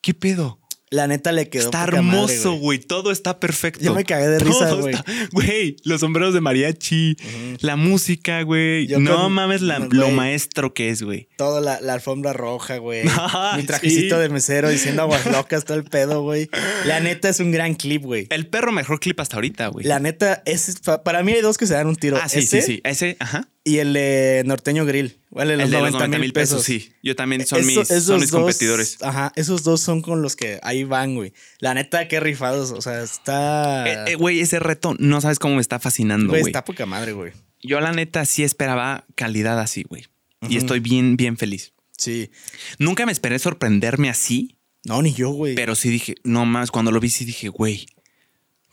¿Qué 0.00 0.14
pedo? 0.14 0.58
La 0.94 1.08
neta 1.08 1.32
le 1.32 1.48
quedó 1.48 1.64
Está 1.64 1.78
madre, 1.80 1.96
hermoso, 1.96 2.52
güey. 2.54 2.78
Todo 2.78 3.10
está 3.10 3.40
perfecto. 3.40 3.82
Yo 3.82 3.94
me 3.94 4.04
cagué 4.04 4.28
de 4.28 4.38
risa, 4.38 4.68
Todo 4.68 4.82
güey. 4.82 4.94
está- 4.94 5.04
Güey, 5.32 5.76
los 5.82 6.00
sombreros 6.00 6.32
de 6.34 6.40
mariachi, 6.40 7.16
la 7.60 7.74
música, 7.76 8.42
güey. 8.42 8.86
Yo 8.86 9.00
No 9.00 9.16
con- 9.16 9.32
mames 9.32 9.60
la- 9.60 9.80
lo 9.80 10.10
maestro 10.10 10.72
que 10.72 10.90
es, 10.90 11.02
güey. 11.02 11.28
Toda 11.36 11.60
la, 11.60 11.80
la 11.80 11.94
alfombra 11.94 12.32
roja, 12.32 12.76
güey. 12.78 13.02
Mi 13.56 13.64
trajecito 13.64 14.16
sí. 14.16 14.22
de 14.22 14.28
mesero 14.28 14.68
diciendo 14.68 15.02
aguas 15.02 15.26
locas, 15.26 15.64
todo 15.64 15.76
el 15.76 15.84
pedo, 15.84 16.22
güey. 16.22 16.48
La 16.86 17.00
neta 17.00 17.28
es 17.28 17.40
un 17.40 17.50
gran 17.50 17.74
clip, 17.74 18.02
güey. 18.02 18.26
El 18.30 18.46
perro 18.46 18.70
mejor 18.70 19.00
clip 19.00 19.18
hasta 19.18 19.36
ahorita, 19.36 19.66
güey. 19.68 19.84
La 19.86 19.98
neta, 19.98 20.42
es, 20.46 20.78
pa- 20.84 21.02
para 21.02 21.22
mí 21.24 21.32
hay 21.32 21.40
dos 21.42 21.58
que 21.58 21.66
se 21.66 21.74
dan 21.74 21.88
un 21.88 21.96
tiro. 21.96 22.18
Ah, 22.22 22.28
sí, 22.28 22.38
Ese 22.38 22.60
sí, 22.62 22.66
sí. 22.74 22.80
Ese, 22.84 23.16
ajá. 23.18 23.48
Y 23.66 23.78
el 23.78 23.94
de 23.94 24.42
Norteño 24.44 24.84
Grill. 24.84 25.18
Vale, 25.30 25.56
los 25.56 25.64
el 25.64 25.70
de 25.70 25.80
los 25.80 25.92
90 25.92 26.18
mil 26.18 26.32
pesos. 26.34 26.62
sí. 26.62 26.92
Yo 27.02 27.16
también 27.16 27.46
son 27.46 27.60
Eso- 27.60 27.66
mis, 27.66 27.78
esos 27.90 28.04
son 28.04 28.20
mis 28.20 28.30
dos- 28.30 28.40
competidores. 28.42 28.98
Ajá, 29.02 29.32
esos 29.36 29.62
dos 29.64 29.80
son 29.80 30.02
con 30.02 30.20
los 30.20 30.36
que 30.36 30.60
ahí 30.62 30.84
van, 30.84 31.14
güey. 31.14 31.32
La 31.60 31.72
neta, 31.72 32.06
qué 32.06 32.20
rifados. 32.20 32.72
O 32.72 32.82
sea, 32.82 33.02
está. 33.02 33.86
Eh, 34.08 34.12
eh, 34.12 34.14
Güey, 34.16 34.40
ese 34.40 34.58
reto 34.58 34.94
no 34.98 35.20
sabes 35.22 35.38
cómo 35.38 35.54
me 35.54 35.60
está 35.62 35.78
fascinando, 35.80 36.28
güey, 36.28 36.42
está 36.42 36.64
poca 36.64 36.84
madre, 36.84 37.12
güey. 37.12 37.32
Yo 37.62 37.80
la 37.80 37.92
neta 37.92 38.26
sí 38.26 38.44
esperaba 38.44 39.06
calidad 39.14 39.58
así, 39.58 39.82
güey. 39.88 40.04
Y 40.46 40.58
estoy 40.58 40.80
bien, 40.80 41.16
bien 41.16 41.38
feliz. 41.38 41.72
Sí. 41.96 42.30
Nunca 42.78 43.06
me 43.06 43.12
esperé 43.12 43.38
sorprenderme 43.38 44.10
así, 44.10 44.58
No, 44.84 45.00
ni 45.00 45.14
yo, 45.14 45.30
güey. 45.30 45.54
pero 45.54 45.74
sí 45.74 45.88
dije, 45.88 46.16
no 46.22 46.44
más, 46.44 46.70
cuando 46.70 46.90
lo 46.92 47.00
vi 47.00 47.08
sí 47.08 47.24
dije, 47.24 47.48
güey. 47.48 47.86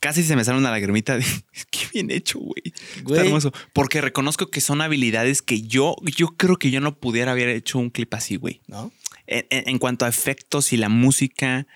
Casi 0.02 0.24
se 0.24 0.36
me 0.36 0.44
sale 0.44 0.58
una 0.58 0.72
lagrimita 0.72 1.16
de 1.16 1.24
qué 1.70 1.80
bien 1.94 2.10
hecho, 2.10 2.40
güey. 2.40 2.74
Está 2.98 3.24
hermoso. 3.24 3.54
Porque 3.72 4.02
reconozco 4.02 4.48
que 4.48 4.60
son 4.60 4.82
habilidades 4.82 5.44
que 5.44 5.62
yo, 5.62 5.96
yo 6.18 6.30
creo 6.30 6.58
que 6.58 6.72
yo 6.72 6.82
no 6.82 6.96
pudiera 7.00 7.34
haber 7.34 7.50
hecho 7.50 7.78
un 7.78 7.92
clip 7.92 8.12
así, 8.16 8.36
güey. 8.36 8.62
¿No? 8.68 8.92
En, 9.28 9.78
cuanto 9.78 10.06
a 10.06 10.10
efectos 10.10 10.74
y 10.74 10.78
la 10.78 10.90
música. 10.90 11.68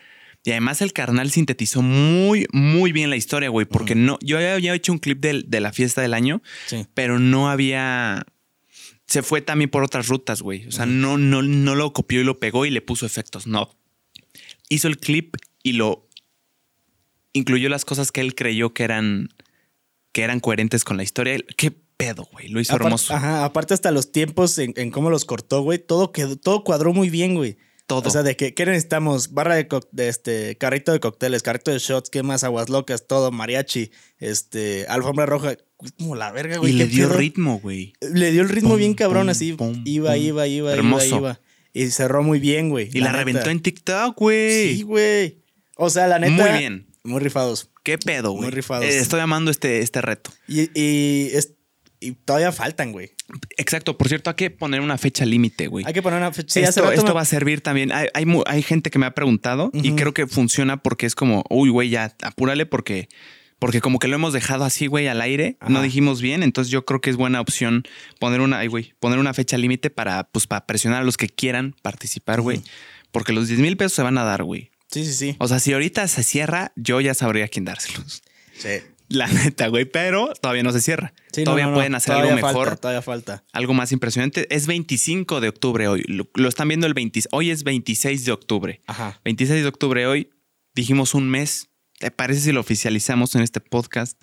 Y 0.43 0.49
además 0.51 0.81
el 0.81 0.91
carnal 0.91 1.29
sintetizó 1.29 1.83
muy, 1.83 2.47
muy 2.51 2.91
bien 2.91 3.11
la 3.11 3.15
historia, 3.15 3.49
güey. 3.49 3.67
Porque 3.67 3.93
no, 3.93 4.17
yo 4.21 4.37
había 4.37 4.73
hecho 4.73 4.91
un 4.91 4.97
clip 4.99 5.19
de 5.23 5.59
la 5.61 5.71
fiesta 5.71 6.01
del 6.01 6.15
año, 6.15 6.41
Sí. 6.65 6.87
pero 6.95 7.19
no 7.19 7.49
había. 7.49 8.25
Se 9.05 9.21
fue 9.21 9.41
también 9.41 9.69
por 9.69 9.83
otras 9.83 10.07
rutas, 10.07 10.41
güey. 10.41 10.65
O 10.65 10.71
sea, 10.71 10.87
no, 10.87 11.19
no, 11.19 11.43
no 11.43 11.75
lo 11.75 11.93
copió 11.93 12.21
y 12.21 12.23
lo 12.23 12.39
pegó 12.39 12.65
y 12.65 12.71
le 12.71 12.81
puso 12.81 13.05
efectos. 13.05 13.45
No. 13.45 13.69
Hizo 14.67 14.87
el 14.87 14.97
clip 14.97 15.35
y 15.61 15.73
lo 15.73 16.04
incluyó 17.35 17.69
las 17.69 17.85
cosas 17.85 18.11
que 18.11 18.21
él 18.21 18.33
creyó 18.33 18.73
que 18.73 18.83
eran 18.83 19.29
que 20.11 20.23
eran 20.23 20.39
coherentes 20.39 20.83
con 20.85 20.95
la 20.97 21.03
historia. 21.03 21.37
Qué 21.57 21.71
pedo, 21.97 22.27
güey. 22.31 22.47
Lo 22.47 22.61
hizo 22.61 22.73
Apar- 22.73 22.85
hermoso. 22.85 23.13
Ajá, 23.13 23.43
aparte 23.43 23.73
hasta 23.73 23.91
los 23.91 24.11
tiempos 24.13 24.57
en, 24.57 24.73
en 24.77 24.89
cómo 24.89 25.09
los 25.09 25.25
cortó, 25.25 25.61
güey. 25.61 25.77
Todo 25.77 26.11
quedó, 26.13 26.37
todo 26.37 26.63
cuadró 26.63 26.93
muy 26.93 27.09
bien, 27.09 27.35
güey. 27.35 27.57
Todo. 27.85 28.07
O 28.07 28.11
sea, 28.11 28.23
de 28.23 28.35
que, 28.35 28.53
¿qué 28.55 28.65
necesitamos? 28.65 29.33
Barra 29.33 29.55
de, 29.55 29.67
de 29.91 30.07
este, 30.09 30.57
carrito 30.57 30.91
de 30.91 30.99
cócteles, 30.99 31.43
carrito 31.43 31.69
de 31.71 31.77
shots, 31.79 32.09
¿qué 32.09 32.23
más? 32.23 32.43
Aguas 32.43 32.69
locas, 32.69 33.05
todo, 33.07 33.31
mariachi, 33.31 33.91
este, 34.17 34.87
alfombra 34.87 35.25
roja. 35.27 35.57
Como 35.99 36.15
la 36.15 36.31
verga, 36.31 36.57
güey. 36.57 36.71
y 36.71 36.75
le 36.77 36.87
dio 36.87 37.09
ritmo, 37.09 37.59
güey. 37.59 37.93
Le 38.01 38.31
dio 38.31 38.41
el 38.41 38.49
ritmo 38.49 38.69
Pum, 38.71 38.79
bien 38.79 38.93
cabrón, 38.95 39.23
pum, 39.23 39.29
así. 39.29 39.53
pum, 39.53 39.81
iba, 39.85 40.17
iba, 40.17 40.47
iba, 40.47 40.73
Hermoso. 40.73 41.05
iba, 41.05 41.17
iba. 41.17 41.41
Y 41.73 41.91
cerró 41.91 42.23
muy 42.23 42.39
bien, 42.39 42.69
güey. 42.69 42.89
Y 42.93 43.01
la, 43.01 43.11
reventó 43.11 43.49
en 43.49 43.61
TikTok, 43.61 44.17
güey. 44.17 44.77
Sí, 44.77 44.81
güey. 44.83 45.43
O 45.75 45.89
sea, 45.89 46.07
la 46.07 46.17
neta. 46.17 46.31
Muy 46.49 46.57
bien. 46.57 46.87
Muy 47.05 47.21
rifados. 47.21 47.69
Qué 47.83 47.97
pedo, 47.97 48.31
güey. 48.31 48.43
Muy 48.43 48.51
rifados. 48.51 48.85
Eh, 48.85 48.97
estoy 48.99 49.19
amando 49.21 49.51
este, 49.51 49.79
este 49.79 50.01
reto. 50.01 50.31
Y, 50.47 50.69
y, 50.79 51.29
es- 51.33 51.53
y 52.01 52.11
todavía 52.11 52.51
faltan, 52.51 52.91
güey. 52.91 53.11
Exacto. 53.57 53.97
Por 53.97 54.09
cierto, 54.09 54.29
hay 54.29 54.35
que 54.35 54.49
poner 54.51 54.81
una 54.81 54.97
fecha 54.97 55.25
límite, 55.25 55.67
güey. 55.67 55.85
Hay 55.87 55.93
que 55.93 56.01
poner 56.01 56.19
una 56.19 56.31
fecha. 56.33 56.53
Sí, 56.53 56.59
esto, 56.59 56.91
esto 56.91 57.07
me- 57.07 57.13
va 57.13 57.21
a 57.21 57.25
servir 57.25 57.61
también. 57.61 57.91
Hay, 57.91 58.07
hay, 58.13 58.25
hay 58.45 58.61
gente 58.61 58.89
que 58.91 58.99
me 58.99 59.05
ha 59.05 59.13
preguntado 59.15 59.71
y 59.73 59.93
creo 59.93 60.13
que 60.13 60.27
funciona 60.27 60.83
porque 60.83 61.05
es 61.05 61.15
como, 61.15 61.43
uy, 61.49 61.69
güey, 61.69 61.89
ya 61.89 62.13
apúrale 62.21 62.65
porque, 62.65 63.07
porque 63.59 63.81
como 63.81 63.97
que 63.99 64.07
lo 64.07 64.15
hemos 64.15 64.33
dejado 64.33 64.65
así, 64.65 64.87
güey, 64.87 65.07
al 65.07 65.21
aire. 65.21 65.57
No 65.67 65.81
dijimos 65.81 66.21
bien. 66.21 66.43
Entonces 66.43 66.69
yo 66.71 66.85
creo 66.85 67.01
que 67.01 67.09
es 67.09 67.15
buena 67.15 67.39
opción 67.41 67.83
poner 68.19 68.41
una, 68.41 68.59
ay, 68.59 68.67
güey, 68.67 68.93
poner 68.99 69.17
una 69.17 69.33
fecha 69.33 69.57
límite 69.57 69.89
para, 69.89 70.25
pues, 70.25 70.45
para 70.47 70.65
presionar 70.67 71.01
a 71.01 71.05
los 71.05 71.17
que 71.17 71.29
quieran 71.29 71.75
participar, 71.81 72.41
güey. 72.41 72.61
Porque 73.11 73.31
los 73.31 73.47
10 73.47 73.61
mil 73.61 73.77
pesos 73.77 73.93
se 73.93 74.03
van 74.03 74.17
a 74.17 74.23
dar, 74.23 74.43
güey. 74.43 74.69
Sí, 74.95 75.03
sí, 75.05 75.11
sí. 75.11 75.35
O 75.39 75.47
sea, 75.49 75.59
si 75.59 75.73
ahorita 75.73 76.07
se 76.07 76.23
cierra, 76.23 76.71
yo 76.77 77.01
ya 77.01 77.13
sabría 77.13 77.49
quién 77.49 77.65
dárselos. 77.65 78.23
Sí. 78.57 78.69
La 79.09 79.27
neta, 79.27 79.67
güey, 79.67 79.83
pero 79.83 80.33
todavía 80.41 80.63
no 80.63 80.71
se 80.71 80.79
cierra. 80.79 81.13
Sí, 81.33 81.43
todavía 81.43 81.65
no, 81.65 81.71
no. 81.71 81.75
pueden 81.79 81.95
hacer 81.95 82.13
Todavía 82.13 82.33
algo 82.35 82.47
mejor, 82.47 82.77
todavía 82.77 83.01
falta. 83.01 83.43
algo 83.51 83.73
más 83.73 83.91
impresionante. 83.91 84.47
Es 84.55 84.67
25 84.67 85.41
de 85.41 85.49
octubre 85.49 85.89
hoy. 85.89 86.05
Lo, 86.07 86.29
lo 86.35 86.47
están 86.47 86.69
viendo 86.69 86.87
el 86.87 86.93
20. 86.93 87.23
Hoy 87.31 87.51
es 87.51 87.65
26 87.65 88.23
de 88.23 88.31
octubre. 88.31 88.81
Ajá. 88.87 89.19
26 89.25 89.63
de 89.63 89.67
octubre 89.67 90.07
hoy. 90.07 90.29
Dijimos 90.73 91.13
un 91.13 91.29
mes. 91.29 91.67
¿Te 91.99 92.09
parece 92.09 92.39
si 92.39 92.51
lo 92.53 92.61
oficializamos 92.61 93.35
en 93.35 93.41
este 93.41 93.59
podcast? 93.59 94.17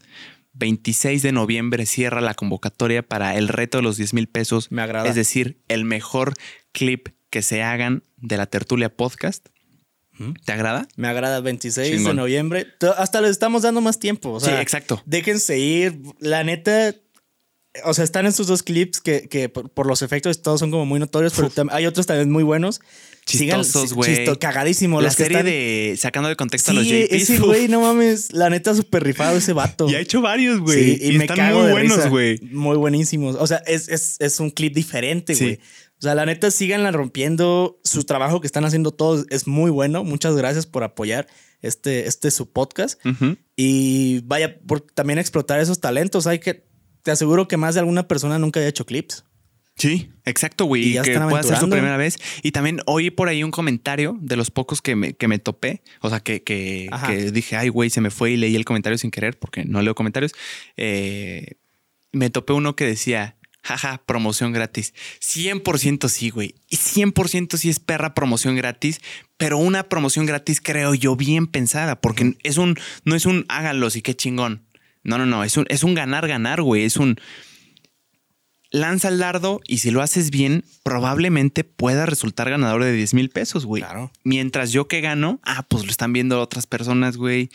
26 0.55 1.21
de 1.21 1.33
noviembre 1.33 1.85
cierra 1.85 2.23
la 2.23 2.33
convocatoria 2.33 3.03
para 3.07 3.37
el 3.37 3.49
reto 3.49 3.77
de 3.77 3.83
los 3.83 3.99
10 3.99 4.15
mil 4.15 4.27
pesos. 4.27 4.73
Me 4.73 4.81
agrada. 4.81 5.07
Es 5.07 5.17
decir, 5.17 5.61
el 5.69 5.85
mejor 5.85 6.33
clip 6.73 7.09
que 7.29 7.43
se 7.43 7.63
hagan 7.63 8.05
de 8.17 8.39
la 8.39 8.47
tertulia 8.47 8.89
podcast. 8.89 9.49
¿Te 10.45 10.53
agrada? 10.53 10.87
Me 10.97 11.09
agrada 11.09 11.41
26 11.41 12.05
de 12.05 12.15
noviembre. 12.15 12.67
Hasta 12.97 13.21
les 13.21 13.31
estamos 13.33 13.63
dando 13.63 13.81
más 13.81 13.99
tiempo. 13.99 14.31
O 14.33 14.41
sea, 14.41 14.57
sí, 14.57 14.63
exacto. 14.63 15.03
déjense 15.07 15.59
ir. 15.59 15.99
La 16.21 16.45
neta, 16.45 16.95
o 17.85 17.95
sea, 17.95 18.05
están 18.05 18.27
estos 18.27 18.47
dos 18.47 18.63
clips 18.63 19.01
que, 19.01 19.29
que 19.29 19.49
por, 19.49 19.71
por 19.71 19.87
los 19.87 20.03
efectos 20.03 20.43
todos 20.43 20.61
son 20.61 20.71
como 20.71 20.85
muy 20.87 21.01
notorios, 21.01 21.33
pero 21.35 21.51
hay 21.71 21.87
otros 21.87 22.07
también 22.07 22.31
muy 22.31 22.43
buenos. 22.45 22.81
Chistosos, 23.25 23.93
güey. 23.93 24.17
chisto- 24.17 24.39
cagadísimo. 24.39 25.01
La 25.01 25.11
serie 25.11 25.39
están- 25.39 25.47
de 25.47 25.95
sacando 25.99 26.29
de 26.29 26.35
contexto 26.37 26.73
a 26.73 26.75
los 26.75 26.85
JPs. 26.87 27.13
ese 27.13 27.39
güey, 27.39 27.69
no 27.69 27.81
mames. 27.81 28.33
La 28.33 28.51
neta, 28.51 28.75
súper 28.75 29.05
rifado 29.05 29.37
ese 29.39 29.53
vato. 29.53 29.89
Y 29.89 29.95
ha 29.95 30.01
hecho 30.01 30.21
varios, 30.21 30.59
güey. 30.61 30.97
Sí, 30.97 30.99
y, 31.01 31.15
y, 31.15 31.19
me 31.19 31.25
están 31.25 31.37
cago 31.37 31.59
muy 31.61 31.67
de 31.69 31.73
buenos, 31.73 32.09
güey. 32.09 32.41
Muy 32.51 32.77
buenísimos. 32.77 33.37
O 33.37 33.47
sea, 33.47 33.59
es, 33.67 33.89
es, 33.89 34.17
es 34.19 34.41
un 34.41 34.51
clip 34.51 34.75
diferente, 34.75 35.35
Sí. 35.37 35.59
O 36.03 36.05
sea, 36.05 36.17
la 36.17 36.27
neta, 36.27 36.51
síganla 36.51 36.91
rompiendo. 36.91 37.81
Su 37.85 38.03
trabajo 38.03 38.41
que 38.41 38.49
están 38.49 38.65
haciendo 38.65 38.91
todos 38.91 39.25
es 39.31 39.47
muy 39.47 39.71
bueno. 39.71 40.03
Muchas 40.03 40.35
gracias 40.35 40.67
por 40.67 40.83
apoyar 40.83 41.29
este, 41.61 42.09
este 42.09 42.33
su 42.33 42.51
podcast. 42.51 43.01
Y 43.55 44.19
vaya, 44.25 44.59
por 44.67 44.81
también 44.81 45.21
explotar 45.21 45.61
esos 45.61 45.81
talentos. 45.81 46.27
Hay 46.27 46.41
que, 46.41 46.67
te 47.05 47.13
aseguro 47.13 47.47
que 47.47 47.57
más 47.57 47.75
de 47.75 47.81
alguna 47.81 48.09
persona 48.09 48.41
nunca 48.41 48.59
haya 48.59 48.69
hecho 48.69 48.85
clips. 48.85 49.25
Sí, 49.77 50.11
exacto, 50.25 50.65
güey. 50.65 50.89
Y 50.89 50.93
ya 50.95 51.03
que 51.03 51.17
pueda 51.21 51.45
ser 51.45 51.59
su 51.59 51.71
primera 51.71 51.97
vez. 51.97 52.19
Y 52.43 52.51
también 52.51 52.81
oí 52.87 53.13
por 53.13 53.29
ahí 53.29 53.45
un 53.45 53.53
comentario 53.53 54.19
de 54.21 54.35
los 54.35 54.51
pocos 54.51 54.83
que 54.83 54.97
me, 54.97 55.13
que 55.13 55.29
me 55.29 55.39
topé. 55.39 55.83
O 56.01 56.11
sea, 56.11 56.19
que, 56.19 56.43
que 56.43 56.91
dije, 57.33 57.55
ay, 57.55 57.69
güey, 57.69 57.91
se 57.91 58.01
me 58.01 58.11
fue 58.11 58.33
y 58.33 58.37
leí 58.37 58.57
el 58.57 58.65
comentario 58.65 58.99
sin 58.99 59.13
querer 59.13 59.39
porque 59.39 59.65
no 59.65 59.81
leo 59.83 59.95
comentarios. 59.95 60.33
Eh, 60.77 61.59
me 62.11 62.29
topé 62.29 62.55
uno 62.55 62.75
que 62.75 62.87
decía, 62.87 63.37
jaja, 63.63 64.03
promoción 64.05 64.53
gratis. 64.53 64.93
100% 65.21 66.09
sí, 66.09 66.31
güey. 66.31 66.55
Y 66.69 66.77
100% 66.77 67.57
sí 67.57 67.71
es 67.71 67.81
perra 67.81 68.15
promoción 68.15 68.57
gratis, 68.57 69.01
pero 69.37 69.59
una 69.59 69.85
promoción 69.85 70.27
gratis 70.27 70.61
creo 70.61 70.95
yo 70.95 71.17
bien 71.17 71.47
pensada, 71.47 72.01
porque 72.01 72.37
es 72.43 72.59
un, 72.59 72.77
no 73.05 73.15
es 73.15 73.27
un 73.27 73.45
háganlos 73.49 73.97
y 73.97 74.03
qué 74.03 74.15
chingón. 74.15 74.63
No, 75.05 75.19
no, 75.19 75.27
no, 75.27 75.45
es 75.45 75.57
un, 75.57 75.67
es 75.69 75.83
un 75.83 75.95
ganar, 75.95 76.29
ganar, 76.29 76.63
güey. 76.63 76.85
Es 76.85 76.97
un 76.97 77.17
lanza 78.73 79.09
el 79.09 79.19
dardo 79.19 79.61
y 79.69 79.79
si 79.79 79.91
lo 79.91 80.01
haces 80.01 80.31
bien, 80.31 80.65
probablemente 80.83 81.63
pueda 81.63 82.07
resultar 82.07 82.51
ganador 82.51 82.83
de 82.83 82.93
10 82.93 83.15
mil 83.15 83.29
pesos, 83.29 83.67
güey. 83.67 83.83
Claro. 83.83 84.11
Mientras 84.25 84.73
yo 84.73 84.89
que 84.89 85.01
gano, 85.01 85.41
ah, 85.45 85.65
pues 85.69 85.85
lo 85.85 85.91
están 85.91 86.13
viendo 86.13 86.41
otras 86.41 86.67
personas, 86.67 87.17
güey. 87.17 87.51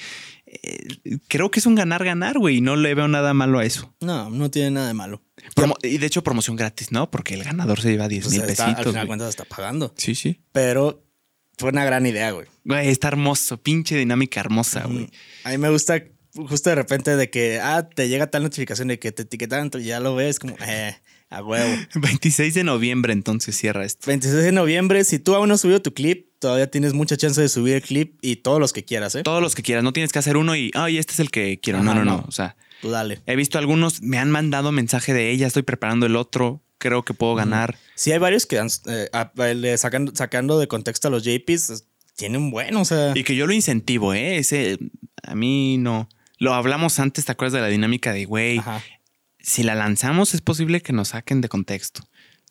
Eh, 0.64 1.18
creo 1.28 1.52
que 1.52 1.60
es 1.60 1.66
un 1.66 1.76
ganar, 1.76 2.04
ganar, 2.04 2.38
güey. 2.40 2.58
Y 2.58 2.62
no 2.62 2.76
le 2.76 2.94
veo 2.96 3.08
nada 3.08 3.34
malo 3.34 3.60
a 3.60 3.66
eso. 3.66 3.94
No, 4.02 4.30
no 4.30 4.50
tiene 4.52 4.72
nada 4.72 4.88
de 4.88 4.94
malo. 4.94 5.22
Promo- 5.56 5.78
y 5.84 5.98
de 5.98 6.08
hecho, 6.08 6.24
promoción 6.24 6.56
gratis, 6.56 6.92
¿no? 6.92 7.10
Porque 7.12 7.34
el 7.36 7.44
ganador 7.44 7.80
se 7.82 7.92
lleva 7.92 8.08
10 8.08 8.24
Pues 8.26 8.34
mil 8.34 8.42
está- 8.50 8.66
al 8.66 8.72
pesitos. 8.76 8.92
final 8.92 9.04
de 9.06 9.08
cuentas 9.08 9.30
está 9.30 9.46
pagando. 9.46 9.94
Sí, 9.98 10.16
sí. 10.16 10.42
Pero 10.52 11.04
fue 11.58 11.70
una 11.70 11.86
gran 11.86 12.06
idea, 12.06 12.32
güey. 12.32 12.48
Güey, 12.64 12.90
está 12.90 13.08
hermoso. 13.10 13.58
Pinche 13.62 13.96
dinámica 13.98 14.40
hermosa, 14.40 14.86
güey. 14.86 15.10
A 15.44 15.50
mí 15.52 15.58
me 15.58 15.70
gusta 15.70 16.04
justo 16.36 16.70
de 16.70 16.76
repente 16.76 17.16
de 17.16 17.30
que, 17.32 17.60
ah, 17.62 17.88
te 17.90 18.10
llega 18.10 18.28
tal 18.30 18.44
notificación 18.44 18.90
de 18.90 19.00
que 19.00 19.12
te 19.12 19.24
etiquetaron, 19.24 19.72
y 19.80 19.84
ya 19.86 20.00
lo 20.00 20.14
ves 20.16 20.38
como, 20.40 20.56
eh, 20.68 20.96
a 21.30 21.44
huevo. 21.44 21.76
26 21.96 22.54
de 22.54 22.64
noviembre, 22.64 23.14
entonces 23.14 23.56
cierra 23.58 23.86
esto. 23.86 24.08
26 24.08 24.44
de 24.44 24.52
noviembre, 24.52 25.04
si 25.04 25.20
tú 25.20 25.36
aún 25.36 25.50
no 25.50 25.56
has 25.56 25.62
subido 25.62 25.82
tu 25.82 25.94
clip, 25.94 26.28
todavía 26.40 26.70
tienes 26.70 26.94
mucha 26.94 27.18
chance 27.18 27.42
de 27.42 27.50
subir 27.50 27.76
el 27.76 27.82
clip 27.82 28.18
y 28.22 28.38
todos 28.38 28.60
los 28.60 28.74
que 28.74 28.86
quieras, 28.86 29.16
¿eh? 29.16 29.24
Todos 29.24 29.42
los 29.42 29.56
que 29.56 29.64
quieras. 29.64 29.84
No 29.84 29.94
tienes 29.94 30.12
que 30.12 30.20
hacer 30.20 30.38
uno 30.38 30.56
y, 30.56 30.72
ay, 30.76 30.98
este 30.98 31.14
es 31.14 31.20
el 31.20 31.30
que 31.32 31.60
quiero. 31.60 31.84
no, 31.84 31.92
Ajá, 31.92 32.00
no, 32.00 32.06
no, 32.06 32.18
no. 32.18 32.26
O 32.28 32.32
sea, 32.32 32.56
Tú 32.82 32.90
dale. 32.92 33.22
he 33.26 33.36
visto 33.36 33.58
algunos, 33.58 34.02
me 34.02 34.20
han 34.20 34.30
mandado 34.32 34.72
mensaje 34.72 35.14
de 35.14 35.32
ella, 35.32 35.48
estoy 35.48 35.64
preparando 35.64 36.06
el 36.06 36.16
otro. 36.16 36.62
Creo 36.80 37.04
que 37.04 37.16
puedo 37.16 37.34
ganar. 37.34 37.76
Sí, 37.96 38.12
hay 38.12 38.20
varios 38.20 38.46
que 38.46 38.60
han, 38.60 38.68
eh, 38.88 39.10
a- 39.12 39.32
le 39.54 39.76
sacan- 39.80 40.16
sacando 40.16 40.60
de 40.60 40.68
contexto 40.68 41.08
a 41.08 41.12
los 41.12 41.24
JPs, 41.24 41.86
tienen 42.16 42.52
bueno, 42.52 42.82
o 42.82 42.86
sea. 42.86 43.14
Y 43.16 43.24
que 43.24 43.36
yo 43.36 43.48
lo 43.48 43.54
incentivo, 43.54 44.14
¿eh? 44.14 44.38
Ese, 44.38 44.78
a 45.24 45.34
mí 45.34 45.78
no. 45.80 46.08
Lo 46.38 46.54
hablamos 46.54 47.00
antes, 47.00 47.26
¿te 47.26 47.32
acuerdas 47.32 47.54
de 47.54 47.62
la 47.62 47.68
dinámica 47.68 48.14
de, 48.14 48.26
güey, 48.26 48.60
Ajá. 48.60 48.84
Si 49.48 49.64
la 49.64 49.76
lanzamos 49.76 50.34
es 50.34 50.42
posible 50.42 50.82
que 50.82 50.92
nos 50.92 51.10
saquen 51.10 51.40
de 51.40 51.48
contexto? 51.48 52.02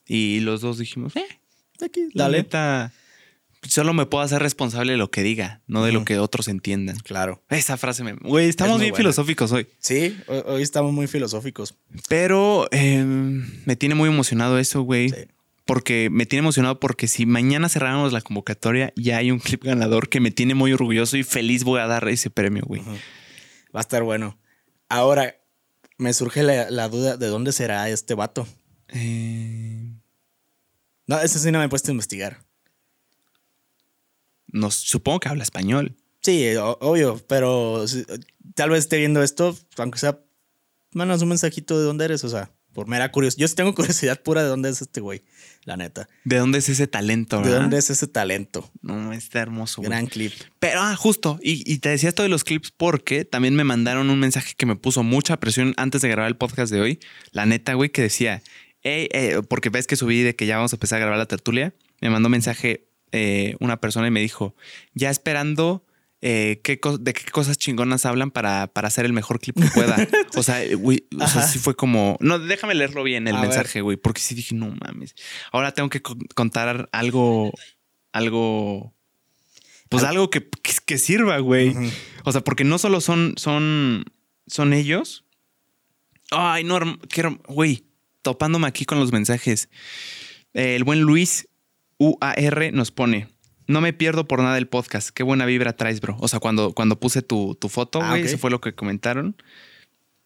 Y 0.06 0.40
los 0.40 0.62
dos 0.62 0.78
dijimos, 0.78 1.14
eh, 1.14 1.26
Aquí, 1.84 2.08
la 2.14 2.24
dale. 2.24 2.38
neta, 2.38 2.90
solo 3.68 3.92
me 3.92 4.06
puedo 4.06 4.24
hacer 4.24 4.40
responsable 4.40 4.92
de 4.92 4.98
lo 4.98 5.10
que 5.10 5.22
diga, 5.22 5.60
no 5.66 5.84
de 5.84 5.92
lo 5.92 6.06
que 6.06 6.18
otros 6.18 6.48
entiendan. 6.48 6.96
Claro. 7.00 7.44
Esa 7.50 7.76
frase 7.76 8.02
me... 8.02 8.14
Güey, 8.14 8.48
estamos 8.48 8.76
muy 8.76 8.84
bien 8.84 8.92
buena. 8.92 9.02
filosóficos 9.02 9.52
hoy. 9.52 9.68
Sí, 9.78 10.16
hoy, 10.26 10.62
estamos 10.62 10.92
muy 10.94 11.06
filosóficos. 11.06 11.74
Pero 12.08 12.66
eh, 12.70 13.04
me 13.04 13.76
tiene 13.76 13.94
muy 13.94 14.08
emocionado 14.08 14.58
eso, 14.58 14.80
güey. 14.80 15.10
Sí. 15.10 15.16
Porque 15.66 16.08
me 16.10 16.24
tiene 16.24 16.44
emocionado 16.44 16.80
porque 16.80 17.08
si 17.08 17.26
mañana 17.26 17.68
cerráramos 17.68 18.12
la 18.14 18.22
convocatoria, 18.22 18.94
ya 18.96 19.18
hay 19.18 19.32
un 19.32 19.40
clip 19.40 19.64
ganador 19.64 20.08
que 20.08 20.20
me 20.20 20.30
tiene 20.30 20.54
muy 20.54 20.72
orgulloso 20.72 21.18
y 21.18 21.24
feliz 21.24 21.62
voy 21.64 21.80
a 21.80 21.86
dar 21.88 22.08
ese 22.08 22.30
premio, 22.30 22.62
güey. 22.64 22.82
Va 23.74 23.80
a 23.80 23.82
estar 23.82 24.02
bueno. 24.04 24.38
Ahora, 24.88 25.34
me 25.98 26.12
surge 26.12 26.42
la, 26.42 26.70
la 26.70 26.88
duda 26.88 27.16
de 27.16 27.26
dónde 27.28 27.52
será 27.52 27.88
este 27.88 28.14
vato. 28.14 28.46
Eh, 28.88 29.92
No, 31.06 31.20
eso 31.20 31.38
sí 31.38 31.50
no 31.52 31.58
me 31.58 31.64
he 31.66 31.68
puesto 31.68 31.90
a 31.90 31.92
investigar. 31.92 32.44
nos, 34.48 34.74
supongo 34.74 35.20
que 35.20 35.28
habla 35.28 35.42
español. 35.42 35.96
Sí, 36.22 36.54
o- 36.56 36.78
obvio, 36.80 37.18
pero 37.28 37.86
si- 37.86 38.04
tal 38.54 38.70
vez 38.70 38.80
esté 38.80 38.96
viendo 38.98 39.22
esto, 39.22 39.56
aunque 39.76 39.98
sea, 39.98 40.20
mandas 40.92 41.22
un 41.22 41.28
mensajito 41.28 41.78
de 41.78 41.84
dónde 41.84 42.06
eres, 42.06 42.24
o 42.24 42.28
sea, 42.28 42.50
por 42.76 42.86
mera 42.88 43.10
curiosidad. 43.10 43.40
Yo 43.40 43.48
sí 43.48 43.54
tengo 43.54 43.74
curiosidad 43.74 44.20
pura 44.22 44.42
de 44.42 44.48
dónde 44.50 44.68
es 44.68 44.82
este 44.82 45.00
güey, 45.00 45.22
la 45.64 45.78
neta. 45.78 46.08
¿De 46.24 46.36
dónde 46.36 46.58
es 46.58 46.68
ese 46.68 46.86
talento? 46.86 47.38
¿De 47.38 47.44
verdad? 47.44 47.62
dónde 47.62 47.78
es 47.78 47.88
ese 47.88 48.06
talento? 48.06 48.70
No, 48.82 49.14
está 49.14 49.40
hermoso. 49.40 49.80
güey. 49.80 49.88
Gran 49.88 50.06
clip. 50.06 50.34
Pero, 50.60 50.82
ah, 50.82 50.94
justo. 50.94 51.40
Y, 51.42 51.62
y 51.72 51.78
te 51.78 51.88
decía 51.88 52.10
esto 52.10 52.22
de 52.22 52.28
los 52.28 52.44
clips 52.44 52.70
porque 52.70 53.24
también 53.24 53.54
me 53.54 53.64
mandaron 53.64 54.10
un 54.10 54.20
mensaje 54.20 54.52
que 54.54 54.66
me 54.66 54.76
puso 54.76 55.02
mucha 55.02 55.38
presión 55.40 55.72
antes 55.78 56.02
de 56.02 56.10
grabar 56.10 56.28
el 56.28 56.36
podcast 56.36 56.70
de 56.70 56.82
hoy. 56.82 57.00
La 57.32 57.46
neta, 57.46 57.72
güey, 57.72 57.88
que 57.88 58.02
decía, 58.02 58.42
"Ey, 58.82 59.08
eh", 59.12 59.40
porque 59.48 59.70
ves 59.70 59.86
que 59.86 59.96
subí 59.96 60.20
de 60.22 60.36
que 60.36 60.44
ya 60.44 60.56
vamos 60.56 60.74
a 60.74 60.76
empezar 60.76 60.98
a 60.98 61.00
grabar 61.00 61.18
la 61.18 61.26
tertulia. 61.26 61.74
Me 62.02 62.10
mandó 62.10 62.26
un 62.26 62.32
mensaje 62.32 62.86
eh, 63.12 63.56
una 63.60 63.80
persona 63.80 64.08
y 64.08 64.10
me 64.10 64.20
dijo, 64.20 64.54
ya 64.92 65.08
esperando. 65.08 65.85
Eh, 66.22 66.60
qué 66.64 66.80
de 67.00 67.12
qué 67.12 67.30
cosas 67.30 67.58
chingonas 67.58 68.06
hablan 68.06 68.30
para, 68.30 68.66
para 68.68 68.88
hacer 68.88 69.04
el 69.04 69.12
mejor 69.12 69.38
clip 69.40 69.56
que 69.60 69.68
pueda. 69.68 69.96
O 70.36 70.42
sea, 70.42 70.60
güey, 70.76 71.06
o 71.14 71.26
sea, 71.28 71.42
Ajá. 71.42 71.46
sí 71.48 71.58
fue 71.58 71.74
como. 71.76 72.16
No, 72.20 72.38
déjame 72.38 72.74
leerlo 72.74 73.02
bien 73.02 73.26
el 73.28 73.36
A 73.36 73.40
mensaje, 73.40 73.80
güey, 73.80 73.96
porque 73.96 74.20
sí 74.20 74.34
dije, 74.34 74.54
no 74.54 74.74
mames. 74.84 75.14
Ahora 75.52 75.72
tengo 75.72 75.88
que 75.88 76.02
co- 76.02 76.16
contar 76.34 76.88
algo, 76.92 77.52
algo 78.12 78.94
pues 79.88 80.02
Al- 80.02 80.10
algo 80.10 80.30
que, 80.30 80.48
que, 80.48 80.72
que 80.84 80.98
sirva, 80.98 81.38
güey. 81.38 81.74
O 82.24 82.32
sea, 82.32 82.40
porque 82.42 82.64
no 82.64 82.76
solo 82.78 83.00
son, 83.00 83.34
son, 83.36 84.04
son 84.46 84.72
ellos. 84.72 85.24
Ay, 86.32 86.64
no, 86.64 86.98
quiero, 87.08 87.38
güey, 87.48 87.84
topándome 88.22 88.66
aquí 88.66 88.84
con 88.84 88.98
los 88.98 89.12
mensajes. 89.12 89.68
Eh, 90.54 90.74
el 90.74 90.84
buen 90.84 91.00
Luis 91.02 91.48
UAR 91.98 92.72
nos 92.72 92.90
pone. 92.90 93.28
No 93.68 93.80
me 93.80 93.92
pierdo 93.92 94.28
por 94.28 94.40
nada 94.40 94.58
el 94.58 94.68
podcast. 94.68 95.10
Qué 95.10 95.22
buena 95.22 95.44
vibra 95.46 95.74
traes, 95.76 96.00
bro. 96.00 96.16
O 96.20 96.28
sea, 96.28 96.38
cuando, 96.40 96.72
cuando 96.72 97.00
puse 97.00 97.22
tu, 97.22 97.54
tu 97.56 97.68
foto, 97.68 98.00
Ah, 98.02 98.10
güey, 98.10 98.22
ok. 98.22 98.26
eso 98.28 98.38
fue 98.38 98.50
lo 98.50 98.60
que 98.60 98.74
comentaron. 98.74 99.36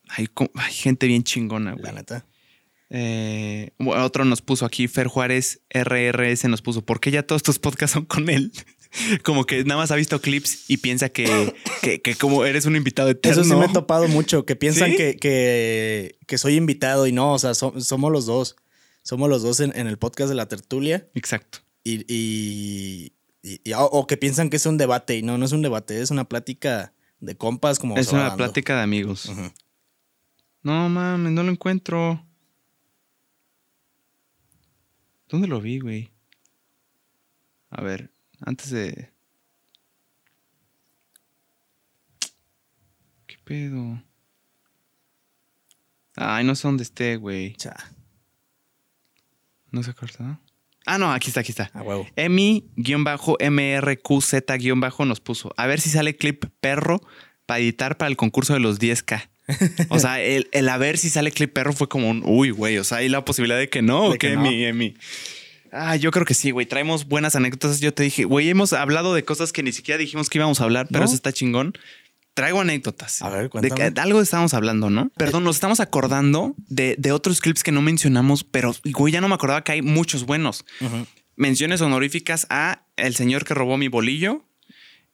Hay, 0.09 0.28
hay 0.55 0.72
gente 0.72 1.07
bien 1.07 1.22
chingona, 1.24 1.72
güey. 1.72 1.84
La 1.84 1.93
neta. 1.93 2.26
Eh, 2.91 3.70
otro 3.78 4.24
nos 4.24 4.43
puso 4.43 4.66
aquí, 4.66 4.88
Fer 4.88 5.07
Juárez 5.07 5.61
RRS 5.72 6.49
nos 6.49 6.61
puso, 6.61 6.84
¿por 6.84 6.99
qué 7.01 7.12
ya 7.12 7.22
todos 7.22 7.43
tus 7.45 7.59
podcasts 7.61 7.95
son 7.95 8.05
con 8.05 8.28
él? 8.28 8.51
como 9.22 9.45
que 9.47 9.62
nada 9.62 9.80
más 9.80 9.93
ha 9.93 9.97
visto 9.97 10.20
clips 10.20 10.68
y 10.68 10.78
piensa 10.78 11.09
que, 11.09 11.55
que, 11.82 12.03
que 12.03 12.16
como 12.16 12.45
eres 12.45 12.66
un 12.66 12.74
invitado 12.74 13.09
eterno. 13.11 13.41
Eso 13.43 13.49
sí 13.49 13.57
me 13.57 13.66
he 13.66 13.68
topado 13.72 14.09
mucho, 14.09 14.45
que 14.45 14.57
piensan 14.57 14.91
¿Sí? 14.91 14.97
que, 14.97 15.16
que, 15.16 16.18
que 16.26 16.38
soy 16.38 16.57
invitado 16.57 17.07
y 17.07 17.12
no, 17.12 17.32
o 17.32 17.38
sea, 17.38 17.55
so- 17.55 17.80
somos 17.80 18.11
los 18.11 18.26
dos. 18.26 18.57
Somos 19.03 19.30
los 19.30 19.43
dos 19.43 19.61
en, 19.61 19.72
en 19.78 19.86
el 19.86 19.97
podcast 19.97 20.28
de 20.28 20.34
la 20.34 20.47
tertulia 20.49 21.09
Exacto. 21.14 21.61
y, 21.84 22.05
y, 22.12 23.12
y- 23.43 23.61
y- 23.64 23.72
o, 23.76 24.07
que 24.07 24.16
piensan 24.16 24.51
que 24.51 24.57
es 24.57 24.66
un 24.66 24.76
debate 24.78 25.16
y 25.16 25.22
no, 25.22 25.38
no 25.38 25.45
es 25.47 25.53
un 25.53 25.62
debate, 25.62 26.01
es 26.01 26.11
una 26.11 26.24
plática 26.28 26.93
de 27.20 27.36
compas 27.36 27.78
como 27.78 27.97
es 27.97 28.12
una 28.12 28.36
plática 28.36 28.76
de 28.76 28.82
amigos. 28.82 29.30
No 30.62 30.88
mames, 30.88 31.32
no 31.32 31.43
lo 31.43 31.51
encuentro. 31.51 32.26
¿Dónde 35.28 35.47
lo 35.49 35.61
vi, 35.61 35.78
güey? 35.78 36.11
A 37.70 37.82
ver, 37.82 38.11
antes 38.41 38.70
de. 38.70 39.12
¿Qué 43.26 43.36
pedo? 43.45 44.03
Ay, 46.16 46.45
no 46.45 46.55
sé 46.55 46.66
dónde 46.68 46.82
esté, 46.82 47.16
güey. 47.16 47.55
Cha, 47.55 47.76
¿No 49.70 49.82
se 49.84 49.91
acuerda? 49.93 50.41
Ah, 50.93 50.99
no, 50.99 51.12
aquí 51.12 51.28
está, 51.28 51.41
aquí 51.41 51.53
está. 51.53 51.70
a 51.72 51.82
huevo. 51.82 52.07
Emi-MRQZ- 52.16 55.07
nos 55.07 55.20
puso. 55.20 55.53
A 55.57 55.66
ver 55.66 55.80
si 55.80 55.91
sale 55.91 56.16
clip 56.16 56.45
perro 56.61 57.01
para 57.47 57.61
editar 57.61 57.97
para 57.97 58.09
el 58.09 58.16
concurso 58.16 58.55
de 58.55 58.61
los 58.61 58.78
10K. 58.80 59.28
O 59.88 59.99
sea, 59.99 60.20
el, 60.22 60.49
el 60.53 60.68
a 60.68 60.76
ver 60.78 60.99
si 60.99 61.11
sale 61.11 61.32
clip 61.32 61.53
perro 61.53 61.72
fue 61.72 61.88
como 61.88 62.09
un 62.11 62.22
uy, 62.24 62.51
güey. 62.51 62.78
O 62.78 62.84
sea, 62.84 62.99
hay 62.99 63.09
la 63.09 63.24
posibilidad 63.24 63.59
de 63.59 63.68
que 63.68 63.82
no, 63.82 64.12
De 64.12 64.18
que 64.18 64.28
que 64.30 64.36
no. 64.36 64.47
Emi, 64.47 64.64
Emi. 64.64 64.95
Ah, 65.72 65.95
yo 65.95 66.11
creo 66.11 66.26
que 66.26 66.34
sí, 66.34 66.51
güey. 66.51 66.66
Traemos 66.66 67.07
buenas 67.07 67.36
anécdotas. 67.36 67.80
Yo 67.80 67.95
te 67.95 68.03
dije, 68.03 68.24
güey, 68.24 68.49
hemos 68.49 68.72
hablado 68.72 69.14
de 69.14 69.24
cosas 69.24 69.53
que 69.53 69.62
ni 69.62 69.72
siquiera 69.72 69.99
dijimos 69.99 70.28
que 70.28 70.38
íbamos 70.38 70.61
a 70.61 70.64
hablar, 70.64 70.88
pero 70.88 71.01
¿No? 71.01 71.05
eso 71.07 71.14
está 71.14 71.32
chingón. 71.32 71.74
Traigo 72.34 72.60
anécdotas. 72.60 73.22
A 73.22 73.28
ver, 73.28 73.42
De 73.44 73.48
cuéntame. 73.50 73.74
que- 73.80 73.90
de 73.90 74.00
algo 74.00 74.20
estábamos 74.20 74.54
hablando, 74.54 74.88
¿no? 74.90 75.10
Perdón, 75.16 75.44
nos 75.44 75.56
estamos 75.56 75.80
acordando 75.80 76.54
de, 76.68 76.94
de 76.98 77.12
otros 77.12 77.40
clips 77.40 77.62
que 77.62 77.72
no 77.72 77.82
mencionamos, 77.82 78.44
pero 78.44 78.74
güey, 78.92 79.12
ya 79.12 79.20
no 79.20 79.28
me 79.28 79.34
acordaba 79.34 79.64
que 79.64 79.72
hay 79.72 79.82
muchos 79.82 80.24
buenos. 80.26 80.64
Menciones 81.36 81.80
honoríficas 81.80 82.46
a 82.50 82.84
el 82.96 83.14
señor 83.16 83.44
que 83.44 83.54
robó 83.54 83.76
mi 83.76 83.88
bolillo. 83.88 84.44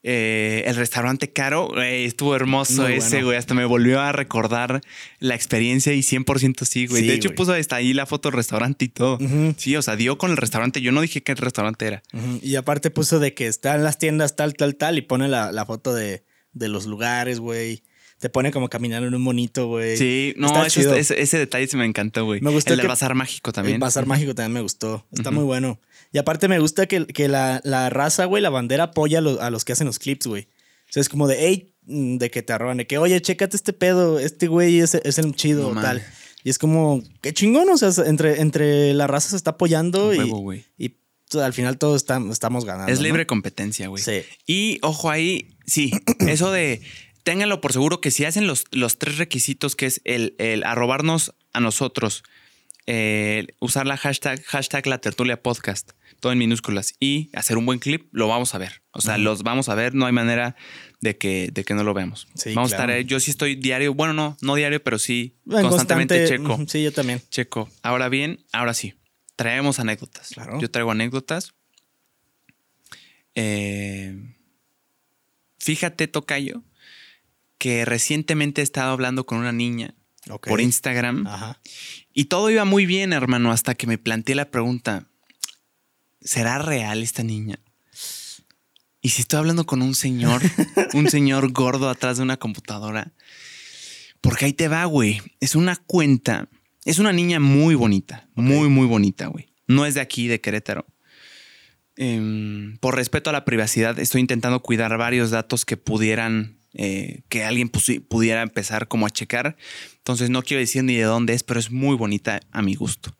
eh, 0.09 0.63
el 0.67 0.77
restaurante 0.77 1.33
caro, 1.33 1.67
güey, 1.69 2.05
estuvo 2.05 2.37
hermoso 2.37 2.83
Muy 2.83 2.93
ese, 2.93 3.09
bueno. 3.17 3.27
güey. 3.27 3.39
Hasta 3.39 3.55
me 3.55 3.65
volvió 3.65 4.01
a 4.01 4.13
recordar 4.13 4.81
la 5.19 5.35
experiencia 5.35 5.93
y 5.95 6.03
100% 6.03 6.65
sí, 6.65 6.87
güey. 6.87 7.03
Sí, 7.03 7.09
de 7.09 7.15
hecho, 7.15 7.31
güey. 7.31 7.37
puso 7.37 7.55
hasta 7.55 7.75
ahí 7.77 7.93
la 7.93 8.07
foto 8.07 8.29
del 8.29 8.37
restaurante 8.37 8.85
y 8.85 8.89
todo. 8.89 9.19
Sí, 9.57 9.75
o 9.75 9.83
sea, 9.83 9.97
dio 9.97 10.17
con 10.17 10.31
el 10.31 10.37
restaurante. 10.37 10.81
Yo 10.81 10.93
no 10.93 11.01
dije 11.01 11.25
qué 11.25 11.35
restaurante 11.35 11.87
era. 11.89 12.03
Y 12.41 12.55
aparte 12.55 12.91
puso 12.93 13.19
de 13.19 13.35
que 13.35 13.49
están 13.49 13.83
las 13.83 13.99
tiendas 13.99 14.37
tal, 14.37 14.55
tal, 14.55 14.77
tal 14.77 14.97
y 14.99 15.03
pone 15.03 15.27
la, 15.27 15.51
la 15.51 15.67
foto 15.67 15.93
de, 15.93 16.23
de 16.57 16.69
los 16.69 16.87
lugares, 16.87 17.39
güey. 17.41 17.83
Te 18.19 18.31
pone 18.31 18.51
como 18.51 18.69
caminando 18.71 19.07
en 19.07 19.15
un 19.15 19.21
monito, 19.21 19.67
güey. 19.67 19.97
Sí, 19.99 20.33
no, 20.39 20.49
eso- 20.65 20.81
chido. 20.81 20.95
ese, 20.95 21.21
ese 21.21 21.39
detalle 21.39 21.67
se 21.69 21.77
me 21.77 21.85
encantó, 21.85 22.25
güey. 22.25 22.41
Me 22.41 22.51
gustó 22.51 22.73
El 22.73 22.81
que- 22.81 22.87
bazar 22.87 23.15
mágico 23.15 23.53
también. 23.53 23.75
El 23.75 23.81
Bazar 23.81 24.07
Mágico 24.07 24.35
también 24.35 24.55
me 24.55 24.61
gustó. 24.63 25.07
Está 25.13 25.31
muy 25.31 25.45
bueno. 25.45 25.79
Y 26.13 26.19
aparte 26.19 26.49
me 26.49 26.59
gusta 26.59 26.87
que, 26.87 27.07
que 27.07 27.29
la, 27.29 27.61
la 27.65 27.91
raza, 27.91 28.25
güey, 28.25 28.43
la 28.43 28.49
bandera 28.49 28.85
apoya 28.85 29.19
a 29.19 29.21
los, 29.21 29.39
a 29.39 29.51
los 29.51 29.65
que 29.67 29.73
hacen 29.75 29.87
los 29.87 29.99
clips, 29.99 30.27
güey. 30.27 30.49
O 30.89 30.93
sea, 30.93 31.03
es 31.03 31.11
como 31.11 31.29
de, 31.29 31.37
hey, 31.41 31.75
mm, 31.85 32.17
de 32.17 32.31
que 32.31 32.43
te 32.43 32.53
arroban, 32.55 32.79
de 32.79 32.87
que, 32.87 32.97
oye, 32.97 33.21
chécate 33.21 33.55
este 33.55 33.75
pedo, 33.75 34.19
este 34.19 34.47
güey 34.47 34.79
es, 34.81 34.95
es 34.95 35.19
el 35.19 35.35
chido, 35.35 35.75
No 35.75 35.83
tal. 35.83 36.03
Y 36.43 36.49
es 36.49 36.59
como, 36.59 37.03
qué 37.21 37.35
chingón, 37.35 37.69
o 37.69 37.77
sea, 37.77 37.91
entre, 38.07 38.41
entre 38.41 38.95
la 38.95 39.07
raza 39.09 39.31
se 39.31 39.37
está 39.37 39.51
apoyando 39.51 40.15
y, 40.15 40.65
y 40.79 40.97
al 41.39 41.53
final 41.53 41.77
todos 41.77 41.97
estamos, 42.31 42.65
ganando. 42.65 42.91
Es 42.93 43.01
¿no? 43.01 43.05
libre 43.05 43.27
competencia, 43.27 43.89
güey. 43.89 44.03
Sí. 44.03 44.23
Y 44.47 44.79
ojo 44.83 45.11
ahí, 45.11 45.56
sí, 45.67 45.93
eso 46.21 46.51
de 46.51 46.83
ténganlo 47.23 47.61
por 47.61 47.73
seguro 47.73 48.01
que 48.01 48.11
si 48.11 48.25
hacen 48.25 48.47
los, 48.47 48.65
los 48.71 48.99
tres 48.99 49.19
requisitos, 49.19 49.75
que 49.77 49.87
es 49.87 50.01
el, 50.05 50.35
el 50.39 50.63
arrobarnos 50.65 51.35
a 51.53 51.61
nosotros, 51.61 52.23
eh, 52.87 53.49
usar 53.59 53.85
la 53.87 53.97
hashtag, 53.97 54.41
hashtag 54.45 54.87
la 54.87 54.99
tertulia 54.99 55.43
podcast, 55.43 55.91
todo 56.21 56.31
en 56.31 56.39
minúsculas, 56.39 56.95
y 57.01 57.31
hacer 57.33 57.59
un 57.59 57.67
buen 57.67 57.81
clip, 57.81 58.07
lo 58.13 58.29
vamos 58.29 58.55
a 58.55 58.59
ver. 58.59 58.83
O 58.93 59.01
sea, 59.01 59.19
los 59.19 59.43
vamos 59.43 59.69
a 59.69 59.75
ver, 59.75 59.93
no 59.95 60.07
hay 60.07 60.13
manera 60.13 60.55
de 61.01 61.19
que, 61.19 61.51
de 61.53 61.65
que 61.65 61.75
no 61.75 61.83
lo 61.83 61.95
veamos. 61.95 62.29
Sí, 62.37 62.55
vamos 62.55 62.73
a 62.73 62.77
claro. 62.77 62.93
estar, 62.93 63.01
eh, 63.03 63.05
yo 63.07 63.19
sí 63.19 63.33
estoy 63.33 63.57
diario, 63.57 63.93
bueno, 63.93 64.13
no, 64.15 64.37
no 64.41 64.55
diario, 64.55 64.81
pero 64.85 65.01
sí 65.01 65.35
En 65.51 65.63
constantemente 65.63 66.17
constante- 66.21 66.43
checo. 66.59 66.65
Sí, 66.71 66.83
yo 66.85 66.93
también. 66.93 67.21
Checo. 67.29 67.69
Ahora 67.83 68.09
bien, 68.09 68.45
ahora 68.53 68.73
sí. 68.73 68.95
Traemos 69.35 69.81
anécdotas. 69.81 70.29
Claro. 70.29 70.61
Yo 70.61 70.71
traigo 70.71 70.93
anécdotas. 70.93 71.55
Eh, 73.35 74.17
fíjate, 75.67 76.07
Tocayo, 76.07 76.63
que 77.59 77.85
recientemente 77.85 78.61
he 78.61 78.65
estado 78.65 78.93
hablando 78.93 79.27
con 79.27 79.39
una 79.39 79.51
niña 79.51 79.97
por 80.43 80.61
Instagram 80.61 81.27
Ajá. 81.27 81.61
y 82.15 82.27
todo 82.27 82.51
iba 82.51 82.65
muy 82.65 82.87
bien, 82.87 83.13
hermano, 83.13 83.51
hasta 83.51 83.75
que 83.75 83.89
me 83.89 83.99
planteé 83.99 84.37
la 84.37 84.53
pregunta: 84.53 85.09
¿será 86.21 86.59
real 86.59 87.03
esta 87.03 87.25
niña? 87.25 87.59
Y 89.01 89.09
si 89.09 89.23
estoy 89.23 89.41
hablando 89.41 89.67
con 89.67 89.83
un 89.83 89.97
señor, 89.97 90.41
un 90.95 91.11
señor 91.11 91.51
gordo 91.51 91.91
atrás 91.91 92.19
de 92.19 92.23
una 92.23 92.37
computadora, 92.37 93.13
porque 94.21 94.45
ahí 94.45 94.53
te 94.53 94.69
va, 94.69 94.85
güey. 94.85 95.21
Es 95.41 95.57
una 95.57 95.75
cuenta, 95.75 96.49
es 96.85 97.01
una 97.01 97.13
niña 97.13 97.41
muy 97.41 97.75
bonita, 97.75 98.29
muy, 98.35 98.69
muy 98.69 98.87
bonita, 98.87 99.27
güey. 99.27 99.53
No 99.67 99.85
es 99.85 99.95
de 99.95 100.01
aquí, 100.01 100.29
de 100.29 100.41
Querétaro. 100.41 100.87
Em, 101.97 102.77
por 102.79 102.95
respeto 102.95 103.31
a 103.31 103.33
la 103.33 103.45
privacidad, 103.45 103.99
estoy 103.99 104.21
intentando 104.21 104.61
cuidar 104.61 104.97
varios 104.99 105.31
datos 105.31 105.65
que 105.65 105.77
pudieran, 105.77 106.59
eh, 106.75 107.23
que 107.29 107.45
alguien 107.45 107.69
pudiera 107.71 108.43
empezar 108.43 108.87
como 108.89 109.07
a 109.07 109.11
checar. 109.11 109.57
Entonces 109.99 110.29
no 110.31 110.43
quiero 110.43 110.61
decir 110.61 110.85
ni 110.85 110.95
de 110.95 111.05
dónde 111.05 111.33
es, 111.33 111.43
pero 111.43 111.59
es 111.59 111.71
muy 111.71 111.97
bonita 111.97 112.41
a 112.53 112.63
mi 112.63 112.75
gusto. 112.75 113.17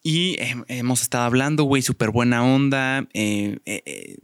Y 0.00 0.36
hem- 0.38 0.64
hemos 0.68 1.02
estado 1.02 1.24
hablando, 1.24 1.64
güey, 1.64 1.82
súper 1.82 2.10
buena 2.10 2.44
onda. 2.44 3.08
eh, 3.14 3.58
eh, 3.66 3.82
eh, 3.84 4.16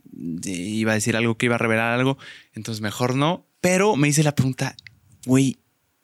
iba 0.46 0.92
a 0.92 0.94
decir 0.94 1.16
algo 1.16 1.36
que 1.36 1.46
iba 1.46 1.56
a 1.56 1.58
revelar 1.58 1.92
algo, 1.92 2.16
entonces 2.52 2.80
mejor 2.80 3.16
no. 3.16 3.46
Pero 3.60 3.96
me 3.96 4.06
hice 4.08 4.22
la 4.22 4.34
pregunta, 4.36 4.76
güey, 5.26 5.56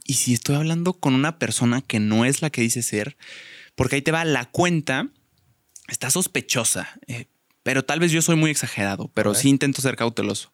¿y 0.05 0.15
si 0.15 0.33
estoy 0.35 0.57
hablando 0.57 0.95
con 0.95 1.15
una 1.15 1.39
persona 1.39 1.83
que 1.83 2.01
no 2.01 2.25
es 2.25 2.43
la 2.43 2.51
que 2.51 2.63
dice 2.63 2.83
ser? 2.83 3.17
Porque 3.77 3.95
ahí 3.97 4.03
te 4.03 4.11
va 4.13 4.25
la 4.25 4.47
cuenta, 4.47 5.09
está 5.89 6.11
sospechosa. 6.11 6.99
eh, 7.07 7.27
pero 7.63 7.85
tal 7.85 8.01
vez 8.01 8.11
yo 8.13 8.23
soy 8.23 8.37
muy 8.37 8.51
exagerado, 8.51 9.11
pero 9.15 9.35
sí 9.35 9.49
intento 9.49 9.83
ser 9.83 9.97
cauteloso. 9.97 10.53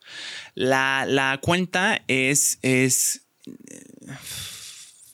La, 0.54 1.04
la 1.06 1.38
cuenta 1.40 2.02
es, 2.08 2.58
es. 2.62 3.26
eh, 3.46 4.12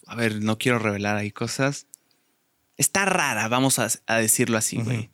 A 0.06 0.14
ver, 0.16 0.42
no 0.42 0.58
quiero 0.58 0.78
revelar 0.78 1.16
ahí 1.16 1.30
cosas. 1.30 1.86
Está 2.76 3.04
rara, 3.04 3.48
vamos 3.48 3.78
a, 3.78 3.88
a 4.06 4.16
decirlo 4.16 4.56
así, 4.58 4.78
güey. 4.78 5.10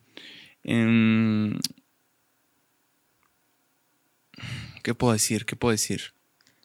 Em, 0.65 1.59
¿Qué 4.83 4.95
puedo 4.95 5.13
decir? 5.13 5.45
¿Qué 5.45 5.57
puedo 5.57 5.73
decir? 5.73 6.15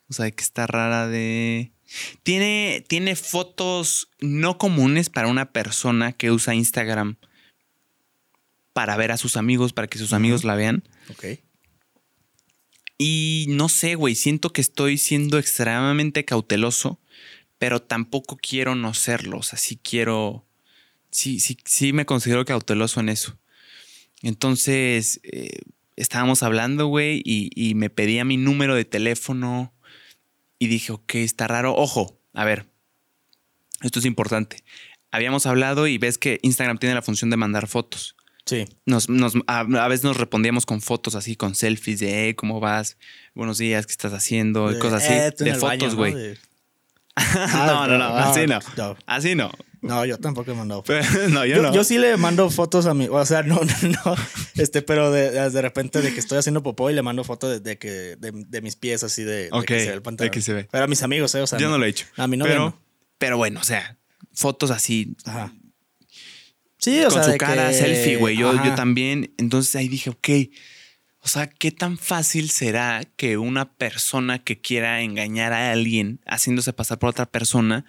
O 0.09 0.14
sea, 0.14 0.30
que 0.32 0.43
está 0.43 0.68
rara 0.68 1.07
de. 1.07 1.72
Tiene, 2.24 2.84
tiene 2.88 3.16
fotos 3.16 4.09
no 4.20 4.57
comunes 4.57 5.09
para 5.09 5.28
una 5.28 5.51
persona 5.51 6.11
que 6.14 6.32
usa 6.32 6.55
Instagram 6.55 7.18
para 8.74 8.97
ver 8.97 9.11
a 9.11 9.17
sus 9.17 9.38
amigos, 9.38 9.71
para 9.71 9.88
que 9.88 9.97
sus 9.97 10.13
amigos 10.13 10.43
la 10.43 10.55
vean. 10.55 10.84
Ok. 11.09 11.39
Y 12.97 13.45
no 13.49 13.69
sé, 13.69 13.95
güey, 13.95 14.15
siento 14.15 14.51
que 14.51 14.61
estoy 14.61 14.97
siendo 14.97 15.38
extremadamente 15.38 16.26
cauteloso, 16.26 16.99
pero 17.57 17.82
tampoco 17.82 18.38
quiero 18.38 18.76
no 18.76 18.93
serlo. 18.93 19.38
O 19.38 19.43
sea, 19.43 19.57
sí 19.57 19.80
quiero. 19.82 20.47
Sí, 21.11 21.39
sí, 21.39 21.57
sí 21.65 21.93
me 21.93 22.05
considero 22.05 22.45
cauteloso 22.45 22.99
en 22.99 23.09
eso. 23.09 23.38
Entonces, 24.21 25.19
eh, 25.24 25.59
estábamos 25.95 26.43
hablando, 26.43 26.88
güey, 26.88 27.21
y, 27.24 27.49
y 27.55 27.76
me 27.76 27.89
pedía 27.89 28.26
mi 28.26 28.38
número 28.38 28.76
de 28.76 28.86
teléfono. 28.86 29.74
Y 30.59 30.67
dije, 30.67 30.93
ok, 30.93 31.15
está 31.15 31.47
raro. 31.47 31.76
Ojo, 31.76 32.19
a 32.34 32.45
ver, 32.45 32.67
esto 33.82 33.99
es 33.99 34.05
importante. 34.05 34.63
Habíamos 35.11 35.45
hablado 35.45 35.88
y 35.88 35.97
ves 35.97 36.17
que 36.17 36.39
Instagram 36.41 36.78
tiene 36.78 36.95
la 36.95 37.01
función 37.01 37.30
de 37.30 37.38
mandar 37.38 37.67
fotos. 37.67 38.15
Sí. 38.45 38.65
Nos, 38.85 39.07
nos- 39.09 39.33
a, 39.47 39.59
a 39.61 39.87
veces 39.87 40.03
nos 40.03 40.17
respondíamos 40.17 40.65
con 40.65 40.81
fotos 40.81 41.15
así, 41.15 41.35
con 41.35 41.55
selfies 41.55 41.99
de, 41.99 42.25
"Hey, 42.25 42.33
¿cómo 42.33 42.59
vas? 42.59 42.97
Buenos 43.35 43.57
días, 43.57 43.85
¿qué 43.85 43.91
estás 43.93 44.11
haciendo? 44.13 44.71
Y 44.71 44.79
cosas 44.79 45.03
así. 45.03 45.13
eh, 45.13 45.31
de 45.37 45.55
fotos, 45.55 45.93
¿no? 45.93 45.97
güey. 45.97 46.13
De- 46.13 46.37
no, 47.53 47.87
no, 47.87 47.97
no, 47.97 48.03
Ah, 48.05 48.31
así 48.31 48.47
no. 48.47 48.59
no. 48.77 48.97
Así 49.05 49.35
no. 49.35 49.51
No, 49.81 50.05
yo 50.05 50.17
tampoco 50.17 50.51
he 50.51 50.55
mandado 50.55 50.83
no, 51.29 51.45
yo, 51.45 51.57
Yo, 51.57 51.61
no. 51.61 51.73
yo 51.73 51.83
sí 51.83 51.97
le 51.97 52.15
mando 52.15 52.49
fotos 52.49 52.85
a 52.85 52.93
mi, 52.93 53.07
o 53.09 53.25
sea, 53.25 53.43
no, 53.43 53.55
no, 53.83 53.89
no, 54.05 54.15
este, 54.55 54.81
pero 54.81 55.11
de, 55.11 55.31
de 55.49 55.61
repente 55.61 56.01
de 56.01 56.13
que 56.13 56.19
estoy 56.21 56.37
haciendo 56.37 56.63
popó 56.63 56.89
y 56.89 56.93
le 56.93 57.01
mando 57.01 57.23
fotos 57.25 57.49
de, 57.51 57.59
de 57.59 57.77
que, 57.77 58.15
de, 58.17 58.31
de 58.33 58.61
mis 58.61 58.77
pies 58.77 59.03
así 59.03 59.23
de, 59.23 59.43
de 59.43 59.49
Ok, 59.51 59.65
que 59.65 59.79
se 59.79 59.85
ve 59.87 59.91
el 59.91 59.95
de 59.95 60.01
pantalón. 60.01 60.31
que 60.31 60.41
se 60.41 60.53
ve. 60.53 60.67
Pero 60.71 60.85
a 60.85 60.87
mis 60.87 61.03
amigos, 61.03 61.35
eh, 61.35 61.41
o 61.41 61.47
sea. 61.47 61.59
yo 61.59 61.69
no 61.69 61.77
lo 61.77 61.85
he 61.85 61.89
hecho. 61.89 62.05
A 62.15 62.27
mi 62.27 62.37
novia 62.37 62.53
pero, 62.53 62.65
no. 62.69 62.79
pero 63.17 63.37
bueno, 63.37 63.59
o 63.59 63.63
sea, 63.63 63.97
fotos 64.33 64.71
así. 64.71 65.15
Ajá. 65.25 65.51
Sí, 66.84 66.99
o 67.01 67.03
con 67.05 67.13
sea, 67.13 67.23
su 67.23 67.31
de 67.31 67.38
cara, 67.38 67.69
que- 67.69 67.73
selfie, 67.75 68.17
güey. 68.17 68.38
Yo, 68.38 68.53
yo 68.63 68.75
también. 68.75 69.34
Entonces 69.38 69.75
ahí 69.75 69.88
dije, 69.88 70.09
ok. 70.09 70.29
O 71.25 71.27
sea, 71.29 71.47
¿qué 71.47 71.71
tan 71.71 71.97
fácil 71.97 72.49
será 72.49 73.01
que 73.15 73.38
una 73.38 73.71
persona 73.73 74.39
que 74.39 74.59
quiera 74.59 75.01
engañar 75.01 75.53
a 75.53 75.71
alguien 75.71 76.19
haciéndose 76.25 76.73
pasar 76.73 76.99
por 76.99 77.09
otra 77.11 77.25
persona, 77.25 77.86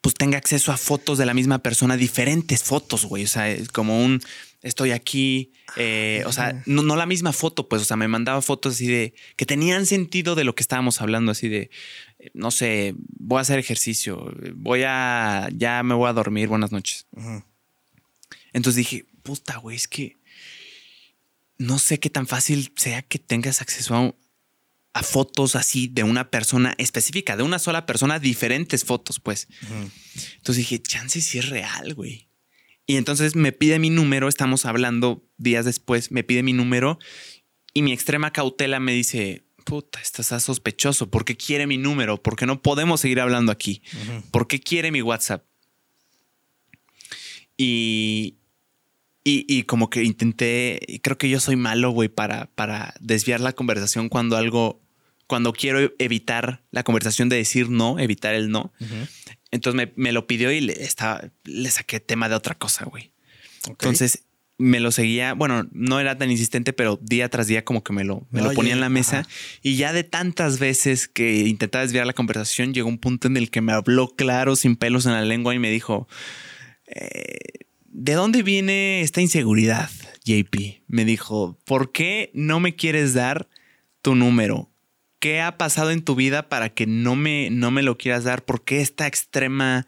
pues 0.00 0.14
tenga 0.14 0.38
acceso 0.38 0.72
a 0.72 0.76
fotos 0.76 1.18
de 1.18 1.26
la 1.26 1.34
misma 1.34 1.58
persona, 1.60 1.96
diferentes 1.96 2.62
fotos, 2.64 3.04
güey? 3.04 3.24
O 3.24 3.28
sea, 3.28 3.48
es 3.50 3.68
como 3.68 4.04
un 4.04 4.20
estoy 4.62 4.90
aquí, 4.90 5.52
eh, 5.76 6.24
o 6.26 6.32
sea, 6.32 6.60
no, 6.66 6.82
no 6.82 6.96
la 6.96 7.06
misma 7.06 7.32
foto, 7.32 7.68
pues, 7.68 7.82
o 7.82 7.84
sea, 7.84 7.96
me 7.96 8.08
mandaba 8.08 8.42
fotos 8.42 8.74
así 8.74 8.88
de 8.88 9.14
que 9.36 9.46
tenían 9.46 9.86
sentido 9.86 10.34
de 10.34 10.42
lo 10.42 10.56
que 10.56 10.62
estábamos 10.64 11.00
hablando, 11.00 11.30
así 11.30 11.48
de, 11.48 11.58
eh, 11.58 11.70
no 12.34 12.50
sé, 12.50 12.94
voy 13.18 13.38
a 13.38 13.42
hacer 13.42 13.58
ejercicio, 13.58 14.32
voy 14.54 14.82
a, 14.84 15.48
ya 15.54 15.82
me 15.82 15.94
voy 15.94 16.08
a 16.08 16.12
dormir, 16.12 16.48
buenas 16.48 16.72
noches. 16.72 17.06
Entonces 18.52 18.76
dije, 18.76 19.06
puta, 19.22 19.56
güey, 19.58 19.76
es 19.76 19.88
que 19.88 20.16
no 21.58 21.78
sé 21.78 21.98
qué 21.98 22.10
tan 22.10 22.26
fácil 22.26 22.72
sea 22.76 23.02
que 23.02 23.18
tengas 23.18 23.60
acceso 23.60 23.94
a, 23.94 24.14
a 24.92 25.02
fotos 25.02 25.56
así 25.56 25.88
de 25.88 26.04
una 26.04 26.30
persona 26.30 26.74
específica, 26.78 27.36
de 27.36 27.42
una 27.42 27.58
sola 27.58 27.86
persona, 27.86 28.18
diferentes 28.18 28.84
fotos, 28.84 29.20
pues. 29.20 29.48
Entonces 30.36 30.56
dije, 30.56 30.80
chance 30.80 31.20
si 31.20 31.38
es 31.38 31.48
real, 31.48 31.94
güey. 31.94 32.28
Y 32.86 32.96
entonces 32.96 33.34
me 33.34 33.52
pide 33.52 33.78
mi 33.78 33.90
número, 33.90 34.28
estamos 34.28 34.64
hablando 34.64 35.28
días 35.36 35.64
después, 35.64 36.12
me 36.12 36.24
pide 36.24 36.42
mi 36.42 36.52
número 36.52 36.98
y 37.74 37.82
mi 37.82 37.92
extrema 37.92 38.32
cautela 38.32 38.80
me 38.80 38.92
dice, 38.92 39.45
puta, 39.66 40.00
estás 40.00 40.44
sospechoso, 40.44 41.10
¿por 41.10 41.24
qué 41.24 41.36
quiere 41.36 41.66
mi 41.66 41.76
número? 41.76 42.22
¿Por 42.22 42.36
qué 42.36 42.46
no 42.46 42.62
podemos 42.62 43.00
seguir 43.00 43.20
hablando 43.20 43.50
aquí? 43.50 43.82
¿Por 44.30 44.46
qué 44.46 44.60
quiere 44.60 44.92
mi 44.92 45.02
WhatsApp? 45.02 45.44
Y, 47.56 48.36
y, 49.24 49.44
y 49.48 49.64
como 49.64 49.90
que 49.90 50.04
intenté, 50.04 51.00
creo 51.02 51.18
que 51.18 51.28
yo 51.28 51.40
soy 51.40 51.56
malo, 51.56 51.90
güey, 51.90 52.08
para, 52.08 52.46
para 52.54 52.94
desviar 53.00 53.40
la 53.40 53.52
conversación 53.54 54.08
cuando 54.08 54.36
algo 54.36 54.80
cuando 55.26 55.52
quiero 55.52 55.92
evitar 55.98 56.62
la 56.70 56.84
conversación 56.84 57.28
de 57.28 57.34
decir 57.34 57.68
no, 57.68 57.98
evitar 57.98 58.36
el 58.36 58.50
no. 58.50 58.72
Entonces 59.50 59.74
me, 59.74 59.92
me, 59.96 60.12
lo 60.12 60.28
pidió 60.28 60.52
y 60.52 60.60
le, 60.60 60.84
estaba, 60.84 61.24
le 61.42 61.68
saqué 61.72 61.98
tema 61.98 62.28
de 62.28 62.36
otra 62.36 62.54
cosa, 62.54 62.84
güey. 62.84 63.10
Entonces 63.66 64.22
me 64.58 64.80
lo 64.80 64.90
seguía, 64.90 65.34
bueno, 65.34 65.68
no 65.72 66.00
era 66.00 66.16
tan 66.16 66.30
insistente, 66.30 66.72
pero 66.72 66.98
día 67.02 67.28
tras 67.28 67.46
día 67.46 67.64
como 67.64 67.84
que 67.84 67.92
me 67.92 68.04
lo, 68.04 68.26
me 68.30 68.40
lo 68.40 68.52
ponía 68.52 68.72
en 68.72 68.80
la 68.80 68.88
mesa. 68.88 69.26
Y 69.62 69.76
ya 69.76 69.92
de 69.92 70.02
tantas 70.02 70.58
veces 70.58 71.08
que 71.08 71.40
intentaba 71.46 71.82
desviar 71.82 72.06
la 72.06 72.14
conversación, 72.14 72.72
llegó 72.72 72.88
un 72.88 72.98
punto 72.98 73.28
en 73.28 73.36
el 73.36 73.50
que 73.50 73.60
me 73.60 73.72
habló 73.72 74.08
claro, 74.08 74.56
sin 74.56 74.76
pelos 74.76 75.04
en 75.04 75.12
la 75.12 75.22
lengua 75.22 75.54
y 75.54 75.58
me 75.58 75.70
dijo, 75.70 76.08
eh, 76.86 77.66
¿de 77.84 78.12
dónde 78.14 78.42
viene 78.42 79.02
esta 79.02 79.20
inseguridad, 79.20 79.90
JP? 80.24 80.82
Me 80.86 81.04
dijo, 81.04 81.58
¿por 81.64 81.92
qué 81.92 82.30
no 82.32 82.58
me 82.58 82.74
quieres 82.74 83.12
dar 83.12 83.48
tu 84.00 84.14
número? 84.14 84.70
¿Qué 85.18 85.42
ha 85.42 85.58
pasado 85.58 85.90
en 85.90 86.02
tu 86.02 86.14
vida 86.14 86.48
para 86.48 86.70
que 86.70 86.86
no 86.86 87.14
me, 87.14 87.50
no 87.50 87.70
me 87.70 87.82
lo 87.82 87.98
quieras 87.98 88.24
dar? 88.24 88.44
¿Por 88.44 88.64
qué 88.64 88.80
esta 88.80 89.06
extrema 89.06 89.86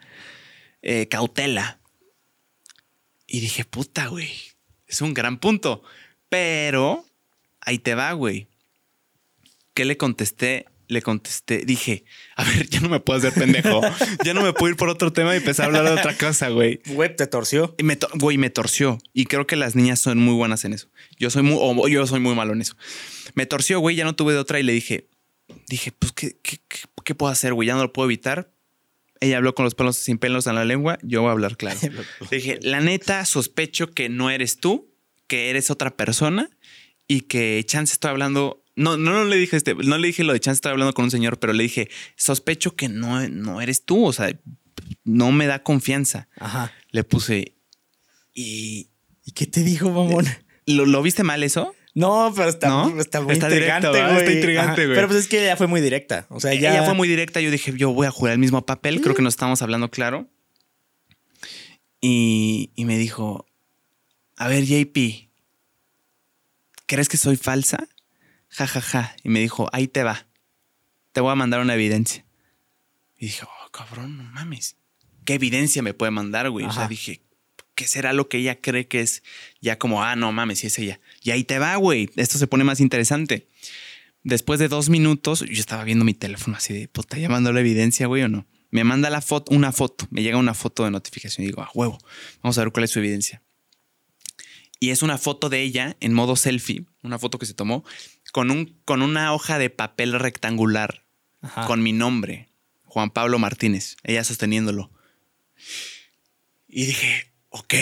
eh, 0.82 1.06
cautela? 1.08 1.80
Y 3.26 3.40
dije, 3.40 3.64
puta, 3.64 4.06
güey, 4.06 4.30
es 4.88 5.00
un 5.02 5.14
gran 5.14 5.38
punto. 5.38 5.82
Pero 6.28 7.04
ahí 7.60 7.78
te 7.78 7.94
va, 7.94 8.12
güey. 8.12 8.48
¿Qué 9.74 9.84
le 9.84 9.96
contesté? 9.96 10.66
Le 10.88 11.02
contesté, 11.02 11.66
dije, 11.66 12.04
a 12.34 12.44
ver, 12.44 12.66
ya 12.70 12.80
no 12.80 12.88
me 12.88 12.98
puedo 12.98 13.18
hacer 13.18 13.34
pendejo. 13.34 13.82
ya 14.24 14.32
no 14.32 14.42
me 14.42 14.54
puedo 14.54 14.70
ir 14.70 14.76
por 14.76 14.88
otro 14.88 15.12
tema 15.12 15.34
y 15.34 15.36
empezar 15.36 15.64
a 15.64 15.68
hablar 15.68 15.84
de 15.84 16.00
otra 16.00 16.16
cosa, 16.16 16.48
güey. 16.48 16.80
Güey, 16.86 17.14
te 17.14 17.26
torció. 17.26 17.74
Y 17.76 17.82
me 17.82 17.98
güey, 18.14 18.38
me 18.38 18.48
torció. 18.48 18.98
Y 19.12 19.26
creo 19.26 19.46
que 19.46 19.56
las 19.56 19.76
niñas 19.76 20.00
son 20.00 20.18
muy 20.18 20.34
buenas 20.34 20.64
en 20.64 20.72
eso. 20.72 20.88
Yo 21.18 21.28
soy 21.28 21.42
muy, 21.42 21.92
yo 21.92 22.06
soy 22.06 22.20
muy 22.20 22.34
malo 22.34 22.54
en 22.54 22.62
eso. 22.62 22.74
Me 23.34 23.44
torció, 23.44 23.80
güey, 23.80 23.96
ya 23.96 24.04
no 24.04 24.14
tuve 24.16 24.32
de 24.32 24.38
otra 24.38 24.60
y 24.60 24.62
le 24.62 24.72
dije, 24.72 25.08
dije, 25.66 25.92
pues, 25.92 26.12
¿qué, 26.12 26.38
qué, 26.42 26.58
qué 27.04 27.14
puedo 27.14 27.30
hacer, 27.30 27.52
güey? 27.52 27.68
Ya 27.68 27.74
no 27.74 27.82
lo 27.82 27.92
puedo 27.92 28.08
evitar 28.08 28.50
ella 29.20 29.38
habló 29.38 29.54
con 29.54 29.64
los 29.64 29.74
pelos 29.74 29.96
sin 29.96 30.18
pelos 30.18 30.46
en 30.46 30.54
la 30.54 30.64
lengua, 30.64 30.98
yo 31.02 31.22
voy 31.22 31.28
a 31.28 31.32
hablar 31.32 31.56
claro. 31.56 31.78
dije, 32.30 32.58
la 32.62 32.80
neta, 32.80 33.24
sospecho 33.24 33.92
que 33.92 34.08
no 34.08 34.30
eres 34.30 34.58
tú, 34.58 34.92
que 35.26 35.50
eres 35.50 35.70
otra 35.70 35.96
persona 35.96 36.50
y 37.06 37.22
que 37.22 37.62
chance 37.66 37.92
estoy 37.92 38.10
hablando. 38.10 38.64
No, 38.76 38.96
no, 38.96 39.12
no 39.12 39.24
le 39.24 39.36
dije 39.36 39.56
este, 39.56 39.74
no 39.74 39.98
le 39.98 40.06
dije 40.06 40.24
lo 40.24 40.32
de 40.32 40.40
chance 40.40 40.58
estoy 40.58 40.72
hablando 40.72 40.94
con 40.94 41.06
un 41.06 41.10
señor, 41.10 41.38
pero 41.38 41.52
le 41.52 41.64
dije, 41.64 41.88
sospecho 42.16 42.76
que 42.76 42.88
no, 42.88 43.28
no 43.28 43.60
eres 43.60 43.84
tú. 43.84 44.04
O 44.04 44.12
sea, 44.12 44.32
no 45.04 45.32
me 45.32 45.46
da 45.46 45.62
confianza. 45.62 46.28
Ajá. 46.38 46.72
Le 46.90 47.04
puse. 47.04 47.56
Y. 48.34 48.90
¿Y 49.24 49.32
qué 49.32 49.46
te 49.46 49.62
dijo, 49.62 49.90
mamón? 49.90 50.26
¿Lo, 50.64 50.86
¿Lo 50.86 51.02
viste 51.02 51.22
mal 51.22 51.42
eso? 51.42 51.74
No, 51.98 52.32
pero 52.32 52.48
está, 52.48 52.68
está 52.96 53.20
muy 53.20 53.34
intrigante, 53.34 53.88
güey. 53.88 54.18
Está 54.18 54.32
intrigante, 54.32 54.86
güey. 54.86 54.94
Pero 54.94 55.08
pues 55.08 55.18
es 55.18 55.26
que 55.26 55.42
ella 55.42 55.56
fue 55.56 55.66
muy 55.66 55.80
directa. 55.80 56.26
O 56.28 56.38
sea, 56.38 56.52
ella... 56.52 56.70
ella 56.70 56.84
fue 56.84 56.94
muy 56.94 57.08
directa. 57.08 57.40
Yo 57.40 57.50
dije, 57.50 57.72
yo 57.76 57.92
voy 57.92 58.06
a 58.06 58.12
jugar 58.12 58.34
el 58.34 58.38
mismo 58.38 58.64
papel. 58.64 59.00
Creo 59.00 59.16
que 59.16 59.22
nos 59.22 59.34
estamos 59.34 59.62
hablando 59.62 59.90
claro. 59.90 60.28
Y, 62.00 62.70
y 62.76 62.84
me 62.84 62.96
dijo, 62.98 63.46
a 64.36 64.46
ver, 64.46 64.64
JP, 64.64 65.28
¿crees 66.86 67.08
que 67.08 67.16
soy 67.16 67.36
falsa? 67.36 67.88
Ja, 68.48 68.68
ja, 68.68 68.80
ja. 68.80 69.16
Y 69.24 69.28
me 69.30 69.40
dijo, 69.40 69.68
ahí 69.72 69.88
te 69.88 70.04
va. 70.04 70.28
Te 71.10 71.20
voy 71.20 71.32
a 71.32 71.34
mandar 71.34 71.58
una 71.58 71.74
evidencia. 71.74 72.24
Y 73.16 73.26
dije, 73.26 73.44
oh, 73.44 73.70
cabrón, 73.72 74.18
no 74.18 74.22
mames. 74.22 74.76
¿Qué 75.24 75.34
evidencia 75.34 75.82
me 75.82 75.94
puede 75.94 76.12
mandar, 76.12 76.48
güey? 76.48 76.64
O 76.64 76.70
sea, 76.70 76.86
dije, 76.86 77.22
¿qué 77.78 77.86
será 77.86 78.12
lo 78.12 78.28
que 78.28 78.38
ella 78.38 78.60
cree 78.60 78.88
que 78.88 79.00
es 79.00 79.22
ya 79.60 79.78
como, 79.78 80.02
ah, 80.02 80.16
no 80.16 80.32
mames, 80.32 80.58
si 80.58 80.66
es 80.66 80.76
ella? 80.80 80.98
Y 81.22 81.30
ahí 81.30 81.44
te 81.44 81.60
va, 81.60 81.76
güey. 81.76 82.10
Esto 82.16 82.36
se 82.36 82.48
pone 82.48 82.64
más 82.64 82.80
interesante. 82.80 83.46
Después 84.24 84.58
de 84.58 84.66
dos 84.66 84.88
minutos, 84.88 85.44
yo 85.48 85.60
estaba 85.60 85.84
viendo 85.84 86.04
mi 86.04 86.12
teléfono 86.12 86.56
así 86.56 86.74
de, 86.74 86.88
puta, 86.88 87.18
llamando 87.18 87.52
la 87.52 87.60
evidencia, 87.60 88.08
güey, 88.08 88.24
o 88.24 88.28
no. 88.28 88.48
Me 88.72 88.82
manda 88.82 89.10
la 89.10 89.20
foto, 89.20 89.54
una 89.54 89.70
foto, 89.70 90.08
me 90.10 90.22
llega 90.22 90.38
una 90.38 90.54
foto 90.54 90.84
de 90.84 90.90
notificación 90.90 91.44
y 91.44 91.46
digo, 91.46 91.62
ah, 91.62 91.70
huevo, 91.72 91.98
vamos 92.42 92.58
a 92.58 92.62
ver 92.62 92.72
cuál 92.72 92.82
es 92.82 92.90
su 92.90 92.98
evidencia. 92.98 93.42
Y 94.80 94.90
es 94.90 95.02
una 95.02 95.16
foto 95.16 95.48
de 95.48 95.62
ella 95.62 95.96
en 96.00 96.14
modo 96.14 96.34
selfie, 96.34 96.84
una 97.04 97.20
foto 97.20 97.38
que 97.38 97.46
se 97.46 97.54
tomó 97.54 97.84
con, 98.32 98.50
un, 98.50 98.76
con 98.84 99.02
una 99.02 99.32
hoja 99.32 99.58
de 99.58 99.70
papel 99.70 100.18
rectangular 100.18 101.04
con 101.68 101.80
mi 101.80 101.92
nombre, 101.92 102.48
Juan 102.82 103.10
Pablo 103.10 103.38
Martínez, 103.38 103.96
ella 104.02 104.24
sosteniéndolo. 104.24 104.90
Y 106.66 106.86
dije, 106.86 107.27
Ok, 107.50 107.74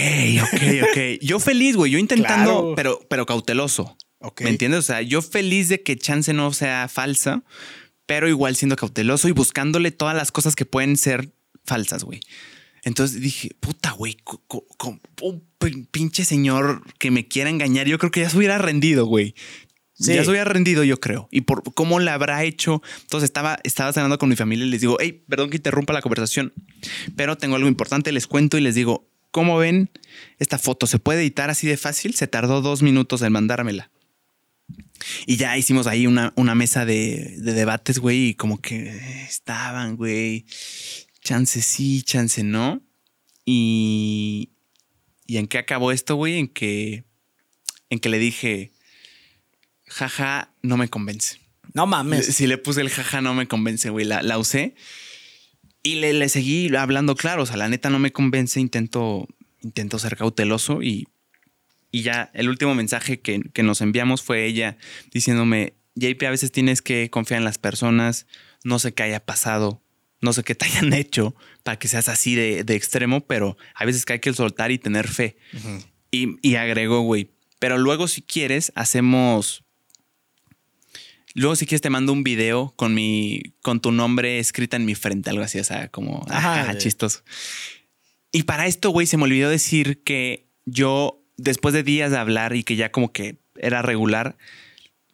ok, 0.42 0.62
ok. 0.90 0.98
Yo 1.20 1.40
feliz, 1.40 1.76
güey. 1.76 1.92
Yo 1.92 1.98
intentando, 1.98 2.74
pero, 2.76 3.00
pero 3.08 3.26
cauteloso. 3.26 3.96
¿Me 4.40 4.50
entiendes? 4.50 4.80
O 4.80 4.82
sea, 4.82 5.02
yo 5.02 5.22
feliz 5.22 5.68
de 5.68 5.82
que 5.82 5.96
chance 5.96 6.32
no 6.32 6.52
sea 6.52 6.88
falsa, 6.88 7.42
pero 8.06 8.28
igual 8.28 8.56
siendo 8.56 8.76
cauteloso 8.76 9.28
y 9.28 9.32
buscándole 9.32 9.90
todas 9.90 10.16
las 10.16 10.32
cosas 10.32 10.56
que 10.56 10.64
pueden 10.64 10.96
ser 10.96 11.32
falsas, 11.64 12.04
güey. 12.04 12.20
Entonces 12.82 13.20
dije, 13.20 13.50
puta, 13.58 13.90
güey, 13.90 14.16
un 15.20 15.42
pinche 15.90 16.24
señor 16.24 16.82
que 16.98 17.10
me 17.10 17.26
quiera 17.26 17.50
engañar, 17.50 17.88
yo 17.88 17.98
creo 17.98 18.12
que 18.12 18.20
ya 18.20 18.30
se 18.30 18.36
hubiera 18.36 18.58
rendido, 18.58 19.06
güey. 19.06 19.34
Ya 19.98 20.22
se 20.22 20.30
hubiera 20.30 20.44
rendido, 20.44 20.84
yo 20.84 21.00
creo. 21.00 21.26
Y 21.32 21.40
por 21.40 21.62
cómo 21.74 22.00
la 22.00 22.14
habrá 22.14 22.44
hecho. 22.44 22.82
Entonces 23.00 23.28
estaba, 23.28 23.58
estaba 23.64 23.92
cenando 23.94 24.18
con 24.18 24.28
mi 24.28 24.36
familia 24.36 24.66
y 24.66 24.68
les 24.68 24.82
digo, 24.82 24.98
hey, 25.00 25.24
perdón 25.26 25.50
que 25.50 25.56
interrumpa 25.56 25.94
la 25.94 26.02
conversación, 26.02 26.52
pero 27.16 27.36
tengo 27.36 27.56
algo 27.56 27.66
importante, 27.66 28.12
les 28.12 28.26
cuento 28.26 28.58
y 28.58 28.60
les 28.60 28.74
digo, 28.74 29.08
¿Cómo 29.36 29.58
ven 29.58 29.90
esta 30.38 30.56
foto? 30.56 30.86
¿Se 30.86 30.98
puede 30.98 31.20
editar 31.20 31.50
así 31.50 31.66
de 31.66 31.76
fácil? 31.76 32.14
Se 32.14 32.26
tardó 32.26 32.62
dos 32.62 32.80
minutos 32.80 33.20
en 33.20 33.32
mandármela. 33.32 33.90
Y 35.26 35.36
ya 35.36 35.58
hicimos 35.58 35.86
ahí 35.86 36.06
una, 36.06 36.32
una 36.36 36.54
mesa 36.54 36.86
de, 36.86 37.34
debates, 37.36 37.98
güey, 37.98 38.28
y 38.28 38.34
como 38.34 38.62
que 38.62 38.88
estaban, 39.28 39.96
güey. 39.96 40.46
Chance 41.20 41.60
sí, 41.60 42.02
chance 42.02 42.42
no. 42.44 42.80
Y, 43.44 44.52
¿Y 45.26 45.36
en 45.36 45.48
qué 45.48 45.58
acabó 45.58 45.92
esto, 45.92 46.16
güey? 46.16 46.38
En 46.38 46.48
que, 46.48 47.04
en 47.90 47.98
que 47.98 48.08
le 48.08 48.18
dije, 48.18 48.72
jaja, 49.86 50.54
no 50.62 50.78
me 50.78 50.88
convence. 50.88 51.42
No 51.74 51.86
mames. 51.86 52.24
Si 52.24 52.46
le 52.46 52.56
puse 52.56 52.80
el 52.80 52.88
jaja, 52.88 53.20
no 53.20 53.34
me 53.34 53.46
convence, 53.46 53.90
güey. 53.90 54.06
La, 54.06 54.22
la 54.22 54.38
usé 54.38 54.74
y 55.86 55.94
le, 55.94 56.28
seguí 56.28 56.74
hablando 56.74 57.14
claro, 57.14 57.44
o 57.44 57.46
sea, 57.46 57.56
la 57.56 57.68
neta 57.68 57.90
no 57.90 58.00
me 58.00 58.10
convence, 58.10 58.58
intento, 58.58 59.28
intento 59.62 60.00
ser 60.00 60.16
cauteloso 60.16 60.82
y, 60.82 61.06
y 61.92 62.02
ya 62.02 62.28
el 62.34 62.48
último 62.48 62.74
mensaje 62.74 63.20
que, 63.20 63.40
nos 63.62 63.80
enviamos 63.80 64.20
fue 64.20 64.46
ella 64.46 64.78
diciéndome, 65.12 65.74
JP, 65.94 66.24
a 66.24 66.30
veces 66.30 66.50
tienes 66.50 66.82
que 66.82 67.08
confiar 67.08 67.38
en 67.38 67.44
las 67.44 67.58
personas, 67.58 68.26
no 68.64 68.80
sé 68.80 68.94
qué 68.94 69.04
haya 69.04 69.24
pasado, 69.24 69.80
no 70.20 70.32
sé 70.32 70.42
qué 70.42 70.56
te 70.56 70.64
hayan 70.64 70.92
hecho 70.92 71.36
para 71.62 71.78
que 71.78 71.86
seas 71.86 72.08
así 72.08 72.34
de, 72.34 72.64
extremo, 72.74 73.20
pero 73.20 73.56
a 73.76 73.84
veces 73.84 74.04
que 74.04 74.14
hay 74.14 74.18
que 74.18 74.32
soltar 74.32 74.72
y 74.72 74.78
tener 74.78 75.06
fe. 75.06 75.36
y, 76.10 76.36
y 76.42 76.56
agregó, 76.56 77.02
güey, 77.02 77.30
pero 77.60 77.78
luego 77.78 78.08
si 78.08 78.22
quieres, 78.22 78.72
hacemos 78.74 79.62
Luego, 81.36 81.54
si 81.54 81.66
quieres, 81.66 81.82
te 81.82 81.90
mando 81.90 82.14
un 82.14 82.24
video 82.24 82.72
con 82.76 82.94
mi, 82.94 83.42
con 83.60 83.80
tu 83.80 83.92
nombre 83.92 84.38
escrita 84.38 84.78
en 84.78 84.86
mi 84.86 84.94
frente, 84.94 85.28
algo 85.28 85.42
así, 85.42 85.58
o 85.58 85.64
sea, 85.64 85.88
como 85.88 86.24
Ajá, 86.30 86.78
chistoso. 86.78 87.20
Y 88.32 88.44
para 88.44 88.66
esto, 88.66 88.88
güey, 88.88 89.06
se 89.06 89.18
me 89.18 89.24
olvidó 89.24 89.50
decir 89.50 90.02
que 90.02 90.48
yo, 90.64 91.22
después 91.36 91.74
de 91.74 91.82
días 91.82 92.10
de 92.10 92.16
hablar 92.16 92.56
y 92.56 92.64
que 92.64 92.74
ya 92.74 92.90
como 92.90 93.12
que 93.12 93.36
era 93.56 93.82
regular, 93.82 94.38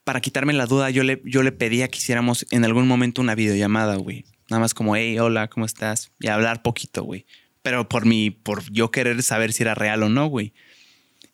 para 0.04 0.20
quitarme 0.20 0.52
la 0.52 0.66
duda, 0.66 0.90
yo 0.90 1.02
le, 1.02 1.20
yo 1.24 1.42
le 1.42 1.50
pedía 1.50 1.88
que 1.88 1.98
hiciéramos 1.98 2.46
en 2.52 2.64
algún 2.64 2.86
momento 2.86 3.20
una 3.20 3.34
videollamada, 3.34 3.96
güey. 3.96 4.24
Nada 4.48 4.60
más 4.60 4.74
como, 4.74 4.94
hey, 4.94 5.18
hola, 5.18 5.48
¿cómo 5.48 5.66
estás? 5.66 6.12
Y 6.20 6.28
hablar 6.28 6.62
poquito, 6.62 7.02
güey. 7.02 7.26
Pero 7.62 7.88
por 7.88 8.06
mi, 8.06 8.30
por 8.30 8.62
yo 8.70 8.92
querer 8.92 9.20
saber 9.24 9.52
si 9.52 9.64
era 9.64 9.74
real 9.74 10.04
o 10.04 10.08
no, 10.08 10.28
güey. 10.28 10.52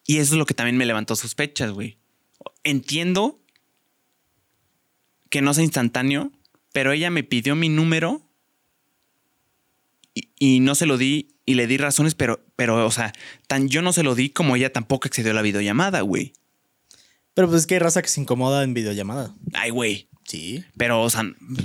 Y 0.07 0.17
eso 0.17 0.33
es 0.33 0.39
lo 0.39 0.47
que 0.47 0.55
también 0.55 0.79
me 0.79 0.87
levantó 0.87 1.15
sospechas, 1.15 1.73
güey. 1.73 1.99
Entiendo 2.65 3.43
que 5.31 5.43
no 5.43 5.55
sea 5.55 5.65
instantáneo, 5.65 6.31
pero 6.73 6.93
ella 6.93 7.11
me 7.11 7.25
pidió 7.25 7.57
mi 7.57 7.69
número 7.69 8.23
y, 10.39 10.61
no 10.61 10.75
se 10.75 10.87
lo 10.87 10.99
di 10.99 11.35
y 11.45 11.55
le 11.55 11.67
di 11.67 11.77
razones, 11.77 12.15
pero, 12.15 12.45
pero, 12.57 12.87
o 12.87 12.91
sea, 12.91 13.13
tan 13.47 13.69
yo 13.69 13.83
no 13.83 13.93
se 13.93 14.03
lo 14.03 14.15
di 14.15 14.31
como 14.31 14.57
ella 14.57 14.73
tampoco 14.73 15.07
accedió 15.07 15.31
a 15.31 15.35
la 15.35 15.43
videollamada, 15.43 16.01
güey. 16.01 16.33
Pero 17.35 17.49
pues 17.49 17.61
es 17.61 17.67
que 17.67 17.75
hay 17.75 17.81
raza 17.81 18.03
que 18.03 18.09
se 18.09 18.21
incomoda 18.21 18.65
en 18.65 18.75
videollamada. 18.75 19.35
Ay, 19.55 19.71
güey. 19.71 20.09
Sí. 20.25 20.65
Pero, 20.77 21.03
o 21.03 21.11
sea, 21.11 21.23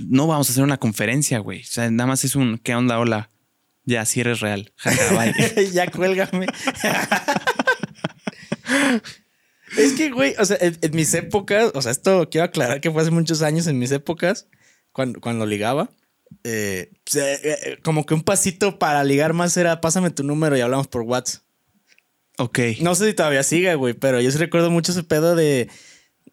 no 0.07 0.27
vamos 0.27 0.49
a 0.49 0.53
hacer 0.53 0.63
una 0.63 0.77
conferencia, 0.77 1.39
güey. 1.39 1.61
O 1.61 1.65
sea, 1.65 1.89
nada 1.89 2.07
más 2.07 2.23
es 2.23 2.35
un 2.35 2.59
¿qué 2.59 2.75
onda? 2.75 2.99
Hola. 2.99 3.29
Ya, 3.85 4.05
si 4.05 4.21
eres 4.21 4.39
real. 4.39 4.71
ya 5.73 5.91
cuélgame. 5.91 6.47
Es 9.77 9.93
que, 9.93 10.11
güey, 10.11 10.35
o 10.39 10.45
sea, 10.45 10.57
en, 10.59 10.77
mis 10.95 11.13
épocas, 11.13 11.71
o 11.73 11.81
sea, 11.81 11.91
esto 11.91 12.29
quiero 12.29 12.45
aclarar 12.45 12.81
que 12.81 12.91
fue 12.91 13.01
hace 13.01 13.11
muchos 13.11 13.41
años 13.41 13.67
en 13.67 13.79
mis 13.79 13.91
épocas, 13.91 14.47
cuando, 14.91 15.19
cuando 15.19 15.45
ligaba. 15.45 15.89
Eh, 16.43 16.91
eh, 17.15 17.39
eh, 17.43 17.77
como 17.83 18.05
que 18.05 18.13
un 18.13 18.23
pasito 18.23 18.79
para 18.79 19.03
ligar 19.03 19.33
más 19.33 19.55
era 19.55 19.81
pásame 19.81 20.09
tu 20.09 20.23
número 20.23 20.57
y 20.57 20.61
hablamos 20.61 20.87
por 20.87 21.03
WhatsApp. 21.03 21.43
Ok. 22.37 22.59
No 22.81 22.95
sé 22.95 23.07
si 23.07 23.13
todavía 23.13 23.43
sigue, 23.43 23.75
güey, 23.75 23.93
pero 23.93 24.19
yo 24.19 24.31
sí 24.31 24.37
recuerdo 24.37 24.71
mucho 24.71 24.91
ese 24.91 25.03
pedo 25.03 25.35
de. 25.35 25.69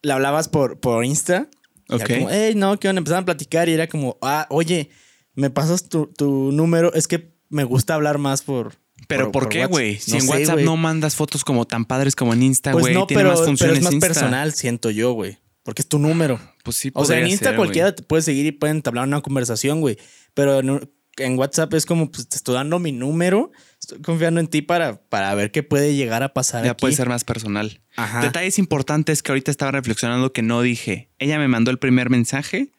Le 0.03 0.13
hablabas 0.13 0.49
por, 0.49 0.81
por 0.81 1.05
Insta 1.05 1.49
Y 1.89 1.97
era 1.97 2.05
Ok. 2.05 2.11
como, 2.11 2.31
hey, 2.31 2.55
no, 2.57 2.79
que 2.79 2.89
van 2.89 2.97
a 2.97 3.01
empezar 3.01 3.23
a 3.23 3.25
platicar 3.27 3.69
y 3.69 3.73
era 3.75 3.87
como, 3.87 4.17
ah, 4.23 4.47
oye, 4.49 4.91
me 5.35 5.51
pasas 5.51 5.89
tu, 5.89 6.07
tu 6.07 6.53
número, 6.53 6.93
es 6.95 7.07
que 7.07 7.35
me 7.51 7.65
gusta 7.65 7.95
hablar 7.95 8.19
más 8.19 8.43
por... 8.43 8.75
Pero 9.09 9.33
¿por, 9.33 9.45
por 9.45 9.49
qué, 9.51 9.59
WhatsApp". 9.61 9.71
güey? 9.73 9.99
Si 9.99 10.11
No 10.13 10.17
en 10.19 10.23
sé, 10.23 10.29
WhatsApp 10.31 10.55
güey. 10.55 10.65
no 10.65 10.77
mandas 10.77 11.17
fotos 11.17 11.45
como 11.45 11.67
tan 11.67 11.85
padres 11.85 12.15
como 12.17 12.33
en 12.35 12.43
Insta, 12.43 12.73
Pues 12.73 12.83
güey. 12.85 12.95
no, 12.95 13.07
Tiene 13.07 13.21
pero, 13.23 13.31
más 13.31 13.41
pero 13.41 13.47
funciones 13.49 13.79
es 13.79 13.85
más 13.85 13.93
Insta. 13.95 14.07
personal, 14.09 14.53
siento 14.53 14.91
yo, 14.91 15.13
güey. 15.13 15.39
Porque 15.63 15.83
es 15.83 15.89
tu 15.89 15.99
número. 15.99 16.41
Pues 16.65 16.77
sí, 16.77 16.91
O 16.95 17.05
sea, 17.05 17.19
en 17.19 17.27
Insta 17.29 17.51
ser, 17.51 17.57
cualquiera 17.57 17.89
güey. 17.89 17.97
te 17.97 18.03
puede 18.03 18.23
seguir 18.23 18.47
y 18.47 18.53
pueden 18.53 18.77
entablar 18.79 19.07
una 19.07 19.21
conversación, 19.21 19.81
güey. 19.81 19.99
Pero 20.35 20.61
en, 20.61 20.91
en 21.19 21.39
WhatsApp 21.39 21.75
es 21.75 21.85
como, 21.87 22.11
pues 22.11 22.29
te 22.29 22.37
estoy 22.37 22.55
dando 22.55 22.79
mi 22.79 22.93
número, 22.93 23.51
estoy 23.79 24.01
confiando 24.01 24.41
en 24.41 24.47
ti 24.49 24.63
para, 24.63 25.03
para 25.09 25.35
ver 25.35 25.51
qué 25.53 25.63
puede 25.63 25.95
llegar 25.95 26.23
a 26.23 26.33
pasar 26.33 26.65
Ya 26.65 26.71
aquí. 26.73 26.81
puede 26.81 26.95
ser 26.95 27.09
más 27.09 27.25
personal. 27.25 27.81
Ajá. 27.97 28.21
Detalles 28.23 28.59
importantes 28.59 29.23
que 29.23 29.33
ahorita 29.33 29.51
estaba 29.51 29.73
reflexionando 29.73 30.33
que 30.33 30.43
no 30.43 30.63
dije. 30.63 31.11
Ella 31.19 31.39
me 31.39 31.49
mandó 31.49 31.71
el 31.71 31.79
primer 31.79 32.09
mensaje 32.11 32.73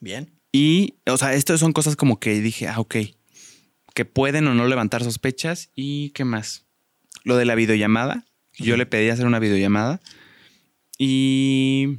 Bien. 0.00 0.32
y, 0.50 0.96
o 1.06 1.16
sea, 1.16 1.34
esto 1.34 1.56
son 1.58 1.72
cosas 1.72 1.94
como 1.96 2.18
que 2.18 2.40
dije, 2.40 2.66
ah, 2.68 2.80
ok, 2.80 2.96
que 3.94 4.04
pueden 4.04 4.46
o 4.46 4.54
no 4.54 4.66
levantar 4.66 5.04
sospechas 5.04 5.70
y 5.74 6.10
qué 6.10 6.24
más. 6.24 6.64
Lo 7.24 7.36
de 7.36 7.44
la 7.44 7.54
videollamada. 7.54 8.24
Yo 8.58 8.76
le 8.76 8.86
pedí 8.86 9.08
hacer 9.08 9.26
una 9.26 9.38
videollamada 9.38 10.00
y... 10.98 11.98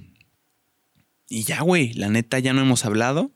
Y 1.30 1.44
ya, 1.44 1.62
güey, 1.62 1.94
la 1.94 2.10
neta 2.10 2.38
ya 2.38 2.54
no 2.54 2.62
hemos 2.62 2.86
hablado. 2.86 3.32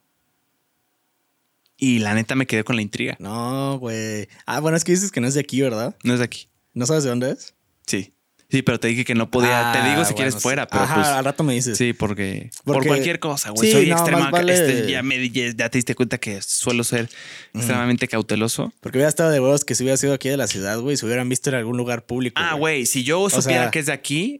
Y 1.78 2.00
la 2.00 2.14
neta 2.14 2.36
me 2.36 2.46
quedé 2.46 2.64
con 2.64 2.76
la 2.76 2.82
intriga. 2.84 3.18
No, 3.20 3.80
güey. 3.80 4.28
Ah, 4.46 4.60
bueno, 4.60 4.78
es 4.78 4.84
que 4.84 4.92
dices 4.92 5.12
que 5.12 5.22
no 5.22 5.28
es 5.28 5.34
de 5.34 5.40
aquí, 5.40 5.62
¿verdad? 5.62 5.96
No 6.04 6.14
es 6.14 6.20
de 6.20 6.26
aquí. 6.26 6.48
¿No 6.74 6.86
sabes 6.86 7.04
de 7.04 7.10
dónde 7.10 7.32
es? 7.32 7.56
Sí. 7.86 8.14
Sí, 8.50 8.62
pero 8.62 8.80
te 8.80 8.88
dije 8.88 9.04
que 9.04 9.14
no 9.14 9.30
podía. 9.30 9.74
te 9.74 9.80
Ah, 9.80 9.90
digo 9.90 9.98
si 10.06 10.14
bueno, 10.14 10.16
quieres 10.16 10.34
sí. 10.36 10.40
fuera, 10.40 10.68
pero 10.68 10.84
Ajá, 10.84 10.96
pues. 10.96 11.08
al 11.08 11.26
rato 11.26 11.44
me 11.44 11.54
dices. 11.54 11.78
Sí, 11.78 11.92
porque, 11.92 12.50
por 12.64 12.86
cualquier 12.88 13.20
cosa, 13.20 13.50
güey. 13.50 13.68
Sí, 13.68 13.74
Soy 13.74 13.88
no, 13.90 13.96
extrema. 13.98 14.20
más 14.24 14.32
vale- 14.32 14.54
este, 14.54 14.90
ya, 14.90 15.04
me, 15.04 15.30
ya, 15.30 15.70
te 15.70 15.78
diste 15.78 15.96
cuenta 15.96 16.18
que 16.18 16.42
suelo 16.42 16.86
ser 16.86 17.10
extremadamente 17.54 18.08
cauteloso. 18.08 18.72
Porque 18.80 19.00
hubiera 19.00 19.10
estado 19.10 19.32
de 19.32 19.40
huevos 19.42 19.66
que 19.66 19.76
si 19.76 19.84
hubiera 19.84 19.98
sido 19.98 20.14
aquí 20.14 20.30
de 20.30 20.38
la 20.38 20.48
ciudad, 20.48 20.80
güey, 20.80 20.96
se 20.96 21.06
hubieran 21.06 21.28
visto 21.28 21.50
en 21.50 21.58
algún 21.58 21.76
lugar 21.76 22.06
público. 22.06 22.42
Ah, 22.42 22.54
güey, 22.54 22.86
si 22.86 23.04
yo 23.04 23.30
supiera 23.30 23.64
sea, 23.64 23.72
que 23.72 23.80
es 23.80 23.88
de 23.88 23.92
aquí, 23.94 24.40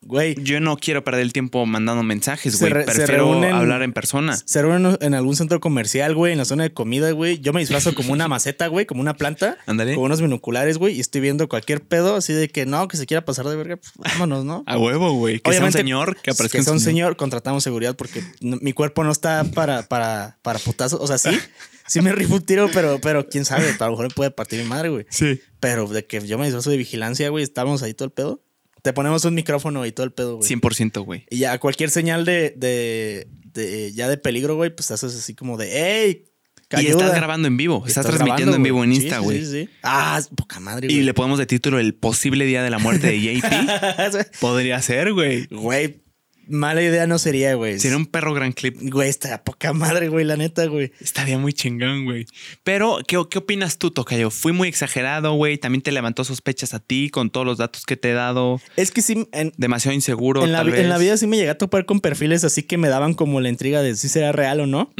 Güey, 0.00 0.36
yo 0.42 0.60
no 0.60 0.76
quiero 0.76 1.02
perder 1.02 1.22
el 1.22 1.32
tiempo 1.32 1.66
mandando 1.66 2.02
mensajes, 2.04 2.60
güey. 2.60 2.72
Prefiero 2.72 3.26
reúnen- 3.34 3.52
hablar 3.52 3.82
en 3.82 3.92
persona. 3.92 4.36
se 4.36 4.62
reúnen 4.62 4.96
en 5.00 5.12
algún 5.14 5.34
centro 5.34 5.58
comercial, 5.60 6.14
güey, 6.14 6.32
en 6.32 6.38
la 6.38 6.44
zona 6.44 6.62
de 6.62 6.72
comida, 6.72 7.10
güey. 7.10 7.40
Yo 7.40 7.52
me 7.52 7.60
disfrazo 7.60 7.92
como 7.94 8.12
una 8.12 8.28
maceta, 8.28 8.68
güey, 8.68 8.86
como 8.86 9.00
una 9.00 9.14
planta. 9.14 9.58
Ándale. 9.66 9.96
Con 9.96 10.04
unos 10.04 10.22
binoculares, 10.22 10.78
güey, 10.78 10.94
y 10.96 11.00
estoy 11.00 11.20
viendo 11.20 11.48
cualquier 11.48 11.82
pedo 11.82 12.14
así 12.14 12.32
de 12.32 12.48
que 12.48 12.64
no, 12.64 12.86
que 12.86 12.96
se 12.96 13.06
quiera 13.06 13.24
pasar 13.24 13.46
de 13.48 13.56
verga, 13.56 13.76
pues 13.76 13.92
vámonos, 13.96 14.44
¿no? 14.44 14.62
A 14.66 14.78
huevo, 14.78 15.12
güey. 15.14 15.40
Que 15.40 15.52
sea 15.52 15.64
un 15.64 15.72
señor 15.72 16.16
que 16.22 16.30
aparezca 16.30 16.58
que 16.58 16.64
sea 16.64 16.72
un 16.72 16.80
señor, 16.80 17.16
contratamos 17.16 17.64
seguridad 17.64 17.96
porque 17.96 18.22
no- 18.40 18.58
mi 18.62 18.72
cuerpo 18.72 19.02
no 19.02 19.10
está 19.10 19.44
para, 19.52 19.82
para, 19.88 20.38
para 20.42 20.60
putazos. 20.60 21.00
O 21.00 21.06
sea, 21.08 21.18
sí, 21.18 21.30
sí 21.88 22.00
me 22.00 22.12
rifo 22.12 22.36
un 22.36 22.42
tiro, 22.42 22.70
pero, 22.72 23.00
pero 23.00 23.28
quién 23.28 23.44
sabe, 23.44 23.74
a 23.78 23.84
lo 23.84 23.90
mejor 23.90 24.04
me 24.08 24.14
puede 24.14 24.30
partir 24.30 24.62
mi 24.62 24.68
madre, 24.68 24.90
güey. 24.90 25.06
Sí. 25.10 25.40
Pero 25.58 25.88
de 25.88 26.06
que 26.06 26.24
yo 26.24 26.38
me 26.38 26.44
disfrazo 26.44 26.70
de 26.70 26.76
vigilancia, 26.76 27.28
güey, 27.30 27.42
estábamos 27.42 27.82
ahí 27.82 27.94
todo 27.94 28.06
el 28.06 28.12
pedo. 28.12 28.44
Te 28.82 28.92
ponemos 28.92 29.24
un 29.24 29.34
micrófono 29.34 29.84
y 29.86 29.92
todo 29.92 30.04
el 30.04 30.12
pedo, 30.12 30.36
güey. 30.36 30.48
100%, 30.48 31.04
güey. 31.04 31.26
Y 31.30 31.38
ya 31.38 31.58
cualquier 31.58 31.90
señal 31.90 32.24
de, 32.24 32.52
de, 32.56 33.26
de- 33.52 33.92
ya 33.92 34.08
de 34.08 34.16
peligro, 34.18 34.56
güey, 34.56 34.74
pues 34.74 34.90
haces 34.90 35.14
así 35.16 35.34
como 35.34 35.56
de, 35.56 35.70
hey, 35.72 36.24
Y 36.80 36.86
estás 36.86 37.14
grabando 37.14 37.48
en 37.48 37.56
vivo. 37.56 37.84
Estás, 37.86 38.06
transmitiendo 38.06 38.52
grabando, 38.52 38.56
en 38.56 38.62
vivo 38.62 38.84
en. 38.84 38.92
Insta, 38.92 39.18
güey. 39.20 39.38
Sí, 39.40 39.46
sí, 39.46 39.52
sí. 39.64 39.70
Ah, 39.82 40.20
poca 40.36 40.60
madre, 40.60 40.86
Y 40.88 40.94
güey. 40.96 41.04
le 41.04 41.14
ponemos 41.14 41.38
de 41.38 41.46
título 41.46 41.78
el 41.78 41.94
posible 41.94 42.44
día 42.44 42.62
de 42.62 42.70
la 42.70 42.78
muerte 42.78 43.06
de 43.08 43.20
JP. 43.40 44.38
Podría 44.40 44.80
ser, 44.82 45.12
güey. 45.12 45.46
Güey, 45.46 46.02
mala 46.48 46.82
idea 46.82 47.06
no 47.06 47.18
sería, 47.18 47.54
güey. 47.54 47.78
Sería 47.78 47.96
un 47.96 48.06
perro 48.06 48.34
gran 48.34 48.52
clip. 48.52 48.76
Güey, 48.80 49.08
está 49.08 49.44
poca 49.44 49.72
madre, 49.72 50.08
güey, 50.08 50.24
la 50.24 50.36
neta, 50.36 50.66
güey. 50.66 50.92
Estaría 51.00 51.38
muy 51.38 51.52
chingón, 51.52 52.04
güey. 52.04 52.26
Pero, 52.64 52.98
¿qué, 53.06 53.18
qué 53.30 53.38
opinas 53.38 53.78
tú, 53.78 53.90
Tocayo? 53.90 54.30
Fui 54.30 54.52
muy 54.52 54.68
exagerado, 54.68 55.32
güey. 55.34 55.58
También 55.58 55.82
te 55.82 55.92
levantó 55.92 56.24
sospechas 56.24 56.74
a 56.74 56.80
ti 56.80 57.10
con 57.10 57.30
todos 57.30 57.46
los 57.46 57.58
datos 57.58 57.84
que 57.84 57.96
te 57.96 58.10
he 58.10 58.14
dado. 58.14 58.60
Es 58.76 58.90
que 58.90 59.02
sí, 59.02 59.28
en, 59.32 59.52
Demasiado 59.56 59.94
inseguro, 59.94 60.44
en 60.44 60.52
la, 60.52 60.58
tal 60.58 60.70
vi- 60.72 60.78
en 60.80 60.88
la 60.88 60.96
vez. 60.98 61.04
vida 61.06 61.16
sí 61.16 61.26
me 61.26 61.36
llegué 61.36 61.50
a 61.50 61.58
topar 61.58 61.84
con 61.86 62.00
perfiles 62.00 62.44
así 62.44 62.62
que 62.62 62.78
me 62.78 62.88
daban 62.88 63.14
como 63.14 63.40
la 63.40 63.48
intriga 63.48 63.82
de 63.82 63.94
si 63.96 64.08
será 64.08 64.32
real 64.32 64.60
o 64.60 64.66
no. 64.66 64.92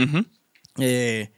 Eh, 0.78 1.30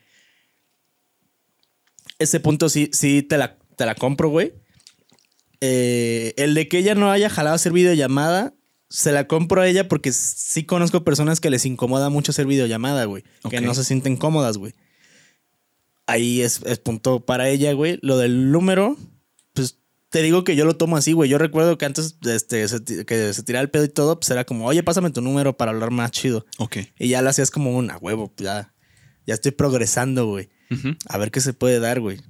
ese 2.18 2.40
punto 2.40 2.68
sí, 2.68 2.90
sí 2.92 3.22
te 3.22 3.38
la, 3.38 3.58
te 3.76 3.86
la 3.86 3.94
compro, 3.94 4.28
güey. 4.28 4.52
Eh, 5.62 6.34
el 6.36 6.54
de 6.54 6.68
que 6.68 6.78
ella 6.78 6.94
no 6.94 7.10
haya 7.10 7.28
jalado 7.30 7.54
hacer 7.56 7.72
videollamada, 7.72 8.54
se 8.90 9.12
la 9.12 9.28
compro 9.28 9.62
a 9.62 9.68
ella 9.68 9.88
porque 9.88 10.12
sí 10.12 10.64
conozco 10.64 11.04
personas 11.04 11.40
que 11.40 11.48
les 11.48 11.64
incomoda 11.64 12.10
mucho 12.10 12.32
hacer 12.32 12.46
videollamada, 12.46 13.04
güey. 13.04 13.22
Que 13.48 13.60
no 13.60 13.72
se 13.74 13.84
sienten 13.84 14.16
cómodas, 14.16 14.58
güey. 14.58 14.74
Ahí 16.06 16.42
es, 16.42 16.60
es 16.66 16.80
punto 16.80 17.20
para 17.20 17.48
ella, 17.48 17.72
güey. 17.72 18.00
Lo 18.02 18.18
del 18.18 18.50
número, 18.50 18.96
pues 19.52 19.78
te 20.08 20.22
digo 20.22 20.42
que 20.42 20.56
yo 20.56 20.64
lo 20.64 20.76
tomo 20.76 20.96
así, 20.96 21.12
güey. 21.12 21.30
Yo 21.30 21.38
recuerdo 21.38 21.78
que 21.78 21.84
antes 21.84 22.16
este, 22.26 22.66
se 22.66 22.84
que 23.06 23.32
se 23.32 23.42
tiraba 23.44 23.62
el 23.62 23.70
pedo 23.70 23.84
y 23.84 23.88
todo, 23.88 24.18
pues 24.18 24.28
era 24.30 24.44
como, 24.44 24.66
oye, 24.66 24.82
pásame 24.82 25.10
tu 25.10 25.20
número 25.20 25.56
para 25.56 25.70
hablar 25.70 25.92
más 25.92 26.10
chido. 26.10 26.44
Ok. 26.58 26.78
Y 26.98 27.08
ya 27.08 27.22
lo 27.22 27.30
hacías 27.30 27.52
como 27.52 27.76
una 27.76 27.96
huevo, 27.96 28.34
ya, 28.38 28.74
ya 29.24 29.34
estoy 29.34 29.52
progresando, 29.52 30.26
güey. 30.26 30.50
A 31.06 31.18
ver 31.18 31.30
qué 31.30 31.40
se 31.40 31.52
puede 31.52 31.78
dar, 31.78 32.00
güey. 32.00 32.20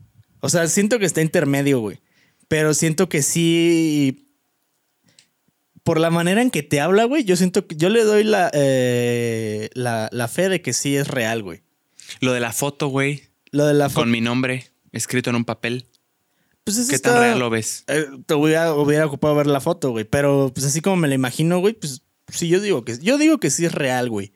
O 0.40 0.50
sea, 0.50 0.66
siento 0.66 0.98
que 0.98 1.06
está 1.06 1.22
intermedio, 1.22 1.80
güey. 1.80 2.00
Pero 2.48 2.74
siento 2.74 3.08
que 3.08 3.22
sí. 3.22 4.29
Por 5.82 5.98
la 5.98 6.10
manera 6.10 6.42
en 6.42 6.50
que 6.50 6.62
te 6.62 6.80
habla, 6.80 7.04
güey, 7.04 7.24
yo 7.24 7.36
siento 7.36 7.66
que 7.66 7.74
yo 7.76 7.88
le 7.88 8.04
doy 8.04 8.22
la, 8.24 8.50
eh, 8.52 9.70
la, 9.74 10.08
la 10.12 10.28
fe 10.28 10.48
de 10.48 10.60
que 10.62 10.72
sí 10.72 10.96
es 10.96 11.08
real, 11.08 11.42
güey. 11.42 11.62
Lo 12.20 12.32
de 12.32 12.40
la 12.40 12.52
foto, 12.52 12.88
güey, 12.88 13.22
Lo 13.50 13.66
de 13.66 13.74
la 13.74 13.88
foto. 13.88 14.02
con 14.02 14.10
mi 14.10 14.20
nombre 14.20 14.70
escrito 14.92 15.30
en 15.30 15.36
un 15.36 15.44
papel. 15.44 15.86
Pues 16.64 16.76
eso 16.76 16.90
¿Qué 16.90 16.96
está- 16.96 17.12
tan 17.14 17.20
real 17.22 17.38
lo 17.38 17.48
ves? 17.50 17.84
Eh, 17.88 18.04
te 18.26 18.34
hubiera, 18.34 18.74
hubiera 18.74 19.06
ocupado 19.06 19.34
ver 19.34 19.46
la 19.46 19.60
foto, 19.60 19.90
güey. 19.90 20.04
Pero 20.04 20.50
pues 20.54 20.66
así 20.66 20.80
como 20.82 20.96
me 20.96 21.08
la 21.08 21.14
imagino, 21.14 21.58
güey, 21.60 21.72
pues 21.74 22.02
sí, 22.28 22.48
yo 22.48 22.60
digo 22.60 22.84
que 22.84 22.98
yo 22.98 23.16
digo 23.18 23.38
que 23.38 23.50
sí 23.50 23.64
es 23.64 23.72
real, 23.72 24.10
güey. 24.10 24.32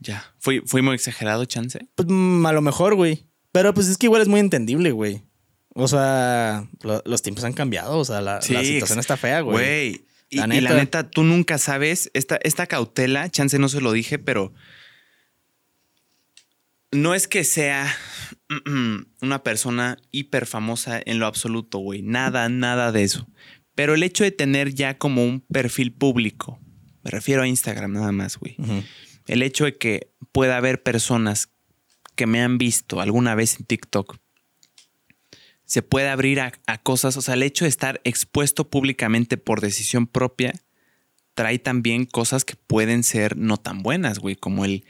Ya. 0.00 0.34
Fui, 0.38 0.60
fui 0.66 0.82
muy 0.82 0.94
exagerado, 0.96 1.44
chance. 1.46 1.86
Pues 1.94 2.06
mm, 2.10 2.44
a 2.44 2.52
lo 2.52 2.60
mejor, 2.60 2.94
güey. 2.94 3.24
Pero 3.52 3.72
pues 3.72 3.88
es 3.88 3.96
que 3.96 4.06
igual 4.06 4.20
es 4.20 4.28
muy 4.28 4.40
entendible, 4.40 4.90
güey. 4.92 5.22
O 5.74 5.88
sea, 5.88 6.68
lo- 6.82 7.02
los 7.06 7.22
tiempos 7.22 7.44
han 7.44 7.54
cambiado. 7.54 7.98
O 7.98 8.04
sea, 8.04 8.20
la, 8.20 8.34
la 8.34 8.42
situación 8.42 8.98
está 8.98 9.16
fea, 9.16 9.40
güey. 9.40 9.56
Güey. 9.56 10.04
Y, 10.34 10.46
La 10.46 10.54
y 10.54 10.60
la 10.60 10.74
neta. 10.74 11.08
tú 11.10 11.22
nunca 11.22 11.58
sabes, 11.58 12.10
esta, 12.14 12.38
esta 12.42 12.66
cautela, 12.66 13.30
chance 13.30 13.58
no 13.58 13.68
se 13.68 13.80
lo 13.80 13.92
dije, 13.92 14.18
pero 14.18 14.52
no 16.90 17.14
es 17.14 17.28
que 17.28 17.44
sea 17.44 17.94
una 19.20 19.42
persona 19.42 19.96
hiper 20.10 20.46
famosa 20.46 21.00
en 21.04 21.18
lo 21.18 21.26
absoluto, 21.26 21.78
güey. 21.78 22.02
Nada, 22.02 22.48
nada 22.48 22.92
de 22.92 23.04
eso. 23.04 23.28
Pero 23.74 23.94
el 23.94 24.02
hecho 24.02 24.24
de 24.24 24.30
tener 24.30 24.74
ya 24.74 24.98
como 24.98 25.24
un 25.24 25.40
perfil 25.40 25.92
público, 25.92 26.60
me 27.02 27.10
refiero 27.10 27.42
a 27.42 27.48
Instagram 27.48 27.92
nada 27.92 28.12
más, 28.12 28.38
güey. 28.38 28.56
El 29.26 29.42
hecho 29.42 29.64
de 29.64 29.76
que 29.76 30.12
pueda 30.32 30.56
haber 30.56 30.82
personas 30.82 31.50
que 32.14 32.26
me 32.26 32.40
han 32.40 32.58
visto 32.58 33.00
alguna 33.00 33.34
vez 33.34 33.58
en 33.58 33.66
TikTok 33.66 34.18
se 35.74 35.82
puede 35.82 36.08
abrir 36.08 36.38
a, 36.38 36.52
a 36.68 36.78
cosas, 36.78 37.16
o 37.16 37.20
sea, 37.20 37.34
el 37.34 37.42
hecho 37.42 37.64
de 37.64 37.68
estar 37.68 38.00
expuesto 38.04 38.70
públicamente 38.70 39.36
por 39.36 39.60
decisión 39.60 40.06
propia 40.06 40.54
trae 41.34 41.58
también 41.58 42.04
cosas 42.04 42.44
que 42.44 42.54
pueden 42.54 43.02
ser 43.02 43.36
no 43.36 43.56
tan 43.56 43.82
buenas, 43.82 44.20
güey, 44.20 44.36
como 44.36 44.64
el, 44.64 44.84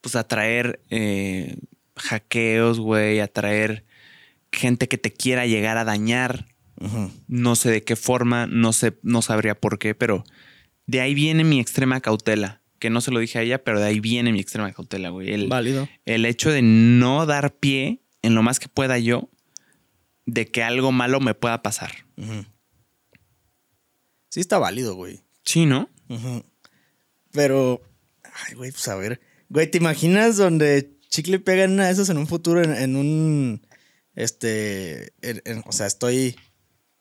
pues, 0.00 0.16
atraer 0.16 0.80
eh, 0.88 1.58
hackeos, 1.96 2.80
güey, 2.80 3.20
atraer 3.20 3.84
gente 4.50 4.88
que 4.88 4.96
te 4.96 5.12
quiera 5.12 5.44
llegar 5.44 5.76
a 5.76 5.84
dañar, 5.84 6.46
no 7.28 7.54
sé 7.54 7.70
de 7.70 7.84
qué 7.84 7.94
forma, 7.94 8.46
no 8.46 8.72
sé, 8.72 8.96
no 9.02 9.20
sabría 9.20 9.60
por 9.60 9.78
qué, 9.78 9.94
pero 9.94 10.24
de 10.86 11.02
ahí 11.02 11.12
viene 11.12 11.44
mi 11.44 11.60
extrema 11.60 12.00
cautela, 12.00 12.62
que 12.78 12.88
no 12.88 13.02
se 13.02 13.10
lo 13.10 13.20
dije 13.20 13.40
a 13.40 13.42
ella, 13.42 13.62
pero 13.62 13.78
de 13.78 13.88
ahí 13.88 14.00
viene 14.00 14.32
mi 14.32 14.40
extrema 14.40 14.72
cautela, 14.72 15.10
güey. 15.10 15.34
El, 15.34 15.48
Válido. 15.48 15.86
el 16.06 16.24
hecho 16.24 16.50
de 16.50 16.62
no 16.62 17.26
dar 17.26 17.56
pie 17.56 18.00
en 18.22 18.34
lo 18.34 18.42
más 18.42 18.58
que 18.58 18.68
pueda 18.68 18.98
yo 18.98 19.28
de 20.26 20.46
que 20.50 20.62
algo 20.62 20.92
malo 20.92 21.20
me 21.20 21.34
pueda 21.34 21.62
pasar. 21.62 21.92
Sí 24.28 24.40
está 24.40 24.58
válido, 24.58 24.94
güey. 24.94 25.20
Sí, 25.44 25.66
¿no? 25.66 25.88
Pero, 27.32 27.82
ay, 28.48 28.54
güey, 28.54 28.70
pues 28.70 28.86
a 28.88 28.94
ver. 28.96 29.20
Güey, 29.48 29.70
¿te 29.70 29.78
imaginas 29.78 30.36
donde 30.36 30.96
Chicle 31.08 31.38
pega 31.40 31.64
una 31.66 31.86
de 31.86 31.92
esas 31.92 32.08
en 32.08 32.18
un 32.18 32.26
futuro, 32.26 32.62
en, 32.62 32.72
en 32.74 32.96
un, 32.96 33.66
este, 34.14 35.12
en- 35.22 35.42
en- 35.44 35.62
o 35.66 35.72
sea, 35.72 35.86
estoy 35.86 36.36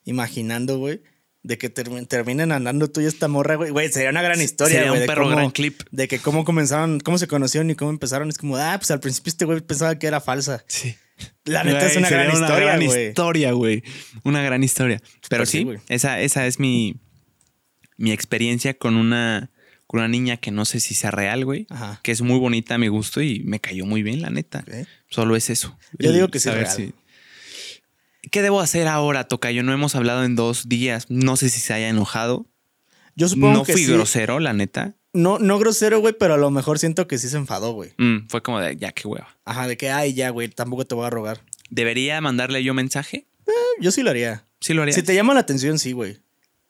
imaginando, 0.03 0.77
güey, 0.77 1.01
de 1.43 1.57
que 1.57 1.73
termi- 1.73 2.07
terminen 2.07 2.51
andando 2.51 2.89
tú 2.89 2.99
y 3.01 3.05
esta 3.05 3.27
morra, 3.27 3.55
güey. 3.55 3.71
Güey, 3.71 3.89
sería 3.91 4.09
una 4.09 4.21
gran 4.21 4.41
historia, 4.41 4.75
Sería 4.75 4.89
güey. 4.89 5.01
un 5.01 5.07
de 5.07 5.07
perro 5.07 5.23
cómo- 5.23 5.35
gran 5.35 5.51
clip. 5.51 5.81
De 5.91 6.07
que 6.07 6.19
cómo 6.19 6.43
comenzaron, 6.43 6.99
cómo 6.99 7.17
se 7.17 7.27
conocieron 7.27 7.69
y 7.69 7.75
cómo 7.75 7.91
empezaron. 7.91 8.29
Es 8.29 8.37
como, 8.37 8.57
ah, 8.57 8.75
pues 8.77 8.91
al 8.91 8.99
principio 8.99 9.29
este 9.29 9.45
güey 9.45 9.61
pensaba 9.61 9.97
que 9.97 10.07
era 10.07 10.19
falsa. 10.19 10.63
Sí. 10.67 10.95
La 11.45 11.63
neta 11.63 11.85
es 11.87 11.97
una 11.97 12.09
gran 12.09 12.31
historia, 12.31 12.59
gran 12.65 12.85
güey. 12.85 13.07
historia, 13.09 13.51
güey. 13.53 13.83
Una 14.23 14.41
gran 14.41 14.63
historia. 14.63 15.01
Pero 15.29 15.41
Pues 15.41 15.49
sí, 15.49 15.67
esa, 15.89 16.19
esa 16.21 16.45
es 16.47 16.59
mi, 16.59 16.97
mi 17.97 18.11
experiencia 18.11 18.73
con 18.75 18.95
una, 18.95 19.49
con 19.87 19.99
una 19.99 20.07
niña 20.07 20.37
que 20.37 20.51
no 20.51 20.65
sé 20.65 20.79
si 20.79 20.93
sea 20.93 21.11
real, 21.11 21.45
güey. 21.45 21.67
Ajá. 21.69 21.99
Que 22.03 22.11
es 22.11 22.21
muy 22.21 22.37
bonita 22.39 22.75
a 22.75 22.77
mi 22.77 22.87
gusto 22.87 23.21
y 23.21 23.41
me 23.43 23.59
cayó 23.59 23.85
muy 23.85 24.03
bien, 24.03 24.21
la 24.21 24.29
neta. 24.29 24.63
Solo 25.09 25.35
es 25.35 25.49
eso. 25.49 25.77
Yo 25.97 26.11
digo 26.11 26.27
que 26.29 26.39
sí 26.39 26.49
real. 26.49 26.93
¿Qué 28.29 28.41
debo 28.41 28.61
hacer 28.61 28.87
ahora, 28.87 29.23
Tocayo? 29.27 29.63
No 29.63 29.73
hemos 29.73 29.95
hablado 29.95 30.23
en 30.23 30.35
dos 30.35 30.69
días. 30.69 31.07
No 31.09 31.37
sé 31.37 31.49
si 31.49 31.59
se 31.59 31.73
haya 31.73 31.89
enojado. 31.89 32.47
Yo 33.15 33.27
supongo 33.27 33.53
No 33.59 33.63
que 33.63 33.73
fui 33.73 33.85
sí. 33.85 33.91
grosero, 33.91 34.39
la 34.39 34.53
neta. 34.53 34.95
No, 35.13 35.39
no 35.39 35.59
grosero, 35.59 35.99
güey, 35.99 36.13
pero 36.17 36.35
a 36.35 36.37
lo 36.37 36.51
mejor 36.51 36.79
siento 36.79 37.07
que 37.07 37.17
sí 37.17 37.27
se 37.27 37.37
enfadó, 37.37 37.73
güey. 37.73 37.93
Mm, 37.97 38.27
fue 38.29 38.41
como 38.41 38.59
de, 38.61 38.77
ya, 38.77 38.91
qué 38.93 39.07
hueva. 39.07 39.35
Ajá, 39.43 39.67
de 39.67 39.75
que, 39.77 39.89
ay, 39.89 40.13
ya, 40.13 40.29
güey, 40.29 40.47
tampoco 40.47 40.85
te 40.85 40.95
voy 40.95 41.05
a 41.05 41.09
rogar. 41.09 41.41
¿Debería 41.69 42.19
mandarle 42.21 42.63
yo 42.63 42.73
mensaje? 42.73 43.27
Eh, 43.47 43.51
Yo 43.81 43.91
sí 43.91 44.03
lo 44.03 44.09
haría. 44.09 44.45
Sí 44.61 44.73
lo 44.73 44.81
haría. 44.83 44.93
Si 44.93 45.03
te 45.03 45.13
llama 45.15 45.33
la 45.33 45.41
atención, 45.41 45.79
sí, 45.79 45.91
güey. 45.91 46.19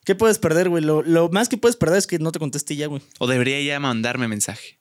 ¿Qué 0.06 0.16
puedes 0.16 0.40
perder, 0.40 0.70
güey? 0.70 0.84
Lo, 0.84 1.04
lo 1.04 1.30
más 1.30 1.50
que 1.50 1.58
puedes 1.58 1.76
perder 1.76 1.98
es 2.00 2.08
que 2.08 2.18
no 2.18 2.32
te 2.32 2.40
conteste 2.40 2.76
ya, 2.76 2.88
güey. 2.88 3.02
¿O 3.20 3.28
debería 3.28 3.58
ella 3.58 3.80
mandarme 3.80 4.28
mensaje? 4.28 4.80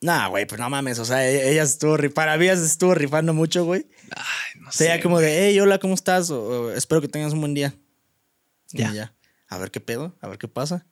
Nah, 0.00 0.28
güey, 0.28 0.46
pues 0.46 0.58
no 0.60 0.70
mames. 0.70 0.98
O 0.98 1.04
sea, 1.04 1.28
e- 1.28 1.50
ella 1.52 1.62
estuvo 1.64 1.96
rifando. 1.98 2.14
Para 2.14 2.36
mí 2.38 2.44
ella 2.46 2.56
se 2.56 2.64
estuvo 2.64 2.94
rifando 2.94 3.34
mucho, 3.34 3.64
güey. 3.66 3.86
Ay, 4.16 4.60
no 4.60 4.68
O 4.68 4.72
sea, 4.72 4.86
sé. 4.92 4.96
ya 4.96 5.02
como 5.02 5.20
de, 5.20 5.48
hey, 5.48 5.60
hola, 5.60 5.78
¿cómo 5.78 5.94
estás? 5.94 6.30
O, 6.30 6.70
espero 6.72 7.00
que 7.02 7.08
tengas 7.08 7.32
un 7.34 7.40
buen 7.40 7.52
día. 7.54 7.74
Y 8.72 8.78
Ya. 8.78 8.92
ya. 8.92 9.14
A 9.48 9.58
ver 9.58 9.70
qué 9.70 9.80
pedo, 9.80 10.16
a 10.22 10.28
ver 10.28 10.38
qué 10.38 10.48
pasa. 10.48 10.86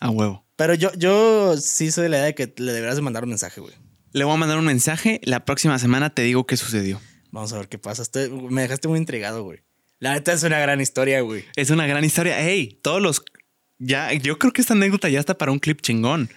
A 0.00 0.10
huevo. 0.10 0.44
Pero 0.56 0.74
yo, 0.74 0.92
yo 0.94 1.56
sí 1.56 1.90
soy 1.90 2.04
de 2.04 2.08
la 2.10 2.16
idea 2.16 2.26
de 2.26 2.34
que 2.34 2.52
le 2.56 2.72
deberás 2.72 2.96
de 2.96 3.02
mandar 3.02 3.22
un 3.24 3.30
mensaje, 3.30 3.60
güey. 3.60 3.74
Le 4.12 4.24
voy 4.24 4.34
a 4.34 4.36
mandar 4.36 4.58
un 4.58 4.64
mensaje. 4.64 5.20
La 5.24 5.44
próxima 5.44 5.78
semana 5.78 6.14
te 6.14 6.22
digo 6.22 6.46
qué 6.46 6.56
sucedió. 6.56 7.00
Vamos 7.30 7.52
a 7.52 7.58
ver 7.58 7.68
qué 7.68 7.78
pasa. 7.78 8.02
Estoy- 8.02 8.28
me 8.30 8.62
dejaste 8.62 8.88
muy 8.88 8.98
intrigado, 8.98 9.42
güey. 9.44 9.60
La 10.00 10.14
neta 10.14 10.32
es 10.32 10.42
una 10.42 10.58
gran 10.58 10.80
historia, 10.80 11.20
güey. 11.20 11.44
Es 11.56 11.70
una 11.70 11.86
gran 11.86 12.04
historia. 12.04 12.36
Hey, 12.40 12.78
todos 12.82 13.00
los. 13.00 13.22
Ya, 13.78 14.12
yo 14.14 14.38
creo 14.38 14.52
que 14.52 14.60
esta 14.62 14.74
anécdota 14.74 15.08
ya 15.08 15.20
está 15.20 15.36
para 15.38 15.52
un 15.52 15.58
clip 15.58 15.80
chingón. 15.80 16.28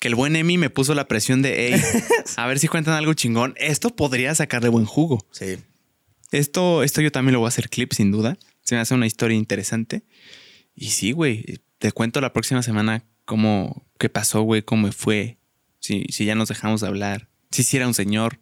Que 0.00 0.08
el 0.08 0.14
buen 0.16 0.34
Emi 0.36 0.58
me 0.58 0.70
puso 0.70 0.94
la 0.94 1.06
presión 1.06 1.40
de, 1.40 1.68
hey, 1.74 1.80
a 2.36 2.46
ver 2.46 2.58
si 2.58 2.66
cuentan 2.68 2.94
algo 2.94 3.14
chingón. 3.14 3.54
Esto 3.56 3.90
podría 3.90 4.34
sacarle 4.34 4.68
buen 4.70 4.84
jugo. 4.86 5.26
Sí. 5.30 5.58
Esto, 6.32 6.82
esto 6.82 7.00
yo 7.00 7.12
también 7.12 7.34
lo 7.34 7.38
voy 7.40 7.46
a 7.46 7.48
hacer 7.48 7.68
clip, 7.68 7.92
sin 7.92 8.10
duda. 8.10 8.36
Se 8.62 8.74
me 8.74 8.80
hace 8.80 8.94
una 8.94 9.06
historia 9.06 9.36
interesante. 9.36 10.02
Y 10.74 10.90
sí, 10.90 11.12
güey, 11.12 11.60
te 11.84 11.92
cuento 11.92 12.22
la 12.22 12.32
próxima 12.32 12.62
semana 12.62 13.04
cómo, 13.26 13.86
qué 13.98 14.08
pasó, 14.08 14.40
güey, 14.40 14.62
cómo 14.62 14.90
fue. 14.90 15.36
Si, 15.80 16.06
si 16.08 16.24
ya 16.24 16.34
nos 16.34 16.48
dejamos 16.48 16.80
de 16.80 16.86
hablar. 16.86 17.28
Si 17.50 17.62
sí 17.62 17.76
era 17.76 17.86
un 17.86 17.92
señor. 17.92 18.38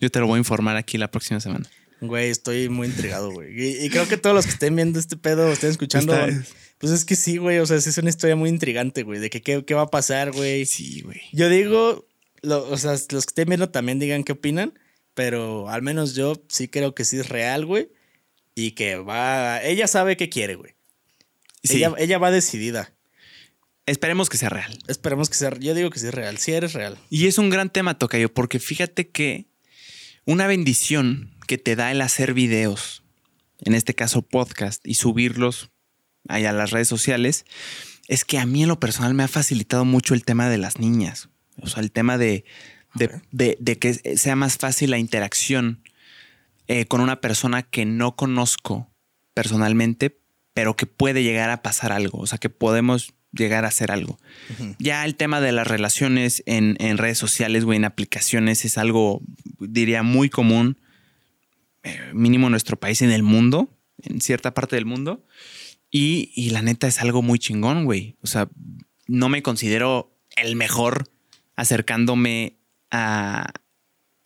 Yo 0.00 0.10
te 0.10 0.18
lo 0.18 0.26
voy 0.26 0.34
a 0.34 0.38
informar 0.38 0.76
aquí 0.76 0.98
la 0.98 1.08
próxima 1.08 1.38
semana. 1.38 1.70
Güey, 2.00 2.30
estoy 2.30 2.68
muy 2.68 2.88
intrigado, 2.88 3.30
güey. 3.30 3.52
Y, 3.56 3.84
y 3.84 3.90
creo 3.90 4.08
que 4.08 4.16
todos 4.16 4.34
los 4.34 4.44
que 4.44 4.50
estén 4.50 4.74
viendo 4.74 4.98
este 4.98 5.16
pedo, 5.16 5.52
estén 5.52 5.70
escuchando, 5.70 6.16
pues 6.78 6.90
es 6.90 7.04
que 7.04 7.14
sí, 7.14 7.36
güey. 7.36 7.60
O 7.60 7.66
sea, 7.66 7.80
sí 7.80 7.90
es 7.90 7.98
una 7.98 8.10
historia 8.10 8.34
muy 8.34 8.50
intrigante, 8.50 9.04
güey. 9.04 9.20
De 9.20 9.30
que 9.30 9.40
qué, 9.40 9.64
qué 9.64 9.74
va 9.74 9.82
a 9.82 9.90
pasar, 9.90 10.32
güey. 10.32 10.66
Sí, 10.66 11.02
güey. 11.02 11.20
Yo 11.32 11.48
digo, 11.48 12.08
lo- 12.42 12.68
o 12.68 12.76
sea, 12.76 12.90
los 12.94 13.06
que 13.08 13.16
estén 13.16 13.46
viendo 13.50 13.70
también 13.70 14.00
digan 14.00 14.24
qué 14.24 14.32
opinan, 14.32 14.76
pero 15.14 15.68
al 15.68 15.82
menos 15.82 16.16
yo 16.16 16.42
sí 16.48 16.66
creo 16.66 16.92
que 16.96 17.04
sí 17.04 17.18
es 17.18 17.28
real, 17.28 17.66
güey. 17.66 17.88
Y 18.56 18.72
que 18.72 18.96
va, 18.96 19.62
ella 19.62 19.86
sabe 19.86 20.16
qué 20.16 20.28
quiere, 20.28 20.56
güey. 20.56 20.74
Sí, 21.62 21.76
Ella, 21.78 21.92
ella 21.98 22.18
va 22.18 22.30
decidida. 22.30 22.92
esperemos 23.86 24.28
que 24.28 24.36
sea 24.38 24.48
real. 24.48 24.78
Esperemos 24.88 25.28
que 25.28 25.36
sea, 25.36 25.50
yo 25.58 25.74
digo 25.74 25.90
que 25.90 25.98
sí 25.98 26.06
es 26.06 26.14
real, 26.14 26.38
sí 26.38 26.52
eres 26.52 26.72
real. 26.74 26.96
Y 27.10 27.26
es 27.26 27.38
un 27.38 27.50
gran 27.50 27.70
tema, 27.70 27.98
Tocayo, 27.98 28.32
porque 28.32 28.58
fíjate 28.60 29.08
que 29.10 29.46
una 30.24 30.46
bendición 30.46 31.34
que 31.46 31.58
te 31.58 31.74
da 31.76 31.90
el 31.90 32.00
hacer 32.00 32.32
videos, 32.34 33.02
en 33.58 33.74
este 33.74 33.94
caso 33.94 34.22
podcast, 34.22 34.86
y 34.86 34.94
subirlos 34.94 35.70
ahí 36.28 36.44
a 36.44 36.52
las 36.52 36.70
redes 36.70 36.88
sociales, 36.88 37.44
es 38.06 38.24
que 38.24 38.38
a 38.38 38.46
mí 38.46 38.62
en 38.62 38.68
lo 38.68 38.78
personal 38.80 39.14
me 39.14 39.22
ha 39.24 39.28
facilitado 39.28 39.84
mucho 39.84 40.14
el 40.14 40.24
tema 40.24 40.48
de 40.48 40.58
las 40.58 40.78
niñas. 40.78 41.28
O 41.60 41.66
sea, 41.66 41.82
el 41.82 41.90
tema 41.92 42.16
de, 42.16 42.44
de, 42.94 43.06
Ok. 43.06 43.12
de- 43.32 43.56
de 43.60 43.78
que 43.78 43.94
sea 44.16 44.36
más 44.36 44.56
fácil 44.56 44.90
la 44.90 44.98
interacción 44.98 45.82
eh, 46.68 46.86
con 46.86 47.00
una 47.00 47.20
persona 47.20 47.62
que 47.64 47.84
no 47.84 48.14
conozco 48.16 48.88
personalmente, 49.34 50.19
pero 50.60 50.76
que 50.76 50.84
puede 50.84 51.22
llegar 51.22 51.48
a 51.48 51.62
pasar 51.62 51.90
algo. 51.90 52.18
O 52.18 52.26
sea, 52.26 52.36
que 52.36 52.50
podemos 52.50 53.14
llegar 53.32 53.64
a 53.64 53.68
hacer 53.68 53.90
algo. 53.90 54.18
Ya 54.78 55.06
el 55.06 55.14
tema 55.16 55.40
de 55.40 55.52
las 55.52 55.66
relaciones 55.66 56.42
en, 56.44 56.76
en 56.80 56.98
redes 56.98 57.16
sociales 57.16 57.64
o 57.64 57.72
en 57.72 57.86
aplicaciones 57.86 58.66
es 58.66 58.76
algo, 58.76 59.22
diría, 59.58 60.02
muy 60.02 60.28
común, 60.28 60.78
eh, 61.82 61.98
mínimo 62.12 62.48
en 62.48 62.50
nuestro 62.50 62.78
país, 62.78 63.00
en 63.00 63.10
el 63.10 63.22
mundo, 63.22 63.74
en 64.02 64.20
cierta 64.20 64.52
parte 64.52 64.76
del 64.76 64.84
mundo. 64.84 65.24
Y, 65.90 66.30
y 66.34 66.50
la 66.50 66.60
neta 66.60 66.86
es 66.88 67.00
algo 67.00 67.22
muy 67.22 67.38
chingón, 67.38 67.86
güey. 67.86 68.18
O 68.20 68.26
sea, 68.26 68.50
no 69.06 69.30
me 69.30 69.40
considero 69.40 70.14
el 70.36 70.56
mejor 70.56 71.10
acercándome 71.56 72.58
a, 72.90 73.50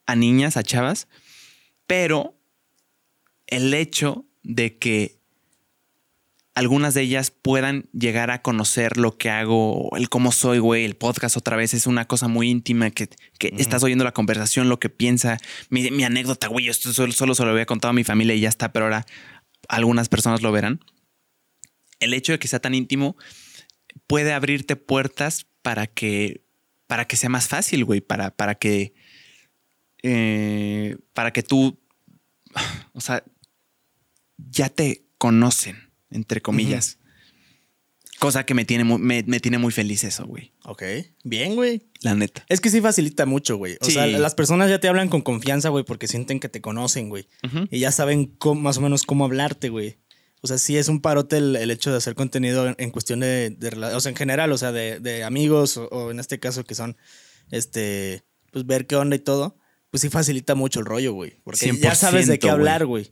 a 0.04 0.16
niñas, 0.16 0.56
a 0.56 0.64
chavas, 0.64 1.06
pero 1.86 2.36
el 3.46 3.72
hecho 3.72 4.26
de 4.42 4.78
que 4.78 5.13
algunas 6.54 6.94
de 6.94 7.02
ellas 7.02 7.30
puedan 7.32 7.88
llegar 7.92 8.30
a 8.30 8.40
conocer 8.40 8.96
lo 8.96 9.16
que 9.16 9.28
hago, 9.28 9.90
el 9.96 10.08
cómo 10.08 10.30
soy, 10.30 10.58
güey, 10.58 10.84
el 10.84 10.94
podcast 10.94 11.36
otra 11.36 11.56
vez 11.56 11.74
es 11.74 11.86
una 11.86 12.06
cosa 12.06 12.28
muy 12.28 12.48
íntima 12.48 12.90
que, 12.90 13.08
que 13.38 13.52
estás 13.58 13.82
oyendo 13.82 14.04
la 14.04 14.12
conversación, 14.12 14.68
lo 14.68 14.78
que 14.78 14.88
piensa, 14.88 15.38
mi, 15.68 15.90
mi 15.90 16.04
anécdota, 16.04 16.46
güey, 16.46 16.68
esto 16.68 16.92
solo, 16.92 17.12
solo 17.12 17.34
se 17.34 17.44
lo 17.44 17.50
había 17.50 17.66
contado 17.66 17.90
a 17.90 17.94
mi 17.94 18.04
familia 18.04 18.36
y 18.36 18.40
ya 18.40 18.48
está, 18.48 18.72
pero 18.72 18.86
ahora 18.86 19.04
algunas 19.68 20.08
personas 20.08 20.42
lo 20.42 20.52
verán. 20.52 20.80
El 21.98 22.14
hecho 22.14 22.32
de 22.32 22.38
que 22.38 22.48
sea 22.48 22.60
tan 22.60 22.74
íntimo 22.74 23.16
puede 24.06 24.32
abrirte 24.32 24.76
puertas 24.76 25.46
para 25.62 25.88
que, 25.88 26.44
para 26.86 27.06
que 27.06 27.16
sea 27.16 27.30
más 27.30 27.48
fácil, 27.48 27.84
güey, 27.84 28.00
para, 28.00 28.30
para 28.30 28.54
que, 28.54 28.94
eh, 30.04 30.98
para 31.14 31.32
que 31.32 31.42
tú, 31.42 31.80
o 32.92 33.00
sea, 33.00 33.24
ya 34.36 34.68
te 34.68 35.08
conocen, 35.18 35.93
entre 36.14 36.40
comillas. 36.40 36.98
Cosa 38.20 38.46
que 38.46 38.54
me 38.54 38.64
tiene 38.64 38.84
muy, 38.84 38.98
me, 38.98 39.22
me 39.26 39.40
tiene 39.40 39.58
muy 39.58 39.72
feliz 39.72 40.04
eso, 40.04 40.24
güey. 40.24 40.52
Ok, 40.64 40.82
bien, 41.24 41.56
güey. 41.56 41.82
La 42.00 42.14
neta. 42.14 42.46
Es 42.48 42.60
que 42.60 42.70
sí 42.70 42.80
facilita 42.80 43.26
mucho, 43.26 43.56
güey. 43.56 43.76
O 43.80 43.84
Sí. 43.84 43.92
sea, 43.92 44.06
las 44.06 44.34
personas 44.34 44.70
ya 44.70 44.78
te 44.78 44.88
hablan 44.88 45.08
con 45.08 45.20
confianza, 45.20 45.68
güey, 45.68 45.84
porque 45.84 46.06
sienten 46.06 46.38
que 46.40 46.48
te 46.48 46.60
conocen, 46.60 47.08
güey. 47.08 47.26
Y 47.70 47.80
ya 47.80 47.90
saben 47.92 48.26
cómo- 48.26 48.60
más 48.62 48.78
o 48.78 48.80
menos 48.80 49.02
cómo 49.02 49.24
hablarte, 49.24 49.68
güey. 49.68 49.98
O 50.40 50.46
sea, 50.46 50.58
sí 50.58 50.76
es 50.76 50.88
un 50.88 51.00
parote 51.00 51.38
el, 51.38 51.56
el 51.56 51.70
hecho 51.70 51.90
de 51.90 51.96
hacer 51.96 52.14
contenido 52.14 52.68
en, 52.68 52.76
en 52.78 52.90
cuestión 52.90 53.20
de, 53.20 53.56
o 53.94 54.00
sea, 54.00 54.10
en 54.10 54.16
general, 54.16 54.52
o 54.52 54.58
sea, 54.58 54.72
de, 54.72 55.00
de 55.00 55.24
amigos 55.24 55.76
o, 55.76 55.86
o 55.88 56.10
en 56.10 56.20
este 56.20 56.38
caso 56.38 56.64
que 56.64 56.74
son, 56.74 56.96
este, 57.50 58.22
pues 58.52 58.64
ver 58.66 58.86
qué 58.86 58.94
onda 58.96 59.16
y 59.16 59.20
todo, 59.20 59.58
pues 59.90 60.02
sí 60.02 60.08
facilita 60.08 60.54
mucho 60.54 60.80
el 60.80 60.86
rollo, 60.86 61.12
güey. 61.14 61.38
Porque 61.44 61.72
ya 61.80 61.94
sabes 61.94 62.26
de 62.28 62.38
qué 62.38 62.46
100%, 62.48 62.52
hablar, 62.52 62.86
güey. 62.86 63.10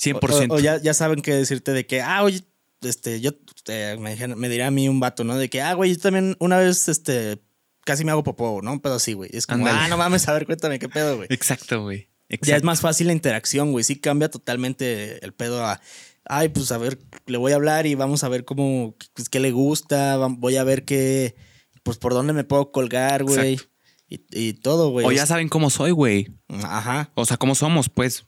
100%. 0.00 0.50
O, 0.50 0.54
o 0.54 0.58
ya, 0.58 0.80
ya 0.80 0.94
saben 0.94 1.22
qué 1.22 1.34
decirte 1.34 1.72
de 1.72 1.86
que, 1.86 2.00
ah, 2.02 2.22
oye, 2.22 2.44
este, 2.82 3.20
yo, 3.20 3.30
eh, 3.68 3.96
me, 3.98 4.36
me 4.36 4.48
dirá 4.48 4.68
a 4.68 4.70
mí 4.70 4.88
un 4.88 5.00
vato, 5.00 5.24
¿no? 5.24 5.36
De 5.36 5.48
que, 5.48 5.62
ah, 5.62 5.74
güey, 5.74 5.94
yo 5.94 6.00
también 6.00 6.36
una 6.40 6.58
vez, 6.58 6.88
este, 6.88 7.42
casi 7.84 8.04
me 8.04 8.10
hago 8.10 8.22
popó, 8.22 8.60
¿no? 8.62 8.72
Un 8.72 8.80
pedo 8.80 8.94
así, 8.94 9.12
güey. 9.12 9.30
Es 9.32 9.46
como, 9.46 9.66
ah, 9.66 9.88
no 9.88 9.96
mames, 9.96 10.28
a 10.28 10.32
ver, 10.32 10.46
cuéntame 10.46 10.78
qué 10.78 10.88
pedo, 10.88 11.16
güey. 11.16 11.28
Exacto, 11.30 11.82
güey. 11.82 12.08
Ya 12.42 12.56
es 12.56 12.62
más 12.62 12.80
fácil 12.80 13.06
la 13.06 13.12
interacción, 13.12 13.70
güey. 13.70 13.84
Sí 13.84 13.96
cambia 13.96 14.30
totalmente 14.30 15.24
el 15.24 15.32
pedo 15.32 15.64
a, 15.64 15.80
ay, 16.24 16.48
pues 16.48 16.72
a 16.72 16.78
ver, 16.78 16.98
le 17.26 17.38
voy 17.38 17.52
a 17.52 17.56
hablar 17.56 17.86
y 17.86 17.94
vamos 17.94 18.24
a 18.24 18.28
ver 18.28 18.44
cómo, 18.44 18.96
pues, 19.12 19.28
qué 19.28 19.40
le 19.40 19.52
gusta, 19.52 20.16
voy 20.16 20.56
a 20.56 20.64
ver 20.64 20.84
qué, 20.84 21.36
pues 21.82 21.98
por 21.98 22.14
dónde 22.14 22.32
me 22.32 22.44
puedo 22.44 22.72
colgar, 22.72 23.24
güey. 23.24 23.60
Y, 24.08 24.20
y 24.30 24.52
todo, 24.54 24.90
güey. 24.90 25.06
O 25.06 25.12
ya 25.12 25.26
saben 25.26 25.48
cómo 25.48 25.70
soy, 25.70 25.90
güey. 25.90 26.28
Ajá. 26.48 27.10
O 27.14 27.24
sea, 27.24 27.36
cómo 27.36 27.54
somos, 27.54 27.88
pues. 27.88 28.26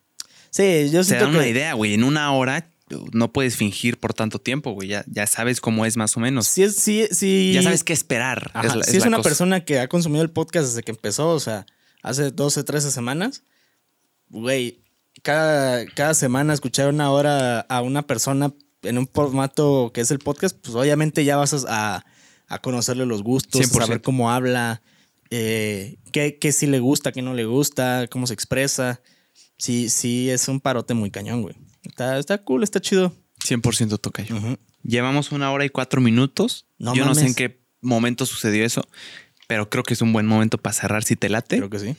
Sí, 0.56 0.90
yo 0.90 1.00
Te 1.00 1.04
siento 1.04 1.24
dan 1.24 1.32
que... 1.32 1.38
una 1.38 1.48
idea, 1.48 1.74
güey. 1.74 1.94
En 1.94 2.04
una 2.04 2.32
hora 2.32 2.70
no 3.12 3.32
puedes 3.32 3.56
fingir 3.56 3.98
por 3.98 4.14
tanto 4.14 4.38
tiempo, 4.38 4.72
güey. 4.72 4.88
Ya, 4.88 5.04
ya 5.08 5.26
sabes 5.26 5.60
cómo 5.60 5.84
es 5.86 5.96
más 5.96 6.16
o 6.16 6.20
menos. 6.20 6.46
Sí, 6.46 6.62
es- 6.62 6.76
sí, 6.76 7.06
sí. 7.10 7.52
Ya 7.54 7.62
sabes 7.62 7.84
qué 7.84 7.92
esperar. 7.92 8.50
Ajá, 8.54 8.76
la- 8.76 8.84
si 8.84 8.96
es, 8.96 9.02
la 9.02 9.08
una 9.08 9.16
cosa. 9.18 9.28
persona 9.28 9.64
que 9.64 9.80
ha 9.80 9.88
consumido 9.88 10.22
el 10.22 10.30
podcast 10.30 10.68
desde 10.68 10.82
que 10.82 10.92
empezó, 10.92 11.28
o 11.30 11.40
sea, 11.40 11.66
hace 12.02 12.30
12, 12.30 12.62
13 12.64 12.90
semanas, 12.90 13.42
güey, 14.28 14.80
cada, 15.22 15.84
cada 15.86 16.14
semana 16.14 16.54
escuchar 16.54 16.88
una 16.88 17.10
hora 17.10 17.60
a 17.60 17.82
una 17.82 18.06
persona 18.06 18.52
en 18.82 18.98
un 18.98 19.08
formato 19.12 19.90
que 19.92 20.00
es 20.00 20.10
el 20.10 20.18
podcast, 20.20 20.56
pues 20.62 20.74
obviamente 20.76 21.24
ya 21.24 21.36
vas 21.36 21.64
a, 21.68 22.04
a 22.46 22.58
conocerle 22.60 23.04
los 23.06 23.22
gustos, 23.22 23.60
100%. 23.62 23.80
saber 23.80 24.02
cómo 24.02 24.30
habla, 24.30 24.82
eh, 25.30 25.96
qué, 26.12 26.38
qué 26.38 26.52
sí 26.52 26.66
le 26.66 26.78
gusta, 26.78 27.10
qué 27.10 27.22
no 27.22 27.34
le 27.34 27.44
gusta, 27.46 28.06
cómo 28.10 28.26
se 28.28 28.34
expresa. 28.34 29.00
Sí, 29.58 29.88
sí, 29.88 30.30
es 30.30 30.48
un 30.48 30.60
parote 30.60 30.94
muy 30.94 31.10
cañón, 31.10 31.42
güey. 31.42 31.54
Está, 31.82 32.18
está 32.18 32.38
cool, 32.38 32.62
está 32.62 32.80
chido. 32.80 33.14
100% 33.44 33.98
toca 34.00 34.22
yo. 34.22 34.36
Ujú. 34.36 34.58
Llevamos 34.82 35.32
una 35.32 35.50
hora 35.50 35.64
y 35.64 35.70
cuatro 35.70 36.00
minutos. 36.00 36.66
No 36.78 36.94
Yo 36.94 37.04
no 37.04 37.14
sé 37.14 37.26
en 37.26 37.34
qué 37.34 37.60
momento 37.80 38.26
sucedió 38.26 38.64
eso, 38.64 38.86
pero 39.46 39.68
creo 39.70 39.82
que 39.82 39.94
es 39.94 40.02
un 40.02 40.12
buen 40.12 40.26
momento 40.26 40.58
para 40.58 40.74
cerrar 40.74 41.04
si 41.04 41.16
te 41.16 41.28
late. 41.28 41.56
Creo 41.56 41.70
que 41.70 41.78
sí. 41.78 41.96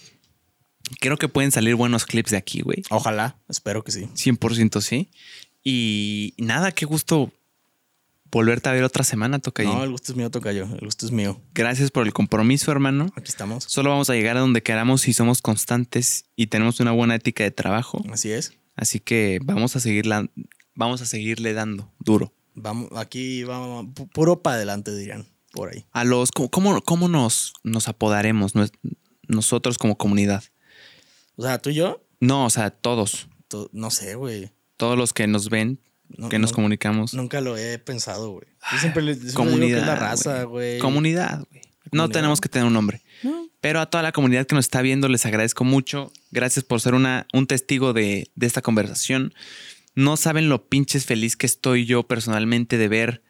Creo 1.00 1.18
que 1.18 1.28
pueden 1.28 1.52
salir 1.52 1.76
buenos 1.76 2.06
clips 2.06 2.32
de 2.32 2.38
aquí, 2.38 2.62
güey. 2.62 2.84
Ojalá, 2.90 3.38
espero 3.50 3.84
que 3.84 3.92
sí. 3.92 4.06
100% 4.14 4.82
sí. 4.82 5.12
Y 5.64 6.34
nada, 6.38 6.72
qué 6.72 6.86
gusto 6.86 7.34
volverte 8.32 8.70
a 8.70 8.72
ver 8.74 8.84
otra 8.84 9.04
semana, 9.04 9.40
Tocayo. 9.40 9.74
No, 9.74 9.84
el 9.84 9.92
gusto 9.92 10.12
es 10.12 10.18
mío, 10.18 10.30
Tocayo. 10.32 10.64
El 10.64 10.86
gusto 10.86 11.06
es 11.06 11.12
mío. 11.12 11.42
Gracias 11.54 11.92
por 11.92 12.06
el 12.06 12.14
compromiso, 12.14 12.72
hermano. 12.72 13.12
Aquí 13.16 13.30
estamos. 13.30 13.64
Solo 13.66 13.90
vamos 13.90 14.10
a 14.10 14.14
llegar 14.14 14.38
a 14.38 14.42
donde 14.42 14.62
queramos 14.64 15.02
si 15.02 15.14
somos 15.14 15.42
constantes 15.42 16.26
y 16.36 16.48
tenemos 16.48 16.80
una 16.80 16.92
buena 16.92 17.16
ética 17.16 17.44
de 17.44 17.52
trabajo. 17.52 18.04
Así 18.12 18.32
es. 18.32 18.54
Así 18.76 19.00
que 19.00 19.40
vamos 19.44 19.76
a 19.76 19.80
seguirla, 19.80 20.30
vamos 20.76 21.02
a 21.02 21.06
seguirle 21.06 21.54
dando 21.54 21.92
duro. 22.00 22.34
Vamos, 22.54 22.90
aquí 22.96 23.44
vamos, 23.44 23.86
pu- 23.88 24.10
puro 24.12 24.42
para 24.42 24.56
adelante, 24.58 24.96
dirían, 24.96 25.26
por 25.52 25.70
ahí. 25.74 25.86
A 25.92 26.04
los, 26.04 26.32
¿cómo, 26.32 26.50
cómo, 26.50 26.82
cómo 26.82 27.08
nos, 27.08 27.54
nos 27.64 27.88
apodaremos 27.88 28.56
nos- 28.56 28.72
nosotros 29.28 29.78
como 29.78 29.98
comunidad? 29.98 30.44
O 31.36 31.44
sea, 31.44 31.60
tú 31.60 31.70
y 31.70 31.76
yo, 31.76 32.04
No, 32.20 32.46
o 32.46 32.50
sea, 32.50 32.72
todos. 32.72 33.28
to- 33.48 33.70
no 33.74 33.92
sé, 33.92 34.16
güey. 34.16 34.52
Todos 34.76 34.98
los 34.98 35.14
que 35.14 35.26
nos 35.28 35.50
ven, 35.50 35.80
No- 36.10 36.30
que 36.30 36.40
nos 36.40 36.52
no- 36.52 36.56
comunicamos. 36.56 37.14
Nunca 37.14 37.42
lo 37.42 37.58
he 37.58 37.78
pensado, 37.80 38.32
güey. 38.32 38.48
Yo 38.72 38.78
siempre 38.80 39.04
le 39.04 39.16
digo 39.16 39.34
comunidad. 39.34 39.76
que 39.78 39.82
es 39.82 39.88
la 39.88 39.96
raza, 39.96 40.44
güey. 40.44 40.80
Comunidad, 40.80 41.40
güey. 41.50 41.62
No 41.92 42.04
Comunidad. 42.04 42.10
tenemos 42.14 42.42
que 42.42 42.50
tener 42.50 42.66
un 42.68 42.74
nombre. 42.74 43.02
No. 43.24 43.48
Pero 43.62 43.80
a 43.80 43.86
toda 43.90 44.04
la 44.04 44.12
comunidad 44.12 44.46
que 44.46 44.56
nos 44.56 44.66
está 44.66 44.82
viendo 44.82 45.08
les 45.10 45.26
agradezco 45.26 45.64
mucho. 45.64 46.12
Gracias 46.32 46.64
por 46.66 46.82
ser 46.82 46.94
una, 46.96 47.28
un 47.34 47.48
testigo 47.48 47.94
de, 47.94 48.30
de 48.36 48.46
esta 48.48 48.62
conversación. 48.62 49.34
No 49.96 50.16
saben 50.18 50.50
lo 50.50 50.68
pinches 50.68 51.06
feliz 51.06 51.36
que 51.38 51.46
estoy 51.46 51.86
yo 51.86 52.04
personalmente 52.04 52.78
de 52.78 52.88
ver 52.88 53.24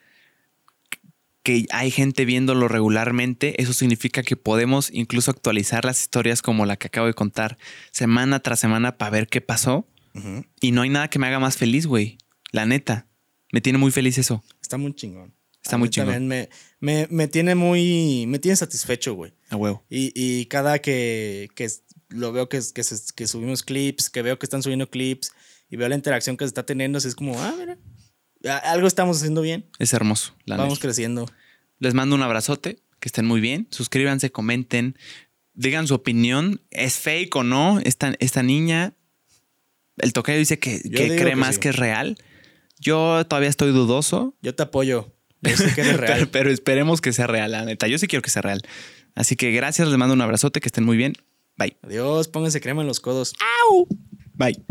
que 1.43 1.65
hay 1.71 1.91
gente 1.91 2.25
viéndolo 2.25 2.67
regularmente. 2.67 3.61
Eso 3.61 3.73
significa 3.73 4.21
que 4.23 4.35
podemos 4.35 4.89
incluso 4.91 5.31
actualizar 5.31 5.85
las 5.85 6.01
historias 6.01 6.41
como 6.41 6.65
la 6.65 6.75
que 6.75 6.87
acabo 6.87 7.07
de 7.07 7.13
contar 7.13 7.57
semana 7.91 8.39
tras 8.41 8.59
semana 8.59 8.97
para 8.97 9.11
ver 9.11 9.27
qué 9.27 9.39
pasó. 9.41 9.87
Y 10.59 10.71
no 10.71 10.81
hay 10.81 10.89
nada 10.89 11.09
que 11.09 11.19
me 11.19 11.27
haga 11.27 11.39
más 11.39 11.57
feliz, 11.57 11.85
güey. 11.85 12.17
La 12.51 12.65
neta. 12.65 13.07
Me 13.51 13.61
tiene 13.61 13.77
muy 13.79 13.91
feliz 13.91 14.17
eso. 14.17 14.43
Está 14.61 14.77
muy 14.77 14.93
chingón. 14.93 15.33
Está 15.63 15.75
A 15.75 15.79
muy 15.79 15.89
chingón. 15.89 16.13
también 16.13 16.27
Me, 16.27 16.49
me, 16.79 17.07
me 17.09 17.27
tiene 17.27 17.55
muy. 17.55 18.25
Me 18.27 18.39
tiene 18.39 18.55
satisfecho, 18.55 19.13
güey. 19.15 19.33
A 19.49 19.55
huevo. 19.55 19.83
Y, 19.89 20.11
y 20.15 20.45
cada 20.45 20.79
que, 20.79 21.49
que 21.55 21.69
lo 22.09 22.31
veo 22.31 22.47
que, 22.49 22.61
que, 22.73 22.83
se- 22.83 23.13
que 23.15 23.27
subimos 23.27 23.63
clips, 23.63 24.09
que 24.09 24.21
veo 24.21 24.39
que 24.39 24.45
están 24.45 24.63
subiendo 24.63 24.89
clips 24.89 25.31
y 25.69 25.75
veo 25.75 25.89
la 25.89 25.95
interacción 25.95 26.37
que 26.37 26.45
se 26.45 26.49
está 26.49 26.65
teniendo, 26.65 26.97
así 26.99 27.07
es 27.09 27.15
como, 27.15 27.37
ah, 27.41 27.53
mira, 27.59 27.77
algo 28.59 28.87
estamos 28.87 29.17
haciendo 29.17 29.41
bien. 29.41 29.65
Es 29.79 29.93
hermoso. 29.93 30.35
La 30.45 30.55
Vamos 30.55 30.75
neta. 30.75 30.81
creciendo. 30.87 31.25
Les 31.79 31.93
mando 31.93 32.15
un 32.15 32.21
abrazote, 32.23 32.79
que 33.01 33.09
estén 33.09 33.25
muy 33.25 33.41
bien. 33.41 33.67
Suscríbanse, 33.71 34.31
comenten, 34.31 34.97
digan 35.53 35.85
su 35.87 35.95
opinión. 35.95 36.61
¿Es 36.71 36.95
fake 36.97 37.35
o 37.35 37.43
no? 37.43 37.79
Esta, 37.83 38.15
esta 38.19 38.41
niña. 38.43 38.93
El 39.97 40.13
tocayo 40.13 40.37
dice 40.39 40.59
que, 40.59 40.81
que 40.81 40.89
cree 40.89 41.25
que 41.25 41.35
más 41.35 41.55
sí. 41.55 41.61
que 41.61 41.69
es 41.69 41.75
real. 41.75 42.17
Yo 42.79 43.25
todavía 43.27 43.49
estoy 43.49 43.71
dudoso. 43.71 44.35
Yo 44.41 44.55
te 44.55 44.63
apoyo. 44.63 45.13
Yo 45.41 45.55
sé 45.55 45.73
que 45.73 45.81
eres 45.81 45.97
real. 45.97 46.13
Pero, 46.19 46.31
pero 46.31 46.51
esperemos 46.51 47.01
que 47.01 47.13
sea 47.13 47.27
real, 47.27 47.51
la 47.51 47.65
neta. 47.65 47.87
Yo 47.87 47.97
sí 47.97 48.07
quiero 48.07 48.21
que 48.21 48.29
sea 48.29 48.41
real. 48.41 48.61
Así 49.15 49.35
que 49.35 49.51
gracias, 49.51 49.87
les 49.87 49.97
mando 49.97 50.13
un 50.13 50.21
abrazote, 50.21 50.59
que 50.59 50.67
estén 50.67 50.83
muy 50.83 50.97
bien. 50.97 51.13
Bye. 51.57 51.77
Adiós, 51.81 52.27
pónganse 52.27 52.61
crema 52.61 52.81
en 52.81 52.87
los 52.87 52.99
codos. 52.99 53.33
Bye. 54.33 54.63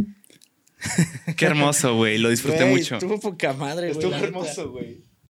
Qué 1.37 1.47
hermoso, 1.47 1.97
güey. 1.97 2.19
Lo 2.19 2.29
disfruté 2.29 2.65
mucho. 2.65 2.95
Estuvo 2.97 3.19
poca 3.19 3.53
madre, 3.55 3.93
güey. 3.93 4.05
Estuvo 4.05 4.15
hermoso, 4.15 4.71
güey. 4.71 5.05